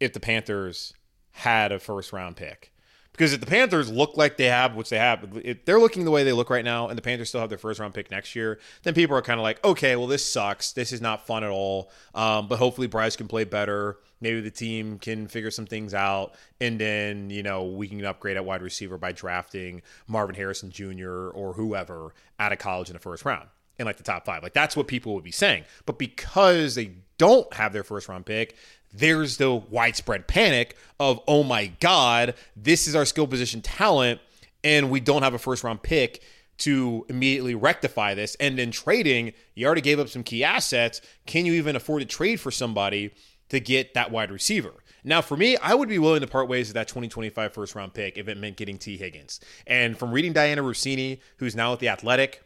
if 0.00 0.12
the 0.12 0.20
Panthers 0.20 0.94
had 1.32 1.72
a 1.72 1.78
first 1.78 2.12
round 2.12 2.36
pick. 2.36 2.72
Because 3.12 3.32
if 3.32 3.40
the 3.40 3.46
Panthers 3.46 3.90
look 3.90 4.16
like 4.16 4.38
they 4.38 4.46
have, 4.46 4.74
which 4.74 4.88
they 4.88 4.96
have, 4.96 5.38
if 5.44 5.64
they're 5.66 5.78
looking 5.78 6.04
the 6.04 6.10
way 6.10 6.24
they 6.24 6.32
look 6.32 6.48
right 6.48 6.64
now, 6.64 6.88
and 6.88 6.96
the 6.96 7.02
Panthers 7.02 7.28
still 7.28 7.40
have 7.40 7.50
their 7.50 7.58
first 7.58 7.78
round 7.78 7.92
pick 7.92 8.10
next 8.10 8.34
year, 8.34 8.58
then 8.82 8.94
people 8.94 9.14
are 9.14 9.20
kind 9.20 9.38
of 9.38 9.42
like, 9.42 9.62
okay, 9.64 9.94
well, 9.96 10.06
this 10.06 10.24
sucks. 10.24 10.72
This 10.72 10.90
is 10.90 11.02
not 11.02 11.26
fun 11.26 11.44
at 11.44 11.50
all. 11.50 11.90
Um, 12.14 12.48
but 12.48 12.58
hopefully, 12.58 12.86
Bryce 12.86 13.16
can 13.16 13.28
play 13.28 13.44
better. 13.44 13.98
Maybe 14.22 14.40
the 14.40 14.50
team 14.50 14.98
can 14.98 15.28
figure 15.28 15.50
some 15.50 15.66
things 15.66 15.92
out, 15.92 16.34
and 16.60 16.78
then 16.78 17.30
you 17.30 17.42
know 17.42 17.64
we 17.64 17.88
can 17.88 18.02
upgrade 18.04 18.36
at 18.36 18.44
wide 18.44 18.62
receiver 18.62 18.96
by 18.96 19.12
drafting 19.12 19.82
Marvin 20.06 20.34
Harrison 20.34 20.70
Jr. 20.70 21.28
or 21.30 21.52
whoever 21.54 22.14
out 22.38 22.52
of 22.52 22.58
college 22.58 22.88
in 22.88 22.94
the 22.94 23.00
first 23.00 23.24
round 23.24 23.48
in 23.78 23.86
like 23.86 23.96
the 23.96 24.02
top 24.02 24.26
five. 24.26 24.42
Like 24.42 24.52
that's 24.52 24.76
what 24.76 24.86
people 24.86 25.14
would 25.14 25.24
be 25.24 25.30
saying. 25.30 25.64
But 25.86 25.98
because 25.98 26.74
they 26.74 26.92
don't 27.16 27.52
have 27.54 27.72
their 27.72 27.82
first 27.82 28.08
round 28.08 28.26
pick, 28.26 28.56
there's 28.92 29.36
the 29.36 29.54
widespread 29.54 30.26
panic 30.26 30.76
of, 30.98 31.20
oh 31.26 31.42
my 31.42 31.66
God, 31.80 32.34
this 32.56 32.86
is 32.86 32.94
our 32.94 33.04
skill 33.04 33.26
position 33.26 33.62
talent, 33.62 34.20
and 34.64 34.90
we 34.90 35.00
don't 35.00 35.22
have 35.22 35.34
a 35.34 35.38
first 35.38 35.64
round 35.64 35.82
pick 35.82 36.22
to 36.58 37.06
immediately 37.08 37.54
rectify 37.54 38.14
this. 38.14 38.36
And 38.36 38.58
then 38.58 38.70
trading, 38.70 39.32
you 39.54 39.66
already 39.66 39.80
gave 39.80 39.98
up 39.98 40.08
some 40.08 40.22
key 40.22 40.44
assets. 40.44 41.00
Can 41.26 41.46
you 41.46 41.54
even 41.54 41.74
afford 41.74 42.02
to 42.02 42.06
trade 42.06 42.38
for 42.38 42.50
somebody 42.50 43.12
to 43.48 43.60
get 43.60 43.94
that 43.94 44.10
wide 44.10 44.30
receiver? 44.30 44.74
Now, 45.02 45.22
for 45.22 45.36
me, 45.36 45.56
I 45.56 45.74
would 45.74 45.88
be 45.88 45.98
willing 45.98 46.20
to 46.20 46.26
part 46.26 46.48
ways 46.48 46.68
with 46.68 46.74
that 46.74 46.88
2025 46.88 47.54
first 47.54 47.74
round 47.74 47.94
pick 47.94 48.18
if 48.18 48.28
it 48.28 48.36
meant 48.36 48.56
getting 48.56 48.76
Tee 48.76 48.98
Higgins. 48.98 49.40
And 49.66 49.98
from 49.98 50.12
reading 50.12 50.34
Dianna 50.34 50.58
Russini, 50.58 51.20
who's 51.38 51.56
now 51.56 51.72
at 51.72 51.78
the 51.78 51.88
Athletic, 51.88 52.42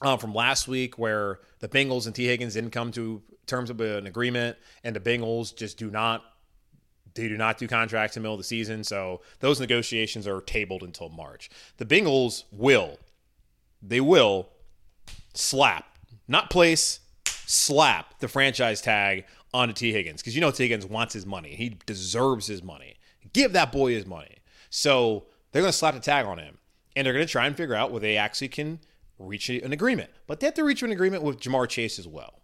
um, 0.00 0.18
from 0.18 0.34
last 0.34 0.68
week 0.68 0.98
where 0.98 1.40
the 1.60 1.68
Bengals 1.68 2.06
and 2.06 2.14
Tee 2.14 2.26
Higgins 2.26 2.54
didn't 2.54 2.70
come 2.70 2.92
to 2.92 3.22
terms 3.46 3.70
of 3.70 3.80
an 3.80 4.06
agreement, 4.06 4.56
and 4.84 4.94
the 4.94 5.00
Bengals 5.00 5.54
just 5.54 5.78
do 5.78 5.90
not 5.90 6.24
they 7.14 7.28
do 7.28 7.36
not 7.36 7.58
do 7.58 7.68
contracts 7.68 8.16
in 8.16 8.22
the 8.22 8.24
middle 8.24 8.34
of 8.34 8.40
the 8.40 8.44
season. 8.44 8.82
So 8.84 9.20
those 9.40 9.60
negotiations 9.60 10.26
are 10.26 10.40
tabled 10.40 10.82
until 10.82 11.10
March. 11.10 11.50
The 11.76 11.84
Bengals 11.84 12.44
will, 12.50 12.98
they 13.82 14.00
will 14.00 14.48
slap, 15.34 15.98
not 16.26 16.48
place, 16.48 17.00
slap 17.26 18.18
the 18.20 18.28
franchise 18.28 18.80
tag 18.80 19.26
onto 19.52 19.74
Tee 19.74 19.92
Higgins 19.92 20.22
because 20.22 20.34
you 20.34 20.40
know 20.40 20.50
Tee 20.50 20.64
Higgins 20.64 20.86
wants 20.86 21.12
his 21.12 21.26
money. 21.26 21.54
He 21.54 21.76
deserves 21.84 22.46
his 22.46 22.62
money. 22.62 22.96
Give 23.34 23.52
that 23.52 23.72
boy 23.72 23.92
his 23.92 24.06
money. 24.06 24.38
So 24.70 25.26
they're 25.50 25.60
going 25.60 25.72
to 25.72 25.76
slap 25.76 25.92
the 25.92 26.00
tag 26.00 26.24
on 26.24 26.38
him. 26.38 26.58
and 26.96 27.06
they're 27.06 27.14
going 27.14 27.26
to 27.26 27.30
try 27.30 27.46
and 27.46 27.56
figure 27.56 27.74
out 27.74 27.90
where 27.90 28.00
they 28.00 28.16
actually 28.16 28.48
can 28.48 28.80
reach 29.18 29.48
an 29.48 29.72
agreement. 29.72 30.10
But 30.26 30.40
they 30.40 30.46
have 30.46 30.54
to 30.54 30.64
reach 30.64 30.82
an 30.82 30.92
agreement 30.92 31.22
with 31.22 31.40
Ja'Marr 31.40 31.68
Chase 31.68 31.98
as 31.98 32.06
well. 32.08 32.41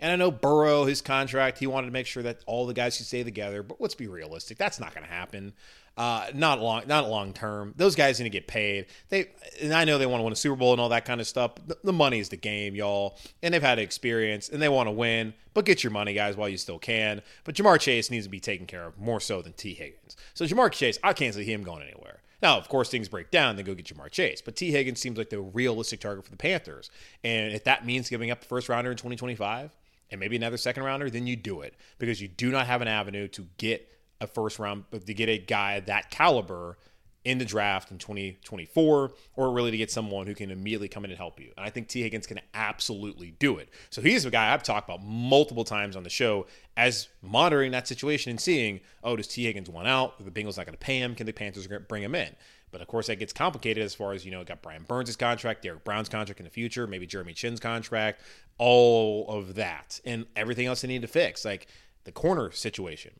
And 0.00 0.12
I 0.12 0.16
know 0.16 0.30
Burrow, 0.30 0.84
his 0.84 1.00
contract, 1.00 1.58
he 1.58 1.66
wanted 1.66 1.86
to 1.86 1.92
make 1.92 2.06
sure 2.06 2.22
that 2.24 2.40
all 2.46 2.66
the 2.66 2.74
guys 2.74 2.96
could 2.96 3.06
stay 3.06 3.22
together. 3.22 3.62
But 3.62 3.80
let's 3.80 3.94
be 3.94 4.08
realistic, 4.08 4.58
that's 4.58 4.80
not 4.80 4.94
going 4.94 5.06
to 5.06 5.12
happen. 5.12 5.54
Uh, 5.96 6.26
not 6.34 6.60
long, 6.60 6.82
not 6.88 7.08
long 7.08 7.32
term. 7.32 7.72
Those 7.76 7.94
guys 7.94 8.18
need 8.18 8.24
to 8.24 8.30
get 8.30 8.48
paid. 8.48 8.86
They 9.10 9.28
and 9.62 9.72
I 9.72 9.84
know 9.84 9.96
they 9.96 10.06
want 10.06 10.20
to 10.20 10.24
win 10.24 10.32
a 10.32 10.36
Super 10.36 10.56
Bowl 10.56 10.72
and 10.72 10.80
all 10.80 10.88
that 10.88 11.04
kind 11.04 11.20
of 11.20 11.26
stuff. 11.28 11.52
The, 11.68 11.78
the 11.84 11.92
money 11.92 12.18
is 12.18 12.30
the 12.30 12.36
game, 12.36 12.74
y'all, 12.74 13.16
and 13.44 13.54
they've 13.54 13.62
had 13.62 13.78
experience 13.78 14.48
and 14.48 14.60
they 14.60 14.68
want 14.68 14.88
to 14.88 14.90
win. 14.90 15.34
But 15.52 15.66
get 15.66 15.84
your 15.84 15.92
money, 15.92 16.12
guys, 16.12 16.36
while 16.36 16.48
you 16.48 16.56
still 16.56 16.80
can. 16.80 17.22
But 17.44 17.54
Ja'Marr 17.54 17.78
Chase 17.78 18.10
needs 18.10 18.26
to 18.26 18.30
be 18.30 18.40
taken 18.40 18.66
care 18.66 18.86
of 18.86 18.98
more 18.98 19.20
so 19.20 19.40
than 19.40 19.52
Tee 19.52 19.74
Higgins. 19.74 20.16
So 20.34 20.44
Ja'Marr 20.44 20.72
Chase, 20.72 20.98
I 21.04 21.12
can't 21.12 21.32
see 21.32 21.44
him 21.44 21.62
going 21.62 21.82
anywhere. 21.82 22.22
Now, 22.42 22.58
of 22.58 22.68
course, 22.68 22.90
things 22.90 23.08
break 23.08 23.30
down, 23.30 23.54
then 23.54 23.64
go 23.64 23.72
get 23.74 23.86
Ja'Marr 23.86 24.10
Chase. 24.10 24.42
But 24.42 24.56
Tee 24.56 24.72
Higgins 24.72 24.98
seems 24.98 25.16
like 25.16 25.30
the 25.30 25.40
realistic 25.40 26.00
target 26.00 26.24
for 26.24 26.30
the 26.32 26.36
Panthers. 26.36 26.90
And 27.22 27.54
if 27.54 27.62
that 27.64 27.86
means 27.86 28.10
giving 28.10 28.32
up 28.32 28.40
the 28.40 28.48
first 28.48 28.68
rounder 28.68 28.90
in 28.90 28.96
2025 28.96 29.70
and 30.10 30.20
maybe 30.20 30.36
another 30.36 30.56
second 30.56 30.84
rounder, 30.84 31.10
then 31.10 31.26
you 31.26 31.36
do 31.36 31.60
it. 31.60 31.74
Because 31.98 32.20
you 32.20 32.28
do 32.28 32.50
not 32.50 32.66
have 32.66 32.82
an 32.82 32.88
avenue 32.88 33.28
to 33.28 33.46
get 33.58 33.90
a 34.20 34.26
first 34.26 34.58
round 34.58 34.84
but 34.90 35.06
to 35.06 35.14
get 35.14 35.28
a 35.28 35.38
guy 35.38 35.80
that 35.80 36.10
caliber 36.10 36.78
in 37.24 37.38
the 37.38 37.44
draft 37.44 37.90
in 37.90 37.98
2024 37.98 39.12
or 39.36 39.52
really 39.52 39.70
to 39.70 39.76
get 39.76 39.90
someone 39.90 40.26
who 40.26 40.34
can 40.34 40.50
immediately 40.50 40.88
come 40.88 41.04
in 41.04 41.10
and 41.10 41.18
help 41.18 41.40
you. 41.40 41.52
And 41.56 41.64
I 41.64 41.70
think 41.70 41.88
Tee 41.88 42.02
Higgins 42.02 42.26
can 42.26 42.40
absolutely 42.52 43.34
do 43.38 43.56
it. 43.56 43.70
So 43.90 44.02
he's 44.02 44.24
a 44.24 44.30
guy 44.30 44.52
I've 44.52 44.62
talked 44.62 44.88
about 44.88 45.02
multiple 45.02 45.64
times 45.64 45.96
on 45.96 46.02
the 46.02 46.10
show 46.10 46.46
as 46.76 47.08
monitoring 47.22 47.72
that 47.72 47.88
situation 47.88 48.30
and 48.30 48.40
seeing, 48.40 48.80
oh, 49.02 49.16
does 49.16 49.26
Tee 49.26 49.44
Higgins 49.44 49.70
want 49.70 49.88
out? 49.88 50.22
The 50.22 50.30
Bengals 50.30 50.56
not 50.56 50.66
going 50.66 50.76
to 50.76 50.78
pay 50.78 50.98
him? 50.98 51.14
Can 51.14 51.26
the 51.26 51.32
Panthers 51.32 51.66
bring 51.88 52.02
him 52.02 52.14
in? 52.14 52.36
But 52.70 52.80
of 52.80 52.88
course, 52.88 53.06
that 53.06 53.20
gets 53.20 53.32
complicated 53.32 53.84
as 53.84 53.94
far 53.94 54.12
as, 54.12 54.24
you 54.24 54.32
know, 54.32 54.42
got 54.42 54.60
Brian 54.60 54.82
Burns' 54.82 55.14
contract, 55.14 55.62
Derrick 55.62 55.84
Brown's 55.84 56.08
contract 56.08 56.40
in 56.40 56.44
the 56.44 56.50
future, 56.50 56.86
maybe 56.88 57.06
Jeremy 57.06 57.32
Chinn's 57.32 57.60
contract, 57.60 58.20
all 58.58 59.28
of 59.28 59.54
that, 59.54 60.00
and 60.04 60.26
everything 60.34 60.66
else 60.66 60.80
they 60.80 60.88
need 60.88 61.02
to 61.02 61.08
fix. 61.08 61.44
Like 61.44 61.68
the 62.02 62.12
corner 62.12 62.50
situation. 62.50 63.12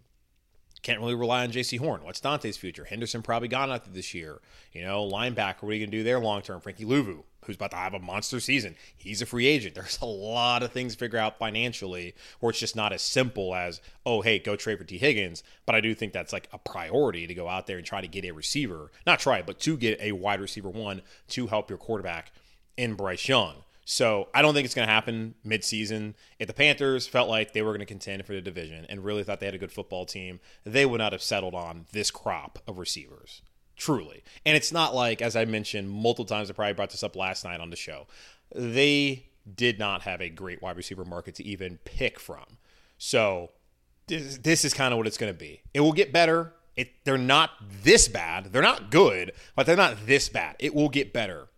Can't 0.84 1.00
really 1.00 1.14
rely 1.14 1.44
on 1.44 1.50
Jaycee 1.50 1.78
Horn. 1.78 2.04
What's 2.04 2.20
Donte's 2.20 2.58
future? 2.58 2.84
Henderson 2.84 3.22
probably 3.22 3.48
gone 3.48 3.72
after 3.72 3.88
this 3.88 4.12
year. 4.12 4.42
You 4.70 4.82
know, 4.82 5.02
linebacker, 5.02 5.62
what 5.62 5.70
are 5.70 5.72
you 5.72 5.80
going 5.80 5.90
to 5.90 5.96
do 5.96 6.02
there 6.04 6.20
long 6.20 6.42
term? 6.42 6.60
Frankie 6.60 6.84
Luvu, 6.84 7.22
who's 7.46 7.56
about 7.56 7.70
to 7.70 7.78
have 7.78 7.94
a 7.94 7.98
monster 7.98 8.38
season. 8.38 8.76
He's 8.94 9.22
a 9.22 9.26
free 9.26 9.46
agent. 9.46 9.74
There's 9.74 9.98
a 10.02 10.04
lot 10.04 10.62
of 10.62 10.72
things 10.72 10.92
to 10.92 10.98
figure 10.98 11.18
out 11.18 11.38
financially 11.38 12.14
where 12.38 12.50
it's 12.50 12.58
just 12.58 12.76
not 12.76 12.92
as 12.92 13.00
simple 13.00 13.54
as, 13.54 13.80
oh, 14.04 14.20
hey, 14.20 14.38
go 14.38 14.56
trade 14.56 14.76
for 14.76 14.84
Tee 14.84 14.98
Higgins. 14.98 15.42
But 15.64 15.74
I 15.74 15.80
do 15.80 15.94
think 15.94 16.12
that's 16.12 16.34
like 16.34 16.50
a 16.52 16.58
priority 16.58 17.26
to 17.26 17.34
go 17.34 17.48
out 17.48 17.66
there 17.66 17.78
and 17.78 17.86
try 17.86 18.02
to 18.02 18.06
get 18.06 18.26
a 18.26 18.32
receiver. 18.32 18.92
Not 19.06 19.20
try, 19.20 19.40
but 19.40 19.58
to 19.60 19.78
get 19.78 19.98
a 20.02 20.12
wide 20.12 20.42
receiver 20.42 20.68
one 20.68 21.00
to 21.28 21.46
help 21.46 21.70
your 21.70 21.78
quarterback 21.78 22.30
in 22.76 22.92
Bryce 22.92 23.26
Young. 23.26 23.64
So 23.84 24.28
I 24.34 24.42
don't 24.42 24.54
think 24.54 24.64
it's 24.64 24.74
going 24.74 24.88
to 24.88 24.92
happen 24.92 25.34
midseason. 25.46 26.14
If 26.38 26.46
the 26.46 26.54
Panthers 26.54 27.06
felt 27.06 27.28
like 27.28 27.52
they 27.52 27.62
were 27.62 27.70
going 27.70 27.80
to 27.80 27.86
contend 27.86 28.24
for 28.24 28.32
the 28.32 28.40
division 28.40 28.86
and 28.88 29.04
really 29.04 29.24
thought 29.24 29.40
they 29.40 29.46
had 29.46 29.54
a 29.54 29.58
good 29.58 29.72
football 29.72 30.06
team, 30.06 30.40
they 30.64 30.86
would 30.86 30.98
not 30.98 31.12
have 31.12 31.22
settled 31.22 31.54
on 31.54 31.86
this 31.92 32.10
crop 32.10 32.58
of 32.66 32.78
receivers. 32.78 33.42
Truly. 33.76 34.22
And 34.46 34.56
it's 34.56 34.72
not 34.72 34.94
like, 34.94 35.20
as 35.20 35.36
I 35.36 35.44
mentioned 35.44 35.90
multiple 35.90 36.24
times, 36.24 36.48
I 36.48 36.54
probably 36.54 36.74
brought 36.74 36.90
this 36.90 37.02
up 37.02 37.16
last 37.16 37.44
night 37.44 37.60
on 37.60 37.70
the 37.70 37.76
show, 37.76 38.06
they 38.54 39.26
did 39.52 39.78
not 39.78 40.02
have 40.02 40.22
a 40.22 40.30
great 40.30 40.62
wide 40.62 40.76
receiver 40.76 41.04
market 41.04 41.34
to 41.36 41.44
even 41.44 41.78
pick 41.84 42.18
from. 42.18 42.44
So 42.96 43.50
this, 44.06 44.38
this 44.38 44.64
is 44.64 44.72
kind 44.72 44.94
of 44.94 44.98
what 44.98 45.06
it's 45.06 45.18
going 45.18 45.32
to 45.32 45.38
be. 45.38 45.62
It 45.74 45.80
will 45.80 45.92
get 45.92 46.12
better. 46.12 46.54
It, 46.76 47.04
they're 47.04 47.18
not 47.18 47.50
this 47.82 48.08
bad. 48.08 48.52
They're 48.52 48.62
not 48.62 48.90
good, 48.90 49.32
but 49.54 49.66
they're 49.66 49.76
not 49.76 50.06
this 50.06 50.28
bad. 50.28 50.56
It 50.58 50.74
will 50.74 50.88
get 50.88 51.12
better 51.12 51.48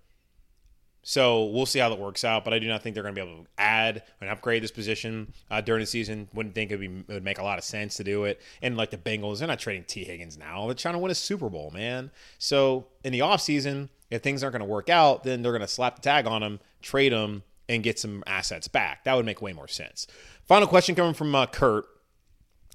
so 1.09 1.45
we'll 1.45 1.67
see 1.67 1.79
how 1.79 1.89
that 1.89 2.01
works 2.01 2.25
out. 2.25 2.45
But 2.45 2.53
I 2.53 2.59
do 2.59 2.67
not 2.67 2.83
think 2.83 2.95
they're 2.95 3.05
going 3.05 3.15
to 3.15 3.25
be 3.25 3.31
able 3.31 3.45
to 3.45 3.49
add 3.59 4.03
and 4.21 4.29
upgrade 4.29 4.61
this 4.61 4.73
position 4.73 5.33
uh, 5.53 5.61
during 5.61 5.79
the 5.79 5.87
season. 5.87 6.27
Wouldn't 6.35 6.57
think 6.57 6.73
it 6.73 6.81
would, 6.81 7.07
be, 7.07 7.13
it 7.13 7.15
would 7.15 7.23
make 7.23 7.39
a 7.39 7.45
lot 7.45 7.59
of 7.59 7.65
sense 7.65 7.95
to 7.99 8.05
do 8.05 8.25
it. 8.25 8.41
And 8.61 8.77
like 8.77 8.91
the 8.91 8.97
Bengals, 8.97 9.39
they're 9.39 9.47
not 9.47 9.61
trading 9.61 9.85
Tee 9.85 10.03
Higgins 10.03 10.37
now. 10.37 10.67
They're 10.67 10.75
trying 10.75 10.95
to 10.95 10.99
win 10.99 11.13
a 11.13 11.15
Super 11.15 11.49
Bowl, 11.49 11.71
man. 11.73 12.11
So 12.39 12.89
in 13.05 13.13
the 13.13 13.21
offseason, 13.21 13.89
if 14.11 14.23
things 14.23 14.43
aren't 14.43 14.55
going 14.55 14.67
to 14.67 14.73
work 14.73 14.89
out, 14.89 15.23
then 15.23 15.43
they're 15.43 15.53
going 15.53 15.63
to 15.63 15.69
slap 15.69 15.95
the 15.95 16.03
tag 16.03 16.27
on 16.27 16.41
them, 16.41 16.59
trade 16.83 17.13
them, 17.13 17.45
and 17.69 17.85
get 17.85 18.01
some 18.01 18.25
assets 18.27 18.67
back. 18.67 19.05
That 19.05 19.15
would 19.15 19.27
make 19.27 19.41
way 19.41 19.53
more 19.53 19.69
sense. 19.69 20.09
Final 20.43 20.67
question 20.67 20.97
coming 20.97 21.15
from 21.15 21.33
uh, 21.37 21.47
Kurt 21.47 21.87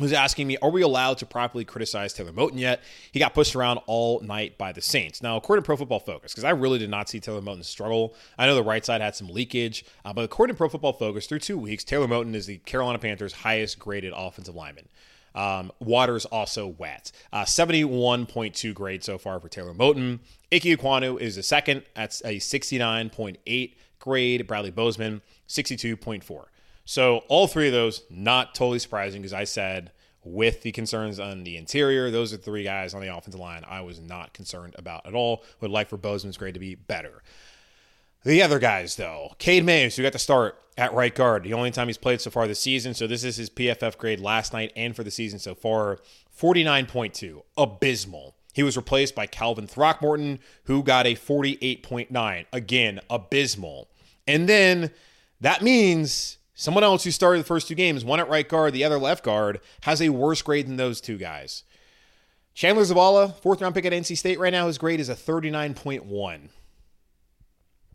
who's 0.02 0.14
asking 0.14 0.48
me, 0.48 0.58
are 0.62 0.70
we 0.70 0.82
allowed 0.82 1.18
to 1.20 1.26
properly 1.26 1.66
criticize 1.66 2.14
Taylor 2.14 2.32
Moton 2.32 2.60
yet? 2.60 2.82
He 3.12 3.20
got 3.20 3.34
pushed 3.34 3.56
around 3.56 3.80
all 3.88 4.20
night 4.22 4.58
by 4.58 4.72
the 4.72 4.82
Saints. 4.82 5.22
Now, 5.22 5.38
according 5.38 5.64
to 5.64 5.66
Pro 5.66 5.78
Football 5.78 6.00
Focus, 6.00 6.34
because 6.34 6.44
I 6.44 6.52
really 6.52 6.80
did 6.80 6.90
not 6.90 7.10
see 7.10 7.20
Taylor 7.20 7.42
Moton 7.42 7.64
struggle. 7.64 8.16
I 8.38 8.46
know 8.46 8.56
the 8.56 8.64
right 8.64 8.86
side 8.86 9.02
had 9.02 9.16
some 9.16 9.28
leakage, 9.28 9.86
uh, 10.04 10.14
but 10.14 10.24
according 10.24 10.56
to 10.56 10.58
Pro 10.58 10.70
Football 10.70 10.94
Focus, 10.94 11.28
through 11.28 11.40
two 11.40 11.58
weeks, 11.58 11.84
Taylor 11.84 12.08
Moton 12.08 12.36
is 12.36 12.46
the 12.46 12.58
Carolina 12.60 13.00
Panthers' 13.00 13.34
highest 13.34 13.80
graded 13.80 14.14
offensive 14.16 14.56
lineman. 14.56 14.88
Um, 15.34 15.72
water's 15.80 16.26
also 16.26 16.68
wet. 16.68 17.12
Uh, 17.32 17.44
71.2 17.44 18.74
grade 18.74 19.04
so 19.04 19.18
far 19.18 19.40
for 19.40 19.50
Taylor 19.50 19.74
Moton. 19.74 20.20
Ike 20.52 20.64
Ekwonu 20.64 21.20
is 21.20 21.38
the 21.38 21.44
second. 21.44 21.84
That's 21.96 22.22
a 22.22 22.36
69.8 22.36 23.74
grade. 24.00 24.48
Bradley 24.48 24.72
Bozeman, 24.72 25.22
62.4. 25.48 26.46
So 26.86 27.20
all 27.28 27.48
three 27.48 27.68
of 27.68 27.74
those, 27.74 28.04
not 28.10 28.56
totally 28.56 28.80
surprising 28.80 29.22
because 29.22 29.34
I 29.34 29.44
said 29.44 29.92
with 30.24 30.62
the 30.62 30.72
concerns 30.72 31.20
on 31.20 31.44
the 31.44 31.58
interior, 31.58 32.12
those 32.12 32.34
are 32.34 32.38
three 32.38 32.64
guys 32.64 32.94
on 32.94 33.02
the 33.02 33.16
offensive 33.16 33.40
line 33.40 33.64
I 33.68 33.82
was 33.82 34.00
not 34.00 34.34
concerned 34.34 34.76
about 34.78 35.06
at 35.06 35.14
all. 35.14 35.44
Would 35.62 35.72
like 35.72 35.90
for 35.90 35.98
Bozeman's 35.98 36.38
grade 36.38 36.54
to 36.54 36.60
be 36.60 36.76
better. 36.76 37.24
The 38.24 38.44
other 38.44 38.60
guys, 38.60 38.98
though, 38.98 39.34
Cade 39.40 39.66
Mays, 39.66 39.96
who 39.96 40.04
got 40.04 40.14
the 40.14 40.20
start 40.20 40.56
at 40.78 40.94
right 40.94 41.14
guard, 41.14 41.44
the 41.44 41.54
only 41.54 41.72
time 41.72 41.88
he's 41.88 41.98
played 41.98 42.22
so 42.22 42.30
far 42.30 42.48
this 42.48 42.60
season. 42.60 42.94
So 42.94 43.08
this 43.08 43.24
is 43.24 43.38
his 43.38 43.50
PFF 43.50 43.98
grade 43.98 44.20
last 44.20 44.54
night 44.54 44.72
and 44.76 44.96
for 44.96 45.04
the 45.04 45.10
season 45.10 45.40
so 45.40 45.56
far 45.56 46.00
49.2. 46.40 47.42
Abysmal. 47.58 48.36
He 48.54 48.64
was 48.64 48.78
replaced 48.78 49.16
by 49.16 49.28
Calvin 49.28 49.66
Throckmorton, 49.66 50.40
who 50.66 50.84
got 50.84 51.08
a 51.08 51.16
48.9. 51.16 52.46
Again, 52.54 53.00
abysmal. 53.10 53.90
And 54.28 54.48
then 54.48 54.92
that 55.40 55.62
means 55.62 56.38
Someone 56.62 56.84
else 56.84 57.04
who 57.04 57.10
started 57.10 57.40
the 57.40 57.46
first 57.48 57.68
two 57.68 57.74
games, 57.74 58.06
one 58.06 58.20
at 58.20 58.30
right 58.30 58.48
guard, 58.48 58.74
the 58.74 58.84
other 58.84 59.00
left 59.00 59.24
guard, 59.24 59.60
has 59.82 60.00
a 60.00 60.10
worse 60.10 60.44
grade 60.44 60.68
than 60.68 60.76
those 60.76 61.02
two 61.02 61.18
guys. 61.18 61.64
Chandler 62.54 62.84
Zavala, 62.84 63.34
fourth 63.42 63.62
round 63.62 63.74
pick 63.74 63.84
at 63.86 63.92
NC 63.92 64.16
State 64.16 64.38
right 64.38 64.54
now, 64.54 64.68
his 64.68 64.78
grade 64.78 65.00
is 65.00 65.10
a 65.10 65.16
39.1. 65.16 66.50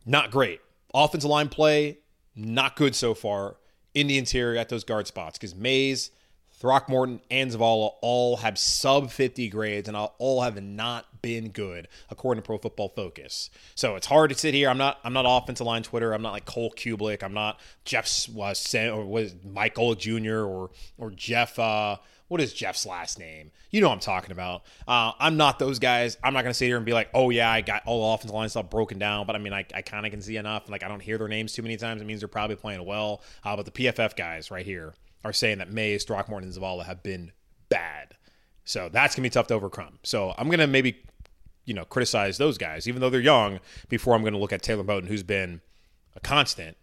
Not 0.04 0.32
great. 0.32 0.58
Offensive 0.92 1.30
line 1.30 1.48
play, 1.48 1.98
not 2.34 2.74
good 2.74 2.96
so 2.96 3.14
far 3.14 3.54
in 3.94 4.08
the 4.08 4.18
interior 4.18 4.58
at 4.58 4.68
those 4.68 4.82
guard 4.82 5.06
spots 5.06 5.38
because 5.38 5.54
Mays, 5.54 6.10
Throckmorton, 6.54 7.20
and 7.30 7.52
Zavala 7.52 7.92
all 8.02 8.38
have 8.38 8.58
sub 8.58 9.12
50 9.12 9.48
grades 9.48 9.86
and 9.86 9.96
all 9.96 10.40
have 10.40 10.60
not 10.60 11.15
been 11.26 11.48
good 11.48 11.88
according 12.08 12.40
to 12.40 12.46
Pro 12.46 12.56
Football 12.56 12.90
Focus. 12.90 13.50
So 13.74 13.96
it's 13.96 14.06
hard 14.06 14.30
to 14.30 14.38
sit 14.38 14.54
here. 14.54 14.70
I'm 14.70 14.78
not. 14.78 15.00
I'm 15.02 15.12
not 15.12 15.24
offensive 15.26 15.66
line 15.66 15.82
Twitter. 15.82 16.12
I'm 16.12 16.22
not 16.22 16.30
like 16.30 16.44
Cole 16.44 16.70
Kublik. 16.70 17.24
I'm 17.24 17.34
not 17.34 17.58
Jeff 17.84 18.28
was 18.28 18.74
or 18.76 19.04
was 19.04 19.34
Michael 19.44 19.96
Jr. 19.96 20.44
or 20.44 20.70
or 20.98 21.10
Jeff. 21.10 21.58
Uh, 21.58 21.96
what 22.28 22.40
is 22.40 22.52
Jeff's 22.52 22.86
last 22.86 23.18
name? 23.18 23.50
You 23.72 23.80
know 23.80 23.90
I'm 23.90 23.98
talking 23.98 24.30
about. 24.30 24.62
Uh, 24.86 25.12
I'm 25.18 25.36
not 25.36 25.58
those 25.58 25.80
guys. 25.80 26.16
I'm 26.22 26.32
not 26.32 26.42
going 26.42 26.50
to 26.50 26.54
sit 26.54 26.66
here 26.66 26.76
and 26.76 26.86
be 26.86 26.92
like, 26.92 27.08
oh, 27.12 27.30
yeah, 27.30 27.50
I 27.50 27.60
got 27.60 27.82
all 27.86 28.08
the 28.08 28.14
offensive 28.14 28.34
line 28.34 28.48
stuff 28.48 28.70
broken 28.70 28.98
down. 28.98 29.26
But 29.26 29.36
I 29.36 29.38
mean, 29.38 29.52
I, 29.52 29.64
I 29.74 29.82
kind 29.82 30.06
of 30.06 30.12
can 30.12 30.20
see 30.20 30.36
enough. 30.36 30.68
Like, 30.68 30.82
I 30.82 30.88
don't 30.88 31.02
hear 31.02 31.18
their 31.18 31.28
names 31.28 31.52
too 31.52 31.62
many 31.62 31.76
times. 31.76 32.02
It 32.02 32.04
means 32.04 32.20
they're 32.20 32.28
probably 32.28 32.56
playing 32.56 32.84
well. 32.84 33.22
Uh, 33.44 33.56
but 33.56 33.64
the 33.64 33.70
PFF 33.70 34.16
guys 34.16 34.50
right 34.50 34.66
here 34.66 34.94
are 35.24 35.32
saying 35.32 35.58
that 35.58 35.70
Mays, 35.72 36.02
Throckmorton, 36.04 36.48
and 36.48 36.56
Zavala 36.56 36.84
have 36.84 37.02
been 37.02 37.30
bad. 37.68 38.16
So 38.66 38.88
that's 38.88 39.14
going 39.14 39.22
to 39.22 39.30
be 39.30 39.32
tough 39.32 39.46
to 39.48 39.54
overcome. 39.54 40.00
So 40.02 40.34
I'm 40.36 40.48
going 40.48 40.58
to 40.58 40.66
maybe, 40.66 41.02
you 41.66 41.74
know, 41.74 41.84
criticize 41.84 42.38
those 42.38 42.56
guys, 42.56 42.88
even 42.88 43.00
though 43.00 43.10
they're 43.10 43.20
young, 43.20 43.60
before 43.88 44.14
I'm 44.14 44.22
going 44.22 44.32
to 44.32 44.38
look 44.38 44.52
at 44.52 44.62
Taylor 44.62 44.84
Moton, 44.84 45.08
who's 45.08 45.22
been 45.22 45.60
a 46.14 46.20
constant, 46.20 46.76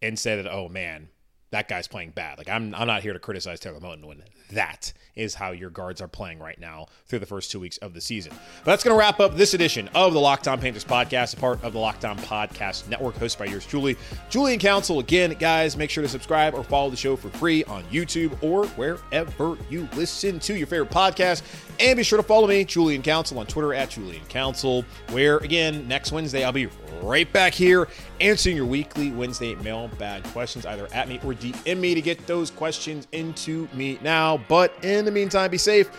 and 0.00 0.18
say 0.18 0.36
that, 0.36 0.46
oh, 0.46 0.68
man, 0.68 1.08
that 1.50 1.68
guy's 1.68 1.88
playing 1.88 2.10
bad. 2.10 2.38
Like 2.38 2.48
I'm 2.48 2.74
I'm 2.74 2.86
not 2.86 3.02
here 3.02 3.12
to 3.12 3.18
criticize 3.18 3.60
Taylor 3.60 3.80
Moton 3.80 4.04
when 4.04 4.22
that 4.52 4.92
is 5.16 5.34
how 5.34 5.50
your 5.50 5.70
guards 5.70 6.00
are 6.00 6.08
playing 6.08 6.38
right 6.38 6.58
now 6.58 6.86
through 7.06 7.18
the 7.18 7.26
first 7.26 7.50
two 7.50 7.60
weeks 7.60 7.76
of 7.78 7.92
the 7.92 8.00
season. 8.00 8.32
But 8.64 8.72
that's 8.72 8.84
going 8.84 8.94
to 8.94 8.98
wrap 8.98 9.20
up 9.20 9.36
this 9.36 9.54
edition 9.54 9.88
of 9.94 10.12
the 10.12 10.20
Locked 10.20 10.48
On 10.48 10.60
Panthers 10.60 10.84
podcast, 10.84 11.34
a 11.34 11.36
part 11.36 11.62
of 11.64 11.72
the 11.72 11.78
Locked 11.78 12.04
On 12.04 12.16
Podcast 12.18 12.88
Network, 12.88 13.16
hosted 13.16 13.38
by 13.38 13.44
yours 13.46 13.66
truly, 13.66 13.96
Julian 14.28 14.58
Council. 14.58 15.00
Again, 15.00 15.34
guys, 15.38 15.76
make 15.76 15.90
sure 15.90 16.02
to 16.02 16.08
subscribe 16.08 16.54
or 16.54 16.62
follow 16.62 16.90
the 16.90 16.96
show 16.96 17.16
for 17.16 17.28
free 17.30 17.64
on 17.64 17.82
YouTube 17.84 18.40
or 18.42 18.66
wherever 18.68 19.56
you 19.68 19.88
listen 19.94 20.38
to 20.40 20.56
your 20.56 20.66
favorite 20.66 20.90
podcast. 20.90 21.42
And 21.80 21.96
be 21.96 22.02
sure 22.02 22.18
to 22.18 22.22
follow 22.22 22.46
me, 22.46 22.62
Julian 22.64 23.02
Council, 23.02 23.38
on 23.38 23.46
Twitter 23.46 23.72
at 23.72 23.88
Julian 23.90 24.24
Council, 24.26 24.84
where 25.12 25.38
again 25.38 25.88
next 25.88 26.12
Wednesday 26.12 26.44
I'll 26.44 26.52
be 26.52 26.68
right 27.00 27.32
back 27.32 27.54
here 27.54 27.88
answering 28.20 28.54
your 28.54 28.66
weekly 28.66 29.10
Wednesday 29.10 29.54
mailbag 29.56 30.22
questions, 30.24 30.66
either 30.66 30.86
at 30.92 31.08
me 31.08 31.18
or 31.24 31.32
DM 31.32 31.78
me 31.78 31.94
to 31.94 32.02
get 32.02 32.26
those 32.26 32.50
questions 32.50 33.08
into 33.12 33.66
me 33.72 33.98
now. 34.02 34.36
But 34.46 34.74
in 34.84 35.06
the 35.06 35.10
meantime, 35.10 35.50
be 35.50 35.56
safe 35.56 35.90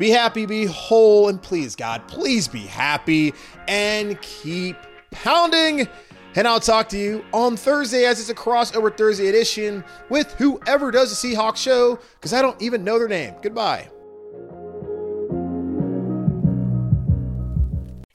Be 0.00 0.10
happy, 0.10 0.46
be 0.46 0.64
whole, 0.64 1.28
and 1.28 1.40
please, 1.42 1.76
God, 1.76 2.06
please 2.08 2.48
be 2.48 2.60
happy 2.60 3.34
and 3.68 4.20
keep 4.22 4.76
pounding. 5.10 5.88
And 6.36 6.48
I'll 6.48 6.60
talk 6.60 6.88
to 6.90 6.98
you 6.98 7.24
on 7.32 7.56
Thursday 7.56 8.04
as 8.04 8.18
it's 8.18 8.30
a 8.30 8.34
crossover 8.34 8.96
Thursday 8.96 9.28
edition 9.28 9.84
with 10.08 10.32
whoever 10.34 10.90
does 10.90 11.20
the 11.20 11.34
Seahawks 11.34 11.58
show, 11.58 11.98
because 12.14 12.32
I 12.32 12.40
don't 12.40 12.60
even 12.62 12.82
know 12.82 12.98
their 12.98 13.08
name. 13.08 13.34
Goodbye. 13.42 13.90